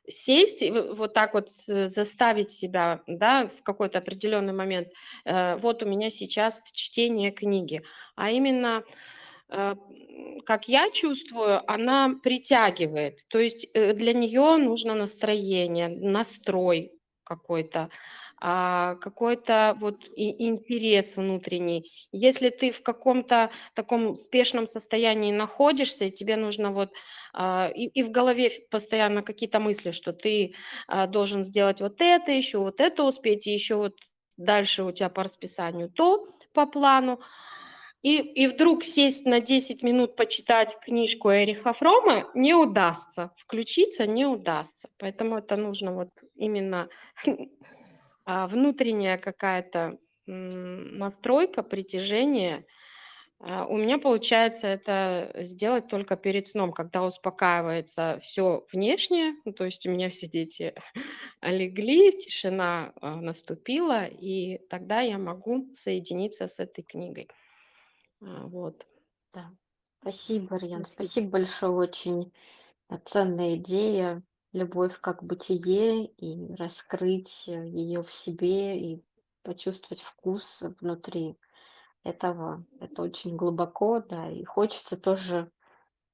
сесть 0.09 0.63
и 0.63 0.71
вот 0.71 1.15
так 1.15 1.35
вот 1.35 1.51
заставить 1.51 2.53
себя, 2.53 3.03
да, 3.07 3.49
в 3.49 3.63
какой-то 3.63 3.99
определенный 3.99 4.53
момент. 4.53 4.89
э, 5.25 5.57
вот 5.57 5.83
у 5.83 5.87
меня 5.87 6.11
сейчас 6.11 6.63
чтение 6.73 7.31
книги, 7.31 7.83
а 8.17 8.31
именно 8.31 8.85
э, 9.51 9.75
как 10.45 10.69
я 10.69 10.91
чувствую, 10.91 11.63
она 11.71 12.15
притягивает. 12.23 13.21
То 13.29 13.39
есть 13.39 13.67
э, 13.75 13.93
для 13.95 14.13
нее 14.13 14.57
нужно 14.57 14.95
настроение, 14.95 15.89
настрой 15.89 16.93
какой-то, 17.25 17.91
какой-то 18.41 19.77
вот 19.81 20.05
интерес 20.15 21.17
внутренний. 21.17 21.91
Если 22.13 22.51
ты 22.51 22.71
в 22.71 22.83
каком-то 22.83 23.51
таком 23.75 24.17
спешном 24.17 24.67
состоянии 24.67 25.33
находишься, 25.33 26.05
и 26.05 26.11
тебе 26.11 26.37
нужно 26.37 26.71
вот 26.71 26.91
а, 27.35 27.71
и, 27.75 27.87
и 27.87 28.03
в 28.03 28.11
голове 28.11 28.51
постоянно 28.71 29.23
какие-то 29.23 29.61
мысли, 29.61 29.91
что 29.91 30.13
ты 30.13 30.55
а, 30.87 31.07
должен 31.07 31.45
сделать 31.45 31.81
вот 31.81 32.01
это, 32.01 32.33
еще 32.33 32.59
вот 32.59 32.81
это 32.81 33.05
успеть, 33.05 33.47
и 33.47 33.53
еще 33.53 33.77
вот 33.77 33.95
дальше 34.37 34.85
у 34.85 34.93
тебя 34.93 35.09
по 35.09 35.25
расписанию 35.25 35.91
то 35.91 36.29
по 36.53 36.67
плану, 36.67 37.21
и, 38.03 38.19
и 38.19 38.47
вдруг 38.47 38.85
сесть 38.85 39.27
на 39.27 39.41
10 39.41 39.83
минут 39.83 40.15
почитать 40.15 40.77
книжку 40.85 41.31
Эриха 41.31 41.73
Фрома 41.73 42.31
не 42.35 42.55
удастся, 42.55 43.33
включиться 43.37 44.07
не 44.07 44.25
удастся. 44.25 44.89
Поэтому 44.99 45.39
это 45.39 45.57
нужно 45.57 45.93
вот 45.93 46.11
именно 46.37 46.89
а, 48.29 48.47
внутренняя 48.49 49.19
какая-то 49.19 49.99
настройка, 50.27 51.63
притяжение. 51.63 52.67
А, 53.41 53.67
У 53.67 53.77
меня 53.79 53.99
получается 53.99 54.67
это 54.69 55.33
сделать 55.41 55.89
только 55.89 56.17
перед 56.17 56.49
сном, 56.49 56.73
когда 56.73 57.05
успокаивается 57.05 58.21
все 58.23 58.67
внешнее, 58.73 59.35
ну, 59.45 59.53
то 59.53 59.65
есть 59.65 59.87
у 59.87 59.91
меня 59.91 60.11
все 60.11 60.29
дети 60.29 60.75
легли, 61.43 62.13
тишина 62.19 62.93
а, 63.01 63.17
наступила, 63.17 64.07
и 64.07 64.59
тогда 64.71 65.01
я 65.03 65.19
могу 65.19 65.71
соединиться 65.75 66.49
с 66.49 66.61
этой 66.61 66.83
книгой. 66.85 67.31
А, 68.23 68.47
Вот. 68.47 68.87
Да. 69.33 69.53
Спасибо, 70.01 70.59
Спасибо. 70.59 70.85
спасибо 70.85 71.31
большое, 71.31 71.73
очень 71.73 72.33
э, 72.91 72.99
ценная 73.07 73.57
идея, 73.57 74.23
любовь 74.53 74.99
как 75.01 75.23
бытие, 75.23 76.07
и 76.07 76.55
раскрыть 76.55 77.47
ее 77.47 78.03
в 78.03 78.13
себе, 78.13 78.79
и 78.79 79.05
почувствовать 79.43 80.03
вкус 80.03 80.63
внутри 80.81 81.37
этого. 82.05 82.65
Это 82.81 83.03
очень 83.03 83.37
глубоко, 83.37 84.01
да, 84.01 84.31
и 84.31 84.45
хочется 84.45 84.97
тоже 84.97 85.51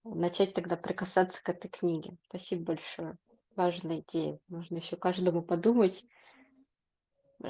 начать 0.04 0.54
тогда 0.54 0.76
прикасаться 0.76 1.42
к 1.42 1.48
этой 1.48 1.68
книге. 1.68 2.16
Спасибо 2.28 2.64
большое. 2.64 3.16
Важная 3.56 4.04
идея. 4.08 4.38
Можно 4.48 4.76
еще 4.76 4.96
каждому 4.96 5.42
подумать, 5.42 6.04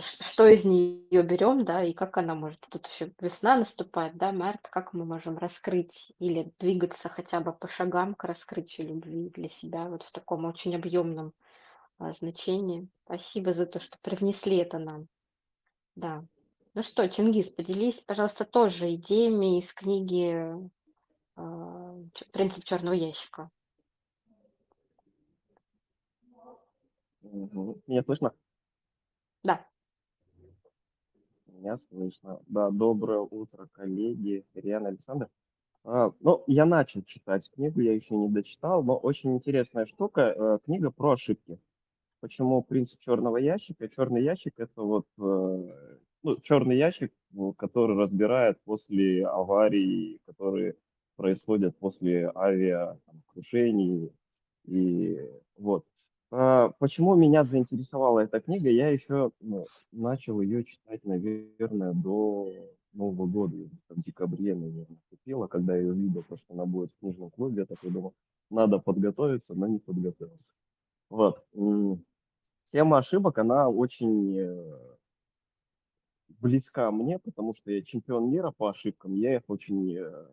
что 0.01 0.49
из 0.49 0.65
нее 0.65 1.23
берем, 1.23 1.65
да, 1.65 1.85
и 1.85 1.93
как 1.93 2.17
она 2.19 2.35
может. 2.35 2.61
Тут 2.69 2.87
еще 2.87 3.13
весна 3.21 3.57
наступает, 3.57 4.17
да, 4.17 4.33
март, 4.33 4.69
как 4.69 4.93
мы 4.93 5.05
можем 5.05 5.39
раскрыть 5.39 6.13
или 6.19 6.53
двигаться 6.59 7.09
хотя 7.09 7.41
бы 7.41 7.53
по 7.53 7.69
шагам 7.69 8.15
к 8.15 8.25
раскрытию 8.25 8.89
любви 8.89 9.31
для 9.31 9.49
себя 9.49 9.89
вот 9.89 10.03
в 10.03 10.13
таком 10.13 10.45
очень 10.45 10.75
объемном 10.75 11.33
а, 11.99 12.13
значении. 12.13 12.89
Спасибо 13.05 13.53
за 13.53 13.67
то, 13.67 13.81
что 13.81 13.99
привнесли 14.03 14.57
это 14.57 14.79
нам. 14.79 15.09
Да. 15.97 16.25
Ну 16.75 16.83
что, 16.83 17.09
Чингис, 17.09 17.51
поделись, 17.51 18.01
пожалуйста, 18.01 18.45
тоже 18.45 18.95
идеями 18.95 19.59
из 19.59 19.73
книги 19.73 20.55
а, 21.37 21.97
«Ч- 22.15 22.25
«Принцип 22.33 22.65
черного 22.65 22.95
ящика». 22.95 23.51
Меня 27.23 28.03
слышно? 28.05 28.35
Да. 29.43 29.67
Меня 31.65 31.79
слышно. 31.89 32.41
Да, 32.47 32.71
доброе 32.71 33.21
утро, 33.21 33.67
коллеги, 33.73 34.45
Ириана 34.53 34.89
Александр. 34.89 35.31
А, 35.83 36.13
ну, 36.21 36.45
я 36.47 36.67
начал 36.67 37.01
читать 37.05 37.51
книгу, 37.55 37.81
я 37.81 37.95
еще 37.95 38.15
не 38.15 38.29
дочитал, 38.29 38.83
но 38.83 38.99
очень 38.99 39.33
интересная 39.35 39.87
штука. 39.87 40.35
э, 40.37 40.59
Книга 40.67 40.91
про 40.91 41.13
ошибки. 41.13 41.59
Почему 42.21 42.63
принцип 42.63 43.01
черного 43.01 43.39
ящика? 43.39 43.89
Черный 43.89 44.23
ящик 44.23 44.53
это 44.59 44.83
вот 44.83 45.07
э, 45.17 46.03
ну, 46.23 46.37
черный 46.43 46.77
ящик, 46.77 47.15
ну, 47.31 47.55
который 47.55 47.97
разбирает 47.97 48.61
после 48.65 49.27
аварий, 49.27 50.21
которые 50.27 50.75
происходят 51.17 51.75
после 51.79 52.31
авиакрушений. 52.35 54.13
И 54.67 55.19
вот. 55.57 55.87
А, 56.37 56.71
Почему 56.81 57.15
меня 57.15 57.45
заинтересовала 57.45 58.21
эта 58.21 58.41
книга? 58.41 58.69
Я 58.69 58.89
еще 58.89 59.31
ну, 59.41 59.67
начал 59.93 60.41
ее 60.41 60.65
читать, 60.65 61.05
наверное, 61.05 61.93
до 61.93 62.53
Нового 62.93 63.27
года, 63.27 63.57
в 63.89 64.03
декабре, 64.03 64.57
наверное, 64.57 64.99
купила, 65.11 65.47
когда 65.47 65.77
я 65.77 65.89
увидел, 65.89 66.25
то, 66.25 66.37
что 66.37 66.55
она 66.55 66.67
будет 66.67 66.91
в 66.91 66.99
книжном 66.99 67.31
клубе, 67.31 67.61
я 67.61 67.67
такой 67.67 67.91
думал, 67.91 68.15
надо 68.51 68.79
подготовиться, 68.79 69.55
но 69.55 69.69
не 69.69 69.79
подготовился. 69.79 70.51
Вот. 71.09 71.45
Тема 72.73 72.99
ошибок, 72.99 73.39
она 73.39 73.69
очень 73.69 74.37
э, 74.37 74.79
близка 76.41 76.91
мне, 76.91 77.21
потому 77.21 77.55
что 77.55 77.71
я 77.71 77.83
чемпион 77.83 78.31
мира 78.31 78.51
по 78.51 78.71
ошибкам, 78.71 79.15
я 79.15 79.37
их 79.37 79.43
очень 79.47 79.97
э, 79.97 80.27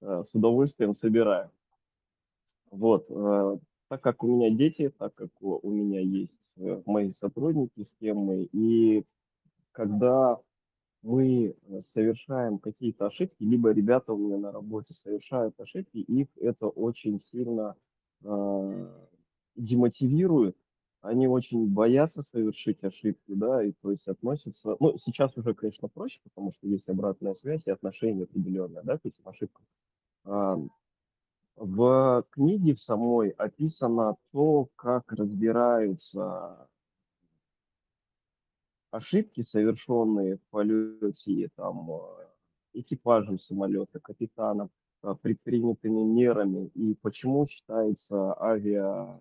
э, 0.00 0.22
с 0.30 0.32
удовольствием 0.32 0.94
собираю. 0.94 1.50
Вот. 2.70 3.08
Так 3.88 4.00
как 4.00 4.24
у 4.24 4.26
меня 4.26 4.50
дети, 4.50 4.92
так 4.98 5.14
как 5.14 5.30
у 5.40 5.70
меня 5.70 6.00
есть 6.00 6.32
э, 6.56 6.82
мои 6.86 7.10
сотрудники 7.10 7.84
с 7.84 7.94
кем 8.00 8.18
мы, 8.18 8.48
и 8.52 9.04
когда 9.72 10.40
мы 11.02 11.54
э, 11.54 11.82
совершаем 11.92 12.58
какие-то 12.58 13.06
ошибки, 13.06 13.42
либо 13.42 13.70
ребята 13.72 14.14
у 14.14 14.18
меня 14.18 14.38
на 14.38 14.52
работе 14.52 14.94
совершают 14.94 15.58
ошибки, 15.60 15.98
их 15.98 16.28
это 16.40 16.66
очень 16.66 17.20
сильно 17.30 17.76
э, 18.22 18.88
демотивирует, 19.54 20.56
они 21.02 21.28
очень 21.28 21.68
боятся 21.68 22.22
совершить 22.22 22.82
ошибки, 22.82 23.34
да, 23.34 23.62
и 23.62 23.72
то 23.72 23.90
есть 23.90 24.08
относятся, 24.08 24.76
ну, 24.80 24.96
сейчас 24.96 25.36
уже, 25.36 25.52
конечно, 25.52 25.88
проще, 25.88 26.18
потому 26.24 26.52
что 26.52 26.66
есть 26.66 26.88
обратная 26.88 27.34
связь 27.34 27.62
и 27.66 27.70
отношение 27.70 28.24
определенное, 28.24 28.82
да, 28.82 28.96
к 28.96 29.04
этим 29.04 29.28
ошибкам. 29.28 29.66
В 31.56 32.24
книге 32.30 32.74
в 32.74 32.80
самой 32.80 33.30
описано 33.30 34.16
то, 34.32 34.68
как 34.74 35.12
разбираются 35.12 36.68
ошибки, 38.90 39.42
совершенные 39.42 40.36
в 40.36 40.42
полете 40.50 41.48
там, 41.56 41.90
э, 41.90 42.26
экипажем 42.74 43.38
самолета, 43.38 44.00
капитаном, 44.00 44.70
э, 45.02 45.14
предпринятыми 45.20 46.02
мерами, 46.02 46.70
и 46.74 46.94
почему 46.94 47.46
считается 47.46 48.40
авиа... 48.40 49.20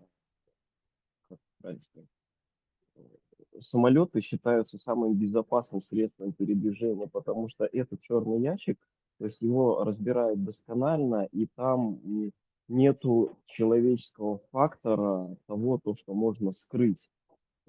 Как 1.30 1.40
сказать, 1.60 2.08
самолеты 3.60 4.22
считаются 4.22 4.78
самым 4.78 5.16
безопасным 5.16 5.82
средством 5.82 6.34
передвижения, 6.34 7.08
потому 7.08 7.50
что 7.50 7.66
этот 7.66 8.02
черный 8.02 8.42
ящик, 8.42 8.80
то 9.20 9.26
есть 9.26 9.41
его 9.41 9.84
разбирают 9.84 10.43
досконально, 10.43 11.28
и 11.32 11.47
там 11.55 11.99
нету 12.68 13.38
человеческого 13.45 14.39
фактора 14.51 15.36
того, 15.47 15.80
то, 15.84 15.95
что 15.95 16.14
можно 16.14 16.51
скрыть. 16.51 16.99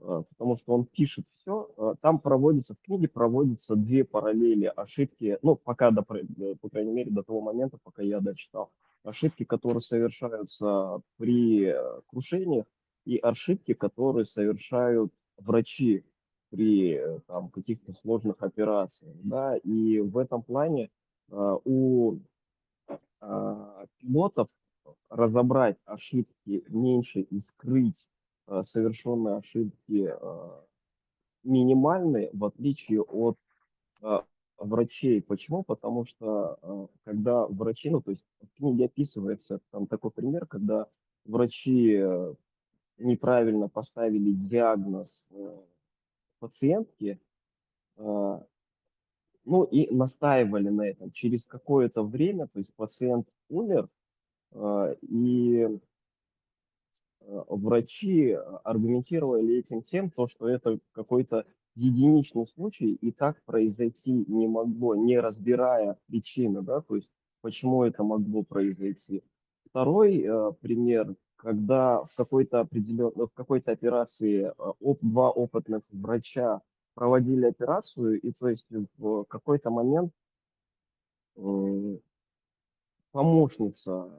А, 0.01 0.23
потому 0.23 0.57
что 0.57 0.75
он 0.75 0.87
пишет 0.87 1.25
все. 1.37 1.69
А, 1.77 1.95
там 2.01 2.19
проводится, 2.19 2.75
в 2.75 2.81
книге 2.81 3.09
проводятся 3.09 3.77
две 3.77 4.05
параллели 4.05 4.73
ошибки, 4.75 5.39
ну, 5.43 5.57
пока, 5.57 5.91
до, 5.91 6.05
э, 6.11 6.55
по 6.61 6.69
крайней 6.69 6.93
мере, 6.93 7.11
до 7.11 7.23
того 7.23 7.41
момента, 7.41 7.79
пока 7.83 8.03
я 8.03 8.21
дочитал. 8.21 8.71
Ошибки, 9.03 9.45
которые 9.45 9.81
совершаются 9.81 11.01
при 11.19 11.67
э, 11.67 12.01
крушениях, 12.07 12.67
и 13.05 13.19
ошибки, 13.19 13.75
которые 13.75 14.25
совершают 14.25 15.13
врачи 15.37 16.05
при 16.51 16.95
э, 16.95 17.19
там, 17.27 17.51
каких-то 17.51 17.93
сложных 17.95 18.43
операциях. 18.43 19.15
Да? 19.23 19.57
И 19.59 20.01
в 20.01 20.17
этом 20.19 20.43
плане 20.43 20.91
у 21.31 22.19
пилотов 23.99 24.49
разобрать 25.09 25.79
ошибки 25.87 26.65
меньше 26.69 27.21
и 27.21 27.41
скрыть 27.41 28.07
Э, 28.47 28.63
совершенные 28.71 29.37
ошибки 29.37 30.13
э, 30.13 30.61
минимальные, 31.45 32.31
в 32.35 32.45
отличие 32.45 33.01
от 33.01 33.39
э, 34.03 34.21
врачей. 34.59 35.23
Почему? 35.23 35.63
Потому 35.63 36.05
что 36.05 36.91
когда 37.05 37.47
врачи, 37.47 37.91
ну 37.91 38.03
то 38.03 38.11
есть 38.11 38.25
в 38.41 38.57
книге 38.57 38.87
описывается 38.87 39.61
там 39.71 39.87
такой 39.87 40.11
пример, 40.11 40.47
когда 40.47 40.87
врачи 41.25 42.03
неправильно 42.99 43.69
поставили 43.69 44.33
диагноз 44.33 45.27
пациентке, 46.39 47.19
ну 49.45 49.65
и 49.65 49.93
настаивали 49.95 50.69
на 50.69 50.83
этом. 50.83 51.11
Через 51.13 51.45
какое-то 51.45 52.03
время, 52.03 52.47
то 52.49 52.59
есть 52.59 52.73
пациент 52.75 53.29
умер, 53.49 53.89
и 55.03 55.79
Э, 57.27 57.43
врачи 57.49 58.37
аргументировали 58.65 59.59
этим 59.59 59.83
тем, 59.83 60.11
то, 60.11 60.27
что 60.27 60.49
это 60.49 60.79
какой-то 60.93 61.47
единичный 61.75 62.47
случай, 62.47 62.93
и 62.93 63.13
так 63.13 63.43
произойти 63.45 64.13
не 64.29 64.47
могло, 64.47 64.95
не 64.95 65.19
разбирая 65.19 65.99
причины, 66.07 66.63
да, 66.63 66.81
то 66.83 66.97
есть 66.97 67.09
почему 67.41 67.85
это 67.85 68.03
могло 68.05 68.43
произойти. 68.43 69.23
Второй 69.71 70.23
э, 70.23 70.53
пример, 70.61 71.17
когда 71.37 72.05
в 72.05 72.15
какой-то 72.15 72.61
определенной, 72.61 73.27
в 73.27 73.33
какой-то 73.35 73.73
операции 73.73 74.53
э, 74.57 74.95
два 75.01 75.31
опытных 75.31 75.83
врача 75.91 76.61
проводили 76.95 77.47
операцию, 77.47 78.21
и 78.21 78.33
то 78.33 78.49
есть 78.49 78.67
в 78.99 79.25
какой-то 79.25 79.71
момент 79.71 80.13
э, 81.37 81.99
помощница 83.13 84.11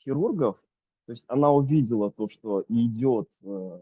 хирургов 0.00 0.58
то 1.06 1.12
есть 1.12 1.24
она 1.28 1.52
увидела 1.52 2.10
то, 2.10 2.28
что 2.28 2.64
идет 2.68 3.30
э, 3.44 3.80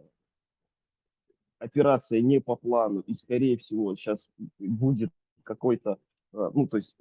операция 1.58 2.20
не 2.20 2.38
по 2.38 2.54
плану, 2.54 3.00
и, 3.00 3.14
скорее 3.14 3.56
всего, 3.56 3.96
сейчас 3.96 4.28
будет 4.58 5.10
какой-то, 5.42 5.98
э, 6.34 6.50
ну, 6.52 6.66
то 6.66 6.76
есть 6.76 6.94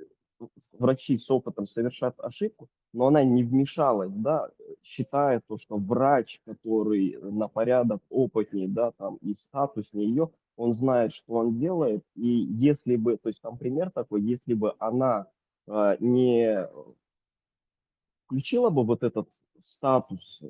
врачи 0.72 1.18
с 1.18 1.30
опытом 1.30 1.66
совершат 1.66 2.20
ошибку, 2.20 2.68
но 2.94 3.08
она 3.08 3.24
не 3.24 3.44
вмешалась, 3.44 4.12
да, 4.14 4.50
считая 4.84 5.42
то, 5.48 5.58
что 5.58 5.78
врач, 5.78 6.42
который 6.46 7.18
на 7.22 7.48
порядок 7.48 8.02
опытнее, 8.10 8.68
да, 8.68 8.92
там, 8.92 9.18
и 9.18 9.34
статуснее 9.34 10.08
ее, 10.08 10.32
он 10.56 10.74
знает, 10.74 11.14
что 11.14 11.34
он 11.34 11.58
делает, 11.58 12.04
и 12.16 12.28
если 12.28 12.96
бы, 12.96 13.18
то 13.18 13.30
есть 13.30 13.42
там 13.42 13.58
пример 13.58 13.92
такой, 13.92 14.22
если 14.22 14.54
бы 14.54 14.76
она 14.80 15.28
э, 15.68 15.98
не 16.00 16.68
включила 18.26 18.70
бы 18.70 18.84
вот 18.84 19.04
этот 19.04 19.28
статус, 19.64 20.42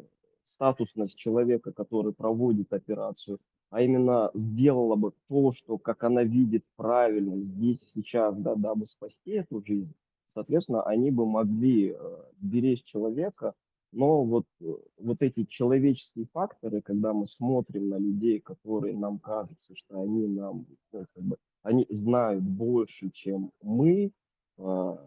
статусность 0.47 1.15
человека, 1.15 1.71
который 1.71 2.13
проводит 2.13 2.73
операцию, 2.73 3.39
а 3.73 3.81
именно 3.81 4.29
сделала 4.35 4.95
бы 4.95 5.13
то, 5.27 5.51
что, 5.51 5.79
как 5.79 6.03
она 6.03 6.23
видит 6.23 6.63
правильно 6.75 7.39
здесь, 7.39 7.79
сейчас, 7.95 8.37
да, 8.37 8.53
дабы 8.53 8.85
спасти 8.85 9.31
эту 9.31 9.63
жизнь, 9.65 9.91
соответственно, 10.35 10.83
они 10.83 11.09
бы 11.09 11.25
могли 11.25 11.89
э, 11.89 11.95
сберечь 12.39 12.83
человека, 12.83 13.55
но 13.91 14.23
вот, 14.23 14.45
э, 14.61 14.75
вот 14.99 15.23
эти 15.23 15.45
человеческие 15.45 16.27
факторы, 16.33 16.83
когда 16.83 17.13
мы 17.13 17.25
смотрим 17.25 17.89
на 17.89 17.97
людей, 17.97 18.39
которые 18.41 18.95
нам 18.95 19.17
кажутся, 19.17 19.75
что 19.75 20.03
они 20.03 20.27
нам, 20.27 20.67
ну, 20.91 21.05
как 21.15 21.23
бы, 21.23 21.37
они 21.63 21.87
знают 21.89 22.43
больше, 22.43 23.09
чем 23.09 23.49
мы, 23.63 24.11
э, 24.59 24.97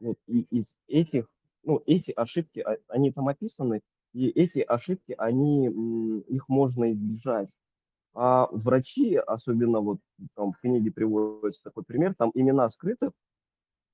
вот, 0.00 0.16
и 0.26 0.40
из 0.50 0.74
этих 0.86 1.28
ну, 1.64 1.82
эти 1.84 2.12
ошибки, 2.12 2.60
а, 2.60 2.78
они 2.88 3.12
там 3.12 3.28
описаны, 3.28 3.82
и 4.12 4.28
эти 4.28 4.60
ошибки, 4.60 5.14
они, 5.18 5.66
их 6.28 6.48
можно 6.48 6.92
избежать. 6.92 7.54
А 8.14 8.48
врачи, 8.50 9.16
особенно 9.16 9.80
вот 9.80 10.00
там 10.34 10.52
в 10.52 10.58
книге 10.58 10.90
приводится 10.90 11.62
такой 11.62 11.84
пример, 11.84 12.14
там 12.14 12.32
имена 12.34 12.68
скрыты, 12.68 13.12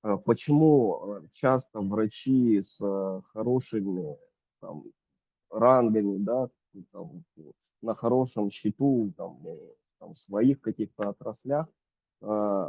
а, 0.03 0.17
почему 0.17 0.95
а, 0.95 1.23
часто 1.33 1.81
врачи 1.81 2.61
с 2.63 2.79
хорошими 3.33 4.17
там, 4.61 4.85
рангами, 5.51 6.19
да, 6.19 6.49
там, 6.93 7.25
на 7.83 7.95
хорошем 7.95 8.51
счету, 8.51 9.13
там, 9.17 9.39
там, 9.99 10.15
в 10.15 10.19
своих 10.19 10.61
каких-то 10.61 11.11
отраслях, 11.11 11.69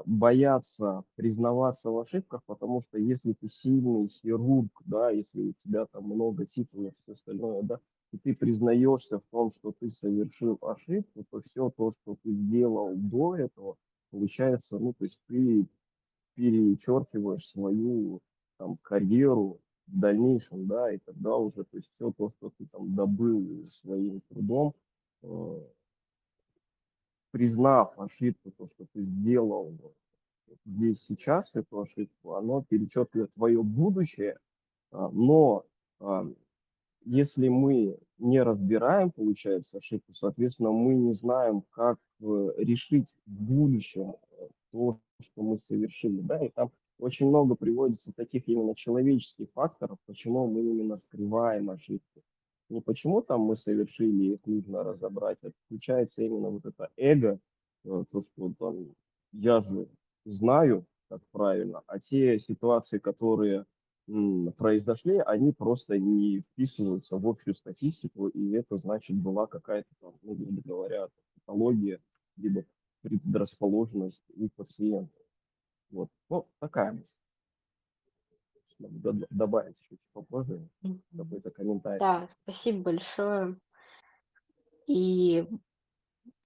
боятся 0.05 1.03
признаваться 1.15 1.89
в 1.89 1.99
ошибках, 1.99 2.41
потому 2.45 2.81
что 2.81 2.97
если 2.97 3.33
ты 3.33 3.47
сильный 3.47 4.09
хирург, 4.09 4.71
да, 4.85 5.11
если 5.11 5.49
у 5.49 5.53
тебя 5.63 5.85
там 5.85 6.05
много 6.05 6.45
титулов 6.45 6.93
и 6.93 6.95
все 7.03 7.13
остальное, 7.13 7.61
да, 7.63 7.79
и 8.11 8.17
ты 8.17 8.35
признаешься 8.35 9.19
в 9.19 9.23
том, 9.31 9.53
что 9.59 9.73
ты 9.79 9.89
совершил 9.89 10.57
ошибку, 10.61 11.25
то 11.29 11.41
все 11.41 11.69
то, 11.69 11.91
что 11.91 12.17
ты 12.23 12.31
сделал 12.31 12.95
до 12.95 13.35
этого, 13.35 13.77
получается, 14.11 14.77
ну, 14.77 14.93
то 14.93 15.05
есть 15.05 15.19
ты 15.27 15.67
перечеркиваешь 16.35 17.47
свою 17.47 18.21
там 18.57 18.77
карьеру 18.81 19.59
в 19.87 19.99
дальнейшем, 19.99 20.67
да, 20.67 20.91
и 20.91 20.99
тогда 20.99 21.35
уже, 21.35 21.63
то 21.63 21.77
есть 21.77 21.89
все 21.95 22.11
то, 22.11 22.31
что 22.37 22.51
ты 22.57 22.65
там 22.67 22.95
добыл 22.95 23.69
своим 23.69 24.21
трудом, 24.29 24.73
э, 25.23 25.61
признав 27.35 27.99
ошибку, 27.99 28.49
то, 28.51 28.69
что 28.69 28.85
ты 28.93 29.01
сделал 29.01 29.73
здесь 30.65 31.03
сейчас, 31.05 31.53
эту 31.53 31.81
ошибку, 31.81 32.35
оно 32.35 32.63
перечеркивает 32.69 33.33
твое 33.33 33.61
будущее, 33.61 34.39
а, 34.91 35.09
но 35.09 35.65
а, 35.99 36.25
если 37.03 37.49
мы 37.49 37.97
не 38.19 38.41
разбираем, 38.41 39.11
получается, 39.11 39.79
ошибку, 39.79 40.13
соответственно, 40.13 40.71
мы 40.71 40.95
не 40.95 41.13
знаем, 41.13 41.63
как 41.71 41.99
э, 42.21 42.53
решить 42.55 43.09
в 43.25 43.43
будущем 43.43 44.15
э, 44.31 44.47
то, 44.71 44.97
что 45.19 45.43
мы 45.43 45.57
совершили, 45.57 46.21
да, 46.21 46.37
и 46.37 46.47
там 46.47 46.71
очень 46.99 47.27
много 47.27 47.55
приводится 47.55 48.13
таких 48.13 48.47
именно 48.47 48.75
человеческих 48.75 49.51
факторов, 49.51 49.97
почему 50.05 50.47
мы 50.47 50.61
именно 50.61 50.95
скрываем 50.95 51.69
ошибки 51.69 52.23
не 52.69 52.81
почему 52.81 53.21
там 53.21 53.41
мы 53.41 53.55
совершили, 53.55 54.33
их 54.33 54.39
нужно 54.45 54.83
разобрать, 54.83 55.37
а 55.43 55.51
включается 55.65 56.21
именно 56.21 56.49
вот 56.49 56.65
это 56.65 56.89
эго, 56.97 57.39
э, 57.83 58.03
то, 58.11 58.21
что 58.21 58.53
там 58.59 58.95
я 59.31 59.61
же 59.61 59.87
знаю, 60.25 60.85
как 61.09 61.21
правильно, 61.31 61.81
а 61.87 61.99
те 61.99 62.39
ситуации, 62.39 62.97
которые 62.97 63.65
произошли, 64.57 65.17
они 65.17 65.51
просто 65.51 65.97
не 65.97 66.41
вписываются 66.41 67.17
в 67.17 67.27
общую 67.27 67.55
статистику, 67.55 68.27
и 68.27 68.51
это 68.51 68.77
значит 68.77 69.15
была 69.15 69.47
какая-то 69.47 69.89
там, 69.99 70.13
ну, 70.21 70.35
грубо 70.35 70.61
говоря, 70.63 71.07
патология, 71.39 71.99
либо 72.37 72.63
предрасположенность 73.01 74.21
у 74.35 74.47
пациента. 74.49 75.19
Вот, 75.89 76.09
ну, 76.29 76.47
такая 76.59 76.91
мысль. 76.91 77.15
Добавить 78.79 79.77
чуть 79.89 79.99
попозже 80.13 80.67
какой-то 81.15 81.51
комментарий. 81.51 81.99
Да, 81.99 82.27
спасибо 82.43 82.83
большое. 82.83 83.57
И 84.87 85.47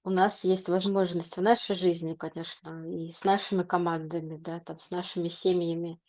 у 0.04 0.10
нас 0.10 0.44
есть 0.44 0.70
возможность 0.70 1.38
в 1.38 1.42
нашей 1.42 1.76
жизни, 1.76 2.14
конечно, 2.14 2.88
и 2.88 3.12
с 3.12 3.24
нашими 3.24 3.64
командами, 3.64 4.38
да, 4.38 4.60
там, 4.60 4.80
с 4.80 4.92
нашими 4.92 5.28
семьями, 5.28 6.00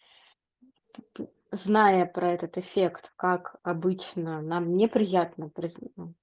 зная 1.50 2.06
про 2.06 2.32
этот 2.32 2.58
эффект, 2.58 3.12
как 3.16 3.56
обычно 3.62 4.40
нам 4.40 4.76
неприятно 4.76 5.50
ну, 5.96 6.14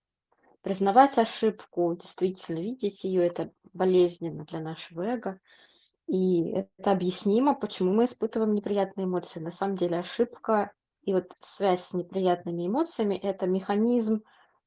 признавать 0.62 1.18
ошибку, 1.18 1.96
действительно 1.96 2.60
видеть 2.60 3.04
ее, 3.04 3.26
это 3.26 3.52
болезненно 3.74 4.46
для 4.46 4.60
нашего 4.60 5.04
эго. 5.04 5.40
И 6.08 6.52
это 6.52 6.92
объяснимо, 6.92 7.54
почему 7.54 7.94
мы 7.94 8.06
испытываем 8.06 8.54
неприятные 8.54 9.06
эмоции. 9.06 9.40
На 9.40 9.52
самом 9.52 9.76
деле 9.76 10.00
ошибка 10.00 10.72
и 11.04 11.14
вот 11.14 11.32
связь 11.42 11.84
с 11.84 11.94
неприятными 11.94 12.68
эмоциями– 12.68 13.16
это 13.16 13.46
механизм 13.46 14.24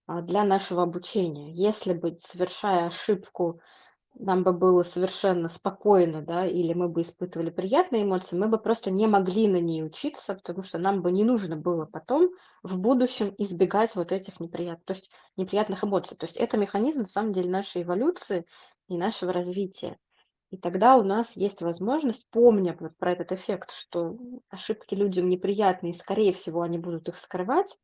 а, 0.06 0.22
для 0.22 0.44
нашего 0.44 0.82
обучения. 0.82 1.52
Если 1.52 1.94
бы, 1.94 2.18
совершая 2.30 2.86
ошибку, 2.88 3.60
нам 4.14 4.44
бы 4.44 4.52
было 4.52 4.82
совершенно 4.82 5.48
спокойно, 5.48 6.22
да, 6.22 6.46
или 6.46 6.74
мы 6.74 6.88
бы 6.88 7.02
испытывали 7.02 7.50
приятные 7.50 8.02
эмоции, 8.02 8.36
мы 8.36 8.48
бы 8.48 8.58
просто 8.58 8.90
не 8.90 9.06
могли 9.06 9.48
на 9.48 9.60
ней 9.60 9.84
учиться, 9.84 10.34
потому 10.34 10.62
что 10.62 10.78
нам 10.78 11.02
бы 11.02 11.12
не 11.12 11.24
нужно 11.24 11.56
было 11.56 11.86
потом 11.86 12.30
в 12.62 12.78
будущем 12.78 13.34
избегать 13.38 13.94
вот 13.96 14.12
этих 14.12 14.40
неприятных, 14.40 14.84
то 14.84 14.92
есть 14.94 15.10
неприятных 15.36 15.84
эмоций. 15.84 16.16
То 16.16 16.26
есть 16.26 16.36
это 16.36 16.58
механизм, 16.58 17.00
на 17.00 17.06
самом 17.06 17.32
деле, 17.32 17.50
нашей 17.50 17.82
эволюции 17.82 18.46
и 18.88 18.98
нашего 18.98 19.32
развития. 19.32 19.98
И 20.50 20.56
тогда 20.56 20.96
у 20.96 21.02
нас 21.04 21.36
есть 21.36 21.62
возможность, 21.62 22.28
помня 22.30 22.76
вот 22.80 22.96
про 22.96 23.12
этот 23.12 23.30
эффект, 23.32 23.70
что 23.70 24.18
ошибки 24.48 24.94
людям 24.94 25.28
неприятны, 25.28 25.90
и, 25.90 25.94
скорее 25.94 26.32
всего, 26.32 26.62
они 26.62 26.78
будут 26.78 27.08
их 27.08 27.18
скрывать, 27.18 27.78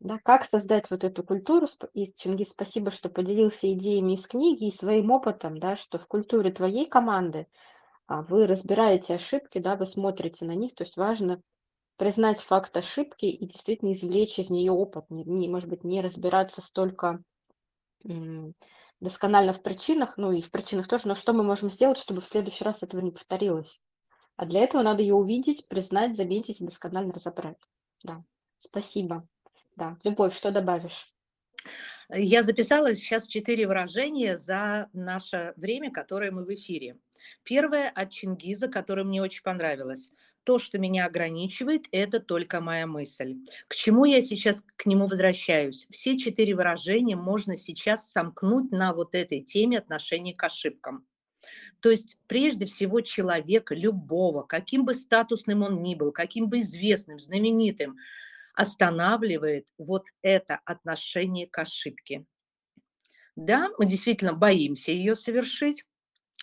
да, 0.00 0.18
как 0.24 0.46
создать 0.46 0.90
вот 0.90 1.04
эту 1.04 1.22
культуру. 1.22 1.66
И, 1.92 2.12
Чингис, 2.14 2.50
спасибо, 2.50 2.90
что 2.90 3.10
поделился 3.10 3.70
идеями 3.72 4.14
из 4.14 4.26
книги 4.26 4.68
и 4.68 4.74
своим 4.74 5.10
опытом, 5.10 5.58
да, 5.58 5.76
что 5.76 5.98
в 5.98 6.06
культуре 6.06 6.50
твоей 6.50 6.86
команды 6.86 7.46
а, 8.06 8.22
вы 8.22 8.46
разбираете 8.46 9.14
ошибки, 9.14 9.58
да, 9.58 9.76
вы 9.76 9.84
смотрите 9.84 10.46
на 10.46 10.54
них, 10.54 10.74
то 10.74 10.84
есть 10.84 10.96
важно 10.96 11.42
признать 11.98 12.40
факт 12.40 12.74
ошибки 12.78 13.26
и 13.26 13.46
действительно 13.46 13.92
извлечь 13.92 14.38
из 14.38 14.48
нее 14.48 14.72
опыт, 14.72 15.04
не, 15.10 15.22
не, 15.24 15.50
может 15.50 15.68
быть, 15.68 15.84
не 15.84 16.00
разбираться 16.00 16.62
столько 16.62 17.22
досконально 19.00 19.52
в 19.52 19.62
причинах, 19.62 20.16
ну 20.16 20.32
и 20.32 20.42
в 20.42 20.50
причинах 20.50 20.88
тоже, 20.88 21.08
но 21.08 21.14
что 21.14 21.32
мы 21.32 21.42
можем 21.42 21.70
сделать, 21.70 21.98
чтобы 21.98 22.20
в 22.20 22.26
следующий 22.26 22.64
раз 22.64 22.82
этого 22.82 23.00
не 23.00 23.10
повторилось? 23.10 23.80
А 24.36 24.46
для 24.46 24.60
этого 24.60 24.82
надо 24.82 25.02
ее 25.02 25.14
увидеть, 25.14 25.68
признать, 25.68 26.16
заметить 26.16 26.60
и 26.60 26.64
досконально 26.64 27.12
разобрать. 27.12 27.58
Да, 28.04 28.24
спасибо. 28.58 29.26
Да, 29.76 29.98
Любовь, 30.04 30.36
что 30.36 30.50
добавишь? 30.50 31.12
Я 32.08 32.42
записала 32.42 32.94
сейчас 32.94 33.26
четыре 33.26 33.66
выражения 33.66 34.36
за 34.36 34.88
наше 34.92 35.52
время, 35.56 35.90
которое 35.90 36.30
мы 36.30 36.44
в 36.44 36.52
эфире. 36.54 36.96
Первое 37.42 37.88
от 37.88 38.10
Чингиза, 38.10 38.68
которое 38.68 39.04
мне 39.04 39.22
очень 39.22 39.42
понравилось 39.42 40.10
то, 40.44 40.58
что 40.58 40.78
меня 40.78 41.06
ограничивает, 41.06 41.86
это 41.92 42.20
только 42.20 42.60
моя 42.60 42.86
мысль. 42.86 43.36
К 43.68 43.74
чему 43.74 44.04
я 44.04 44.22
сейчас 44.22 44.62
к 44.76 44.86
нему 44.86 45.06
возвращаюсь? 45.06 45.86
Все 45.90 46.18
четыре 46.18 46.54
выражения 46.54 47.16
можно 47.16 47.56
сейчас 47.56 48.10
сомкнуть 48.10 48.72
на 48.72 48.94
вот 48.94 49.14
этой 49.14 49.40
теме 49.40 49.78
отношения 49.78 50.34
к 50.34 50.42
ошибкам. 50.42 51.06
То 51.80 51.90
есть 51.90 52.18
прежде 52.26 52.66
всего 52.66 53.00
человек 53.00 53.70
любого, 53.70 54.42
каким 54.42 54.84
бы 54.84 54.94
статусным 54.94 55.62
он 55.62 55.82
ни 55.82 55.94
был, 55.94 56.12
каким 56.12 56.48
бы 56.48 56.60
известным, 56.60 57.18
знаменитым, 57.18 57.96
останавливает 58.54 59.68
вот 59.78 60.06
это 60.22 60.60
отношение 60.64 61.46
к 61.46 61.58
ошибке. 61.58 62.26
Да, 63.36 63.70
мы 63.78 63.86
действительно 63.86 64.34
боимся 64.34 64.92
ее 64.92 65.16
совершить, 65.16 65.86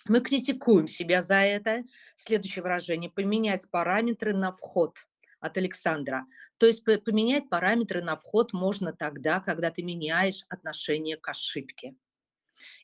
мы 0.06 0.20
критикуем 0.20 0.88
себя 0.88 1.22
за 1.22 1.36
это, 1.36 1.84
Следующее 2.20 2.64
выражение– 2.64 3.10
поменять 3.14 3.70
параметры 3.70 4.34
на 4.34 4.50
вход 4.50 4.98
от 5.38 5.56
Александра. 5.56 6.26
То 6.58 6.66
есть 6.66 6.84
поменять 6.84 7.48
параметры 7.48 8.02
на 8.02 8.16
вход 8.16 8.52
можно 8.52 8.92
тогда, 8.92 9.38
когда 9.38 9.70
ты 9.70 9.84
меняешь 9.84 10.44
отношение 10.48 11.16
к 11.16 11.28
ошибке. 11.28 11.94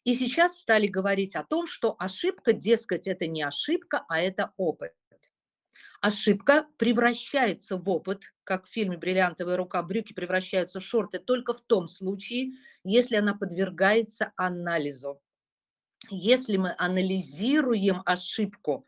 И 0.04 0.14
сейчас 0.14 0.60
стали 0.60 0.86
говорить 0.86 1.34
о 1.34 1.42
том, 1.42 1.66
что 1.66 1.96
ошибка, 1.98 2.52
дескать, 2.52 3.08
это 3.08 3.26
не 3.26 3.42
ошибка, 3.42 4.04
а 4.08 4.20
это 4.20 4.52
опыт. 4.56 4.92
Ошибка 6.00 6.68
превращается 6.76 7.76
в 7.76 7.90
опыт, 7.90 8.22
как 8.44 8.66
в 8.66 8.70
фильме 8.70 8.98
«Бриллиантовая 8.98 9.56
рука» 9.56 9.82
брюки 9.82 10.12
превращаются 10.12 10.78
в 10.78 10.84
шорты 10.84 11.18
только 11.18 11.54
в 11.54 11.60
том 11.62 11.88
случае, 11.88 12.52
если 12.84 13.16
она 13.16 13.34
подвергается 13.34 14.32
анализу. 14.36 15.20
Если 16.10 16.56
мы 16.56 16.72
анализируем 16.78 18.02
ошибку, 18.04 18.86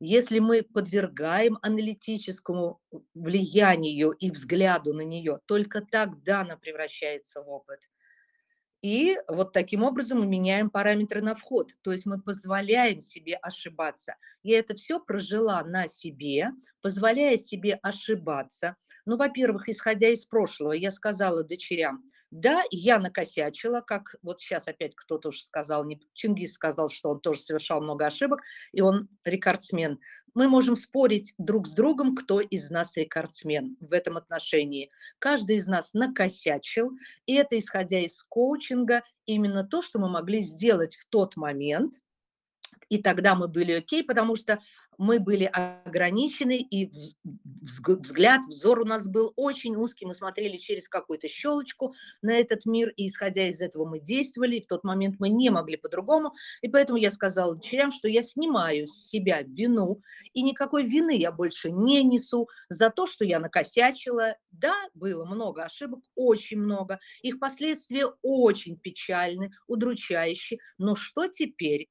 если 0.00 0.38
мы 0.38 0.62
подвергаем 0.62 1.58
аналитическому 1.62 2.80
влиянию 3.14 4.12
и 4.12 4.30
взгляду 4.30 4.94
на 4.94 5.02
нее, 5.02 5.38
только 5.46 5.82
тогда 5.82 6.40
она 6.40 6.56
превращается 6.56 7.42
в 7.42 7.48
опыт. 7.50 7.80
И 8.82 9.18
вот 9.28 9.52
таким 9.52 9.84
образом 9.84 10.20
мы 10.20 10.26
меняем 10.26 10.70
параметры 10.70 11.20
на 11.20 11.34
вход. 11.34 11.70
То 11.82 11.92
есть 11.92 12.06
мы 12.06 12.20
позволяем 12.20 13.02
себе 13.02 13.36
ошибаться. 13.36 14.16
Я 14.42 14.58
это 14.58 14.74
все 14.74 14.98
прожила 14.98 15.62
на 15.64 15.86
себе, 15.86 16.48
позволяя 16.80 17.36
себе 17.36 17.74
ошибаться. 17.82 18.76
Ну, 19.04 19.18
во-первых, 19.18 19.68
исходя 19.68 20.08
из 20.08 20.24
прошлого, 20.24 20.72
я 20.72 20.90
сказала 20.90 21.44
дочерям– 21.44 22.02
да, 22.30 22.62
я 22.70 22.98
накосячила, 22.98 23.80
как 23.80 24.14
вот 24.22 24.40
сейчас 24.40 24.68
опять 24.68 24.94
кто-то 24.94 25.30
уже 25.30 25.42
сказал, 25.42 25.84
не 25.84 26.00
Чингис 26.14 26.54
сказал, 26.54 26.88
что 26.88 27.10
он 27.10 27.20
тоже 27.20 27.40
совершал 27.40 27.80
много 27.80 28.06
ошибок, 28.06 28.40
и 28.72 28.80
он 28.80 29.08
рекордсмен. 29.24 29.98
Мы 30.34 30.48
можем 30.48 30.76
спорить 30.76 31.34
друг 31.38 31.66
с 31.66 31.72
другом, 31.72 32.14
кто 32.14 32.40
из 32.40 32.70
нас 32.70 32.96
рекордсмен 32.96 33.76
в 33.80 33.92
этом 33.92 34.16
отношении. 34.16 34.90
Каждый 35.18 35.56
из 35.56 35.66
нас 35.66 35.92
накосячил, 35.92 36.92
и 37.26 37.34
это, 37.34 37.58
исходя 37.58 37.98
из 37.98 38.22
коучинга, 38.22 39.02
именно 39.26 39.64
то, 39.64 39.82
что 39.82 39.98
мы 39.98 40.08
могли 40.08 40.38
сделать 40.38 40.94
в 40.94 41.06
тот 41.06 41.36
момент– 41.36 41.94
и 42.90 42.98
тогда 42.98 43.34
мы 43.34 43.48
были 43.48 43.72
окей, 43.72 44.02
потому 44.02 44.36
что 44.36 44.60
мы 44.98 45.18
были 45.18 45.44
ограничены, 45.44 46.58
и 46.58 46.90
взгляд, 47.62 48.42
взор 48.46 48.80
у 48.80 48.84
нас 48.84 49.08
был 49.08 49.32
очень 49.36 49.76
узкий, 49.76 50.04
мы 50.04 50.12
смотрели 50.12 50.58
через 50.58 50.88
какую-то 50.88 51.26
щелочку 51.26 51.94
на 52.20 52.32
этот 52.32 52.66
мир, 52.66 52.90
и 52.96 53.06
исходя 53.06 53.48
из 53.48 53.62
этого 53.62 53.86
мы 53.88 54.00
действовали, 54.00 54.56
и 54.56 54.60
в 54.60 54.66
тот 54.66 54.84
момент 54.84 55.16
мы 55.18 55.30
не 55.30 55.48
могли 55.48 55.78
по-другому, 55.78 56.34
и 56.60 56.68
поэтому 56.68 56.98
я 56.98 57.10
сказала 57.10 57.54
дочерям, 57.54 57.92
что 57.92 58.08
я 58.08 58.22
снимаю 58.22 58.86
с 58.86 59.08
себя 59.08 59.40
вину, 59.42 60.02
и 60.34 60.42
никакой 60.42 60.84
вины 60.84 61.16
я 61.16 61.32
больше 61.32 61.70
не 61.70 62.02
несу 62.02 62.48
за 62.68 62.90
то, 62.90 63.06
что 63.06 63.24
я 63.24 63.38
накосячила. 63.38 64.36
Да, 64.50 64.76
было 64.94 65.24
много 65.24 65.62
ошибок, 65.62 66.00
очень 66.14 66.58
много, 66.58 66.98
их 67.22 67.38
последствия 67.38 68.06
очень 68.22 68.76
печальны, 68.76 69.52
удручающие, 69.66 70.58
но 70.76 70.96
что 70.96 71.28
теперь? 71.28 71.88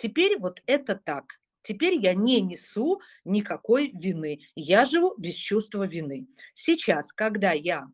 Теперь 0.00 0.38
вот 0.38 0.62
это 0.64 0.94
так. 0.94 1.24
Теперь 1.62 1.94
я 2.00 2.14
не 2.14 2.40
несу 2.40 3.02
никакой 3.26 3.90
вины. 3.92 4.40
Я 4.54 4.86
живу 4.86 5.14
без 5.18 5.34
чувства 5.34 5.86
вины. 5.86 6.26
Сейчас, 6.54 7.12
когда 7.12 7.52
я 7.52 7.86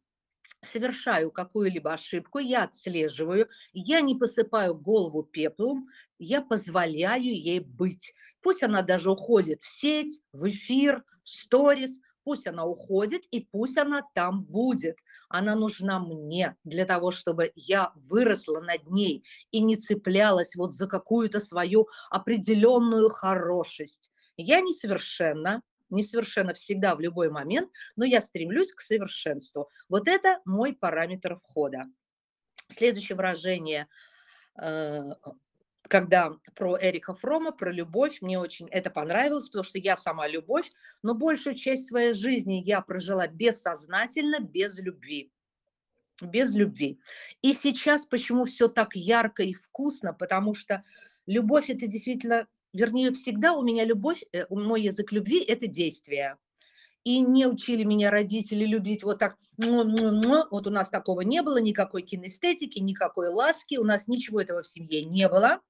совершаю 0.62 1.32
какую-либо 1.32 1.92
ошибку, 1.92 2.38
я 2.38 2.62
отслеживаю, 2.62 3.48
я 3.72 4.00
не 4.02 4.14
посыпаю 4.14 4.76
голову 4.76 5.24
пеплом, 5.24 5.88
я 6.20 6.42
позволяю 6.42 7.24
ей 7.24 7.59
быть. 7.59 8.14
Пусть 8.40 8.62
она 8.62 8.82
даже 8.82 9.11
уходит 9.11 9.62
в 9.62 9.68
сеть, 9.68 10.22
в 10.32 10.48
эфир, 10.48 11.02
в 11.24 11.28
сторис, 11.28 11.98
пусть 12.22 12.46
она 12.46 12.64
уходит 12.66 13.22
и 13.32 13.40
пусть 13.40 13.78
она 13.78 14.02
там 14.14 14.44
будет. 14.44 14.96
Она 15.29 15.57
нужна 15.57 15.99
мне 15.99 16.57
для 16.64 16.85
того, 16.85 17.11
чтобы 17.11 17.53
я 17.55 17.93
выросла 17.95 18.61
над 18.61 18.89
ней 18.91 19.24
и 19.51 19.61
не 19.61 19.77
цеплялась 19.77 20.55
вот 20.57 20.74
за 20.74 20.87
какую-то 20.87 21.41
свою 21.41 21.89
определенную 22.11 23.09
хорошесть. 23.11 24.11
Я 24.37 24.61
несовершенна, 24.61 25.62
несовершенно 25.91 26.55
всегда 26.55 26.95
в 26.95 27.01
любой 27.01 27.31
момент, 27.31 27.70
но 27.97 28.05
я 28.05 28.20
стремлюсь 28.20 28.72
к 28.72 28.81
совершенству. 28.81 29.68
Вот 29.89 30.09
это 30.09 30.41
мой 30.45 30.74
параметр 30.74 31.37
входа. 31.37 31.85
Следующее 32.68 33.16
выражение 33.16 33.87
э, 34.61 35.03
когда 35.89 36.37
про 36.55 36.78
Эрика 36.80 37.14
Фрома, 37.14 37.53
про 37.53 37.70
любовь, 37.70 38.20
мне 38.20 38.39
очень 38.39 38.68
это 38.68 38.91
понравилось, 38.91 39.49
потому 39.49 39.64
что 39.64 39.78
я 39.78 39.97
сама 39.97 40.28
любовь, 40.28 40.70
но 41.03 41.14
большую 41.14 41.55
часть 41.55 41.89
своей 41.89 42.12
жизни 42.12 42.62
я 42.64 42.80
прожила 42.80 43.26
бессознательно, 43.26 44.41
без 44.41 44.78
любви. 44.78 45.32
Без 46.22 46.55
любви. 46.55 46.99
И 47.43 47.53
сейчас 47.53 48.07
почему 48.07 48.45
все 48.45 48.68
так 48.68 48.97
ярко 48.97 49.43
и 49.43 49.53
вкусно, 49.53 50.14
потому 50.14 50.55
что 50.55 50.82
Любовь 51.26 51.70
это 51.70 51.87
действительно, 51.89 52.47
вернее, 52.72 53.11
всегда 53.11 53.53
у 53.53 53.62
меня 53.62 53.84
любовь, 53.84 54.22
э, 54.32 54.47
мой 54.49 54.82
язык 54.82 55.12
любви 55.12 55.41
это 55.41 55.66
действие. 55.66 56.37
И 57.03 57.20
не 57.20 57.47
учили 57.47 57.84
меня 57.84 58.11
родители 58.11 58.64
любить 58.64 59.05
вот 59.05 59.18
так. 59.18 59.37
Вот 59.59 60.66
у 60.66 60.70
нас 60.70 60.89
такого 60.91 61.20
не 61.20 61.43
было, 61.43 61.59
никакой 61.59 62.03
кинестетики, 62.03 62.80
никакой 62.80 63.28
ласки, 63.28 63.76
у 63.76 63.84
нас 63.84 64.09
ничего 64.09 64.41
этого 64.41 64.62
в 64.62 64.66
семье 64.66 65.05
не 65.05 65.28
было. 65.28 65.61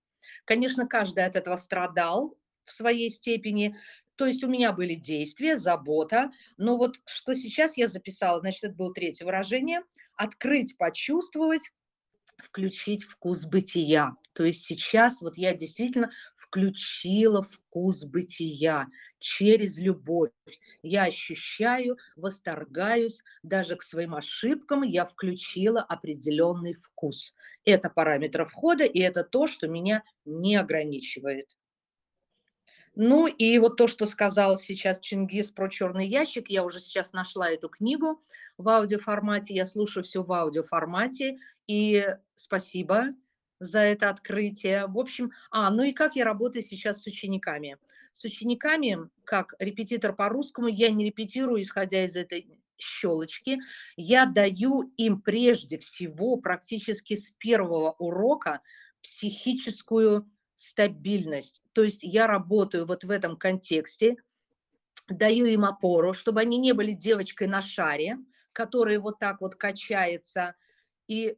Конечно, 0.44 0.86
каждый 0.86 1.24
от 1.24 1.36
этого 1.36 1.56
страдал 1.56 2.36
в 2.64 2.72
своей 2.72 3.10
степени. 3.10 3.76
То 4.16 4.26
есть 4.26 4.42
у 4.42 4.48
меня 4.48 4.72
были 4.72 4.94
действия, 4.94 5.56
забота. 5.56 6.30
Но 6.56 6.76
вот 6.76 6.96
что 7.06 7.34
сейчас 7.34 7.76
я 7.76 7.86
записала, 7.86 8.40
значит, 8.40 8.64
это 8.64 8.74
было 8.74 8.92
третье 8.92 9.24
выражение. 9.24 9.82
Открыть, 10.16 10.76
почувствовать, 10.78 11.70
включить 12.38 13.04
вкус 13.04 13.46
бытия. 13.46 14.12
То 14.32 14.44
есть 14.44 14.64
сейчас 14.64 15.20
вот 15.20 15.36
я 15.38 15.54
действительно 15.54 16.10
включила 16.34 17.42
вкус 17.42 18.04
бытия 18.04 18.86
через 19.26 19.76
любовь. 19.76 20.30
Я 20.82 21.04
ощущаю, 21.04 21.98
восторгаюсь, 22.14 23.24
даже 23.42 23.74
к 23.74 23.82
своим 23.82 24.14
ошибкам 24.14 24.82
я 24.82 25.04
включила 25.04 25.82
определенный 25.82 26.74
вкус. 26.74 27.34
Это 27.64 27.90
параметр 27.90 28.44
входа, 28.44 28.84
и 28.84 29.00
это 29.00 29.24
то, 29.24 29.48
что 29.48 29.66
меня 29.66 30.04
не 30.24 30.54
ограничивает. 30.54 31.56
Ну 32.94 33.26
и 33.26 33.58
вот 33.58 33.76
то, 33.76 33.88
что 33.88 34.06
сказал 34.06 34.56
сейчас 34.56 35.00
Чингис 35.00 35.50
про 35.50 35.68
черный 35.68 36.06
ящик, 36.06 36.48
я 36.48 36.64
уже 36.64 36.78
сейчас 36.78 37.12
нашла 37.12 37.50
эту 37.50 37.68
книгу 37.68 38.22
в 38.56 38.68
аудиоформате, 38.68 39.54
я 39.54 39.66
слушаю 39.66 40.04
все 40.04 40.22
в 40.22 40.32
аудиоформате, 40.32 41.38
и 41.66 42.06
спасибо 42.36 43.08
за 43.58 43.80
это 43.80 44.08
открытие. 44.08 44.86
В 44.86 44.98
общем, 44.98 45.32
а, 45.50 45.68
ну 45.70 45.82
и 45.82 45.92
как 45.92 46.14
я 46.14 46.24
работаю 46.24 46.62
сейчас 46.62 47.02
с 47.02 47.06
учениками. 47.06 47.76
С 48.16 48.24
учениками, 48.24 49.10
как 49.24 49.52
репетитор 49.58 50.14
по 50.14 50.30
русскому, 50.30 50.68
я 50.68 50.90
не 50.90 51.04
репетирую, 51.04 51.60
исходя 51.60 52.02
из 52.02 52.16
этой 52.16 52.58
щелочки, 52.78 53.58
я 53.94 54.24
даю 54.24 54.90
им 54.96 55.20
прежде 55.20 55.76
всего 55.76 56.38
практически 56.38 57.14
с 57.14 57.32
первого 57.32 57.90
урока 57.98 58.62
психическую 59.02 60.30
стабильность. 60.54 61.62
То 61.74 61.82
есть 61.82 62.04
я 62.04 62.26
работаю 62.26 62.86
вот 62.86 63.04
в 63.04 63.10
этом 63.10 63.36
контексте, 63.36 64.16
даю 65.08 65.44
им 65.44 65.66
опору, 65.66 66.14
чтобы 66.14 66.40
они 66.40 66.56
не 66.56 66.72
были 66.72 66.92
девочкой 66.92 67.48
на 67.48 67.60
шаре, 67.60 68.16
которая 68.52 68.98
вот 68.98 69.18
так 69.18 69.42
вот 69.42 69.56
качается. 69.56 70.54
И, 71.06 71.36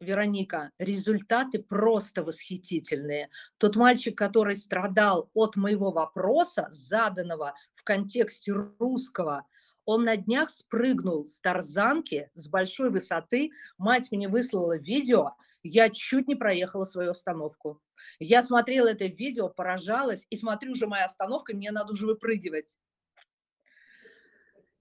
Вероника, 0.00 0.70
результаты 0.78 1.62
просто 1.62 2.22
восхитительные. 2.22 3.30
Тот 3.58 3.76
мальчик, 3.76 4.16
который 4.16 4.56
страдал 4.56 5.30
от 5.34 5.56
моего 5.56 5.90
вопроса, 5.90 6.68
заданного 6.70 7.54
в 7.72 7.84
контексте 7.84 8.52
русского, 8.52 9.46
он 9.86 10.04
на 10.04 10.16
днях 10.16 10.50
спрыгнул 10.50 11.24
с 11.26 11.40
тарзанки 11.40 12.30
с 12.34 12.48
большой 12.48 12.90
высоты. 12.90 13.50
Мать 13.76 14.10
мне 14.10 14.28
выслала 14.28 14.78
видео, 14.78 15.32
я 15.62 15.90
чуть 15.90 16.28
не 16.28 16.34
проехала 16.34 16.84
свою 16.84 17.10
остановку. 17.10 17.80
Я 18.18 18.42
смотрела 18.42 18.88
это 18.88 19.06
видео, 19.06 19.48
поражалась, 19.48 20.26
и 20.30 20.36
смотрю, 20.36 20.72
уже 20.72 20.86
моя 20.86 21.06
остановка, 21.06 21.54
мне 21.54 21.70
надо 21.70 21.92
уже 21.92 22.06
выпрыгивать. 22.06 22.78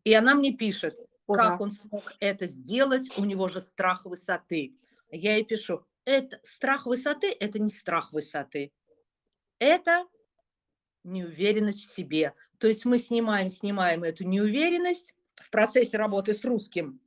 И 0.03 0.13
она 0.13 0.35
мне 0.35 0.51
пишет, 0.51 0.97
Ура. 1.27 1.51
как 1.51 1.61
он 1.61 1.71
смог 1.71 2.13
это 2.19 2.45
сделать, 2.45 3.09
у 3.17 3.23
него 3.23 3.47
же 3.47 3.61
страх 3.61 4.05
высоты. 4.05 4.75
Я 5.15 5.35
ей 5.35 5.45
пишу, 5.45 5.85
это 6.05 6.39
страх 6.41 6.87
высоты, 6.87 7.31
это 7.39 7.59
не 7.59 7.69
страх 7.69 8.11
высоты, 8.13 8.73
это 9.59 10.07
неуверенность 11.03 11.83
в 11.83 11.93
себе. 11.93 12.33
То 12.57 12.67
есть 12.67 12.83
мы 12.83 12.97
снимаем, 12.97 13.49
снимаем 13.49 14.03
эту 14.03 14.23
неуверенность 14.23 15.13
в 15.35 15.51
процессе 15.51 15.97
работы 15.97 16.33
с 16.33 16.43
русским, 16.43 16.99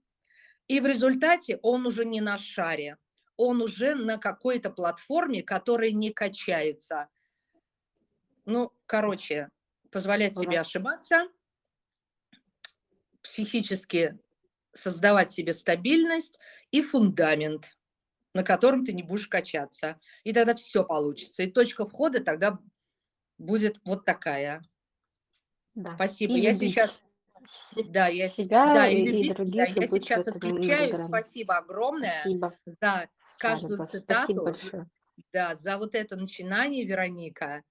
и 0.68 0.78
в 0.78 0.86
результате 0.86 1.58
он 1.62 1.84
уже 1.84 2.04
не 2.04 2.20
на 2.20 2.38
шаре, 2.38 2.96
он 3.36 3.60
уже 3.60 3.96
на 3.96 4.18
какой-то 4.18 4.70
платформе, 4.70 5.42
которая 5.42 5.90
не 5.90 6.12
качается. 6.12 7.08
Ну, 8.44 8.72
короче, 8.86 9.50
позволять 9.90 10.32
ага. 10.32 10.42
себе 10.42 10.60
ошибаться, 10.60 11.28
психически 13.20 14.16
создавать 14.72 15.32
себе 15.32 15.54
стабильность 15.54 16.38
и 16.70 16.82
фундамент, 16.82 17.76
на 18.36 18.44
котором 18.44 18.84
ты 18.84 18.92
не 18.92 19.02
будешь 19.02 19.28
качаться. 19.28 19.98
И 20.22 20.32
тогда 20.32 20.54
все 20.54 20.84
получится. 20.84 21.42
И 21.42 21.50
точка 21.50 21.84
входа 21.84 22.22
тогда 22.22 22.58
будет 23.38 23.80
вот 23.84 24.04
такая. 24.04 24.62
Да. 25.74 25.94
Спасибо. 25.94 26.34
И 26.34 26.40
я 26.40 26.52
любить. 26.52 26.70
сейчас 26.70 27.04
да, 27.88 28.08
я 28.08 28.28
себя 28.28 28.74
да, 28.74 28.88
и, 28.88 28.96
и 28.96 29.06
любить, 29.06 29.34
других, 29.34 29.54
да, 29.54 29.80
я 29.80 29.86
сейчас 29.86 30.26
отключаюсь. 30.26 30.98
Спасибо 30.98 31.56
огромное 31.56 32.20
Спасибо. 32.20 32.58
за 32.66 33.08
каждую 33.38 33.78
Спасибо 33.78 34.00
цитату. 34.00 34.56
Да, 35.32 35.54
за 35.54 35.78
вот 35.78 35.94
это 35.94 36.16
начинание, 36.16 36.84
Вероника. 36.84 37.62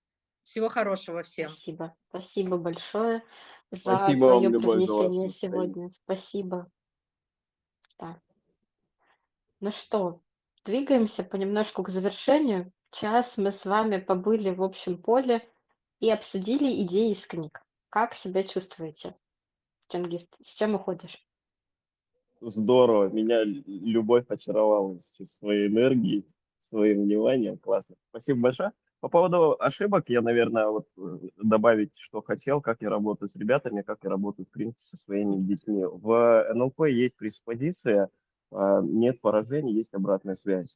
Всего 0.43 0.69
хорошего 0.69 1.23
всем. 1.23 1.49
Спасибо. 1.49 1.95
Спасибо 2.09 2.57
большое 2.57 3.23
за 3.71 3.97
Спасибо 3.97 4.27
твое 4.27 4.49
вам, 4.49 4.61
привнесение 4.61 5.29
сегодня. 5.29 5.89
Спасибо. 5.91 6.71
Да. 7.99 8.19
Ну 9.59 9.71
что, 9.71 10.21
двигаемся 10.65 11.23
понемножку 11.23 11.83
к 11.83 11.89
завершению. 11.89 12.71
Час 12.91 13.37
мы 13.37 13.51
с 13.51 13.65
вами 13.65 13.97
побыли 13.97 14.49
в 14.49 14.63
общем 14.63 14.97
поле 14.97 15.41
и 15.99 16.09
обсудили 16.09 16.83
идеи 16.83 17.11
из 17.11 17.25
книг. 17.25 17.61
Как 17.89 18.13
себя 18.13 18.43
чувствуете? 18.43 19.15
Чингис, 19.89 20.27
с 20.41 20.55
чем 20.55 20.75
уходишь? 20.75 21.17
Здорово, 22.41 23.09
меня 23.09 23.43
любовь 23.43 24.25
очаровала 24.27 24.99
своей 25.39 25.67
энергией, 25.67 26.25
своим 26.69 27.03
вниманием. 27.03 27.57
Классно. 27.57 27.95
Спасибо 28.09 28.41
большое. 28.41 28.71
По 28.99 29.09
поводу 29.09 29.55
ошибок, 29.59 30.09
я, 30.09 30.21
наверное, 30.21 30.67
вот 30.67 30.87
э, 30.97 31.29
добавить, 31.37 31.91
что 31.95 32.21
хотел, 32.21 32.59
как 32.59 32.81
я 32.81 32.89
работаю 32.89 33.29
с 33.29 33.35
ребятами, 33.35 33.83
как 33.83 33.99
я 34.03 34.09
работаю, 34.09 34.47
в 34.47 34.49
принципе, 34.49 34.81
со 34.81 34.97
своими 34.97 35.35
детьми. 35.43 35.83
В 35.85 36.51
НЛП 36.53 36.85
есть 36.87 37.15
преспозиция, 37.15 38.09
нет 38.83 39.21
поражений, 39.21 39.73
есть 39.73 39.93
обратная 39.93 40.35
связь. 40.35 40.75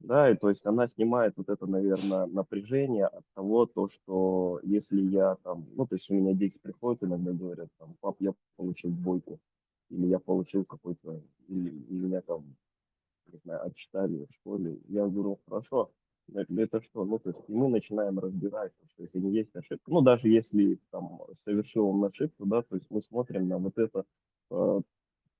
Да, 0.00 0.30
и 0.30 0.36
то 0.36 0.48
есть 0.48 0.66
она 0.66 0.88
снимает 0.88 1.34
вот 1.36 1.48
это, 1.48 1.64
наверное, 1.66 2.26
напряжение 2.26 3.06
от 3.06 3.24
того, 3.34 3.66
то, 3.66 3.88
что 3.88 4.58
если 4.64 5.00
я 5.00 5.36
там, 5.44 5.64
ну, 5.76 5.86
то 5.86 5.94
есть 5.94 6.10
у 6.10 6.14
меня 6.14 6.34
дети 6.34 6.58
приходят 6.60 7.04
иногда 7.04 7.32
говорят, 7.32 7.68
там, 7.78 7.94
пап, 8.00 8.16
я 8.18 8.34
получил 8.56 8.90
двойку 8.90 9.38
или 9.92 10.06
я 10.06 10.18
получил 10.18 10.64
какой-то, 10.64 11.22
или, 11.48 11.70
или 11.70 12.06
меня 12.06 12.22
там, 12.22 12.56
не 13.30 13.38
знаю, 13.44 13.66
отчитали 13.66 14.24
в 14.24 14.34
школе. 14.34 14.80
Я 14.88 15.06
говорю, 15.06 15.38
хорошо, 15.46 15.90
это, 16.34 16.54
это 16.54 16.80
что? 16.82 17.04
Ну, 17.04 17.18
то 17.18 17.30
есть 17.30 17.42
и 17.46 17.54
мы 17.54 17.68
начинаем 17.68 18.18
разбирать, 18.18 18.72
что 18.88 19.04
это 19.04 19.18
не 19.18 19.32
есть 19.32 19.54
ошибка. 19.54 19.90
Ну, 19.90 20.00
даже 20.00 20.28
если 20.28 20.80
там 20.90 21.20
совершил 21.44 21.88
он 21.88 22.04
ошибку, 22.04 22.46
да, 22.46 22.62
то 22.62 22.76
есть 22.76 22.90
мы 22.90 23.02
смотрим 23.02 23.48
на 23.48 23.58
вот 23.58 23.76
это 23.76 24.04
э, 24.50 24.80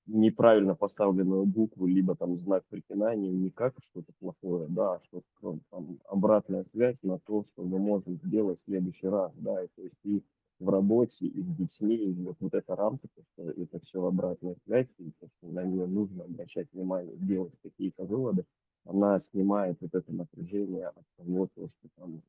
неправильно 0.06 0.74
поставленную 0.74 1.44
букву, 1.44 1.86
либо 1.86 2.16
там 2.16 2.36
знак 2.38 2.64
препинания 2.68 3.30
не 3.30 3.50
как 3.50 3.74
что-то 3.90 4.12
плохое, 4.18 4.66
да, 4.68 4.94
а 4.94 5.00
что 5.04 5.22
там 5.70 5.98
обратная 6.06 6.64
связь 6.72 6.96
на 7.02 7.18
то, 7.20 7.44
что 7.52 7.62
мы 7.62 7.78
можем 7.78 8.16
сделать 8.24 8.58
в 8.60 8.64
следующий 8.64 9.06
раз, 9.06 9.32
да, 9.36 9.62
и, 9.62 9.68
то 9.68 9.82
есть 9.82 9.96
и 10.04 10.22
в 10.58 10.68
работе, 10.68 11.26
и 11.26 11.42
с 11.42 11.46
детьми, 11.56 11.96
и 11.96 12.12
вот, 12.22 12.36
вот 12.40 12.54
эта 12.54 12.76
рамка, 12.76 13.08
то, 13.14 13.22
что 13.32 13.50
это 13.50 13.80
все 13.80 14.04
обратная 14.04 14.56
связь, 14.64 14.88
и 14.98 15.10
то, 15.20 15.28
что 15.38 15.48
на 15.48 15.64
нее 15.64 15.86
нужно 15.86 16.24
обращать 16.24 16.68
внимание, 16.72 17.16
делать 17.16 17.54
какие-то 17.62 18.04
выводы, 18.04 18.44
она 18.84 19.20
снимает 19.20 19.76
вот 19.80 19.94
это 19.94 20.12
напряжение 20.12 20.88
от 20.88 21.04
того, 21.16 21.48
то, 21.54 21.68
что 21.68 21.88
там 21.96 22.22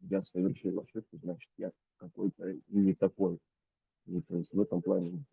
я 0.00 0.22
совершил 0.22 0.80
ошибку, 0.80 1.18
значит, 1.22 1.50
я 1.58 1.72
какой-то 1.96 2.56
не 2.68 2.94
такой. 2.94 3.38
И, 4.06 4.20
то 4.20 4.36
есть 4.36 4.52
в 4.52 4.60
этом 4.60 4.82
плане 4.82 5.24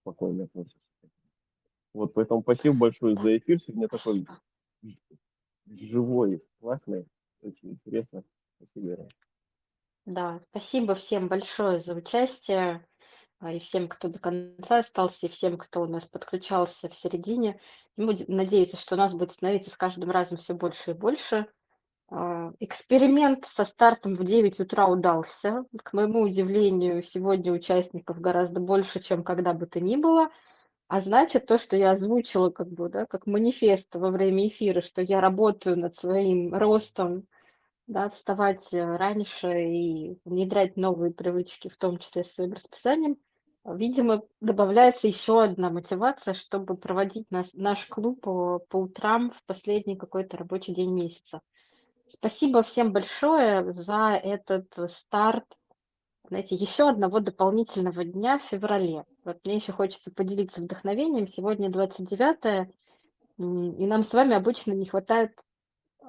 спокойно 0.00 0.44
относится. 0.44 0.93
Вот, 1.94 2.12
поэтому 2.12 2.42
спасибо 2.42 2.74
большое 2.74 3.16
за 3.16 3.38
эфир. 3.38 3.60
Сегодня 3.60 3.88
такой 3.88 4.26
живой, 5.66 6.42
классный, 6.60 7.06
очень 7.40 7.70
интересно. 7.70 8.24
Спасибо, 8.56 9.08
Да, 10.04 10.40
спасибо 10.50 10.94
всем 10.96 11.28
большое 11.28 11.78
за 11.78 11.94
участие, 11.94 12.84
а, 13.38 13.52
и 13.52 13.60
всем, 13.60 13.88
кто 13.88 14.08
до 14.08 14.18
конца 14.18 14.78
остался, 14.78 15.26
и 15.26 15.28
всем, 15.28 15.56
кто 15.56 15.82
у 15.82 15.86
нас 15.86 16.06
подключался 16.06 16.88
в 16.88 16.94
середине. 16.94 17.60
И 17.96 18.04
будем 18.04 18.26
надеяться, 18.28 18.76
что 18.76 18.96
у 18.96 18.98
нас 18.98 19.14
будет 19.14 19.32
становиться 19.32 19.70
с 19.70 19.76
каждым 19.76 20.10
разом 20.10 20.36
все 20.36 20.54
больше 20.54 20.90
и 20.90 20.94
больше. 20.94 21.46
А, 22.08 22.52
эксперимент 22.58 23.46
со 23.46 23.64
стартом 23.64 24.14
в 24.14 24.24
9 24.24 24.58
утра 24.58 24.88
удался. 24.88 25.64
К 25.82 25.92
моему 25.92 26.22
удивлению, 26.22 27.02
сегодня 27.04 27.52
участников 27.52 28.20
гораздо 28.20 28.60
больше, 28.60 29.00
чем 29.00 29.22
когда 29.22 29.54
бы 29.54 29.66
то 29.66 29.80
ни 29.80 29.96
было. 29.96 30.30
А 30.94 31.00
значит, 31.00 31.46
то, 31.46 31.58
что 31.58 31.74
я 31.74 31.90
озвучила 31.90 32.50
как 32.50 32.68
бы, 32.68 32.88
да, 32.88 33.04
как 33.04 33.26
манифест 33.26 33.96
во 33.96 34.12
время 34.12 34.46
эфира, 34.46 34.80
что 34.80 35.02
я 35.02 35.20
работаю 35.20 35.76
над 35.76 35.96
своим 35.96 36.54
ростом, 36.54 37.26
да, 37.88 38.08
вставать 38.10 38.72
э, 38.72 38.96
раньше 38.96 39.48
и 39.60 40.20
внедрять 40.24 40.76
новые 40.76 41.12
привычки, 41.12 41.66
в 41.68 41.76
том 41.78 41.98
числе 41.98 42.22
с 42.22 42.34
своим 42.34 42.52
расписанием, 42.52 43.16
видимо, 43.64 44.22
добавляется 44.40 45.08
еще 45.08 45.42
одна 45.42 45.68
мотивация, 45.68 46.32
чтобы 46.32 46.76
проводить 46.76 47.28
нас, 47.28 47.52
наш 47.54 47.86
клуб 47.86 48.20
по, 48.20 48.60
по 48.60 48.76
утрам 48.76 49.32
в 49.32 49.44
последний 49.46 49.96
какой-то 49.96 50.36
рабочий 50.36 50.76
день 50.76 50.94
месяца. 50.94 51.40
Спасибо 52.06 52.62
всем 52.62 52.92
большое 52.92 53.72
за 53.72 54.12
этот 54.22 54.78
э, 54.78 54.86
старт, 54.86 55.58
знаете, 56.28 56.54
еще 56.54 56.88
одного 56.88 57.18
дополнительного 57.18 58.04
дня 58.04 58.38
в 58.38 58.42
феврале. 58.42 59.04
Вот 59.24 59.38
мне 59.44 59.56
еще 59.56 59.72
хочется 59.72 60.12
поделиться 60.12 60.60
вдохновением. 60.60 61.26
Сегодня 61.26 61.70
29 61.70 62.68
и 63.36 63.86
нам 63.86 64.04
с 64.04 64.12
вами 64.12 64.34
обычно 64.34 64.72
не 64.72 64.86
хватает 64.86 65.44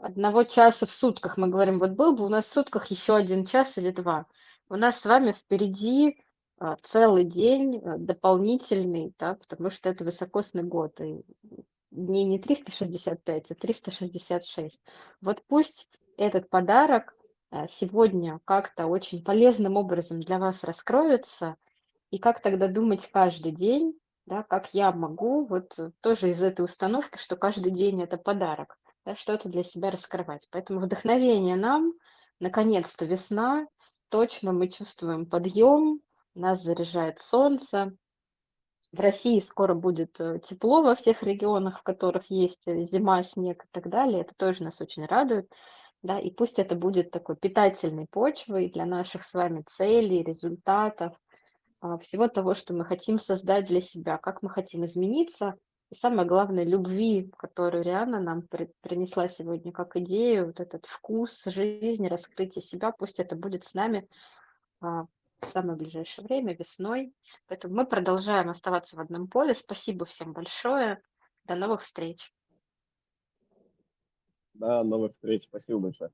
одного 0.01 0.43
часа 0.43 0.85
в 0.85 0.91
сутках. 0.91 1.37
Мы 1.37 1.47
говорим, 1.47 1.79
вот 1.79 1.91
был 1.91 2.15
бы 2.15 2.25
у 2.25 2.29
нас 2.29 2.45
в 2.45 2.53
сутках 2.53 2.87
еще 2.87 3.15
один 3.15 3.45
час 3.45 3.77
или 3.77 3.89
два. 3.89 4.27
У 4.69 4.75
нас 4.75 4.99
с 4.99 5.05
вами 5.05 5.31
впереди 5.31 6.23
а, 6.59 6.75
целый 6.83 7.23
день 7.23 7.81
а, 7.83 7.97
дополнительный, 7.97 9.13
да, 9.17 9.35
потому 9.35 9.71
что 9.71 9.89
это 9.89 10.03
высокосный 10.03 10.63
год. 10.63 10.99
И 11.01 11.23
дней 11.89 12.25
не 12.25 12.39
365, 12.39 13.51
а 13.51 13.55
366. 13.55 14.79
Вот 15.21 15.41
пусть 15.47 15.89
этот 16.17 16.49
подарок 16.49 17.15
а, 17.49 17.67
сегодня 17.67 18.39
как-то 18.45 18.85
очень 18.85 19.23
полезным 19.23 19.77
образом 19.77 20.21
для 20.21 20.37
вас 20.37 20.63
раскроется, 20.63 21.55
и 22.11 22.19
как 22.19 22.41
тогда 22.41 22.67
думать 22.67 23.09
каждый 23.11 23.51
день, 23.51 23.97
да, 24.25 24.43
как 24.43 24.73
я 24.73 24.91
могу, 24.91 25.45
вот 25.45 25.77
э, 25.77 25.91
тоже 26.01 26.31
из 26.31 26.41
этой 26.41 26.65
установки, 26.65 27.17
что 27.17 27.35
каждый 27.35 27.71
день 27.71 28.01
это 28.01 28.17
подарок, 28.17 28.77
да, 29.05 29.15
что-то 29.15 29.49
для 29.49 29.63
себя 29.63 29.91
раскрывать. 29.91 30.47
Поэтому 30.49 30.79
вдохновение 30.79 31.55
нам, 31.55 31.93
наконец-то 32.39 33.05
весна, 33.05 33.67
точно 34.09 34.51
мы 34.51 34.69
чувствуем 34.69 35.25
подъем, 35.27 36.01
нас 36.33 36.63
заряжает 36.63 37.19
солнце. 37.19 37.95
В 38.91 38.99
России 38.99 39.39
скоро 39.41 39.73
будет 39.73 40.19
э, 40.19 40.39
тепло 40.39 40.81
во 40.81 40.95
всех 40.95 41.21
регионах, 41.21 41.79
в 41.79 41.83
которых 41.83 42.29
есть 42.29 42.67
э, 42.67 42.85
зима, 42.85 43.23
снег 43.23 43.65
и 43.65 43.67
так 43.71 43.89
далее. 43.89 44.21
Это 44.21 44.33
тоже 44.35 44.63
нас 44.63 44.81
очень 44.81 45.05
радует. 45.05 45.51
Да, 46.01 46.19
и 46.19 46.29
пусть 46.29 46.59
это 46.59 46.75
будет 46.75 47.09
такой 47.09 47.35
питательной 47.35 48.05
почвой 48.05 48.69
для 48.69 48.85
наших 48.85 49.23
с 49.25 49.33
вами 49.33 49.63
целей, 49.67 50.23
результатов, 50.23 51.15
всего 52.01 52.27
того, 52.27 52.55
что 52.55 52.73
мы 52.73 52.85
хотим 52.85 53.19
создать 53.19 53.67
для 53.67 53.81
себя, 53.81 54.17
как 54.17 54.41
мы 54.41 54.49
хотим 54.49 54.85
измениться, 54.85 55.55
и 55.91 55.95
самое 55.95 56.27
главное, 56.27 56.63
любви, 56.63 57.31
которую 57.37 57.83
Риана 57.83 58.19
нам 58.19 58.41
при- 58.41 58.71
принесла 58.81 59.29
сегодня 59.29 59.71
как 59.71 59.95
идею, 59.97 60.47
вот 60.47 60.59
этот 60.59 60.85
вкус 60.87 61.43
жизни, 61.45 62.07
раскрытие 62.07 62.63
себя, 62.63 62.91
пусть 62.91 63.19
это 63.19 63.35
будет 63.35 63.65
с 63.65 63.73
нами 63.75 64.07
а, 64.81 65.05
в 65.39 65.45
самое 65.45 65.77
ближайшее 65.77 66.25
время, 66.25 66.55
весной. 66.55 67.13
Поэтому 67.47 67.75
мы 67.75 67.85
продолжаем 67.85 68.49
оставаться 68.49 68.95
в 68.95 68.99
одном 68.99 69.27
поле. 69.27 69.53
Спасибо 69.53 70.05
всем 70.05 70.33
большое. 70.33 71.01
До 71.45 71.55
новых 71.55 71.81
встреч. 71.81 72.33
До 74.53 74.83
новых 74.83 75.13
встреч. 75.13 75.43
Спасибо 75.43 75.79
большое. 75.79 76.11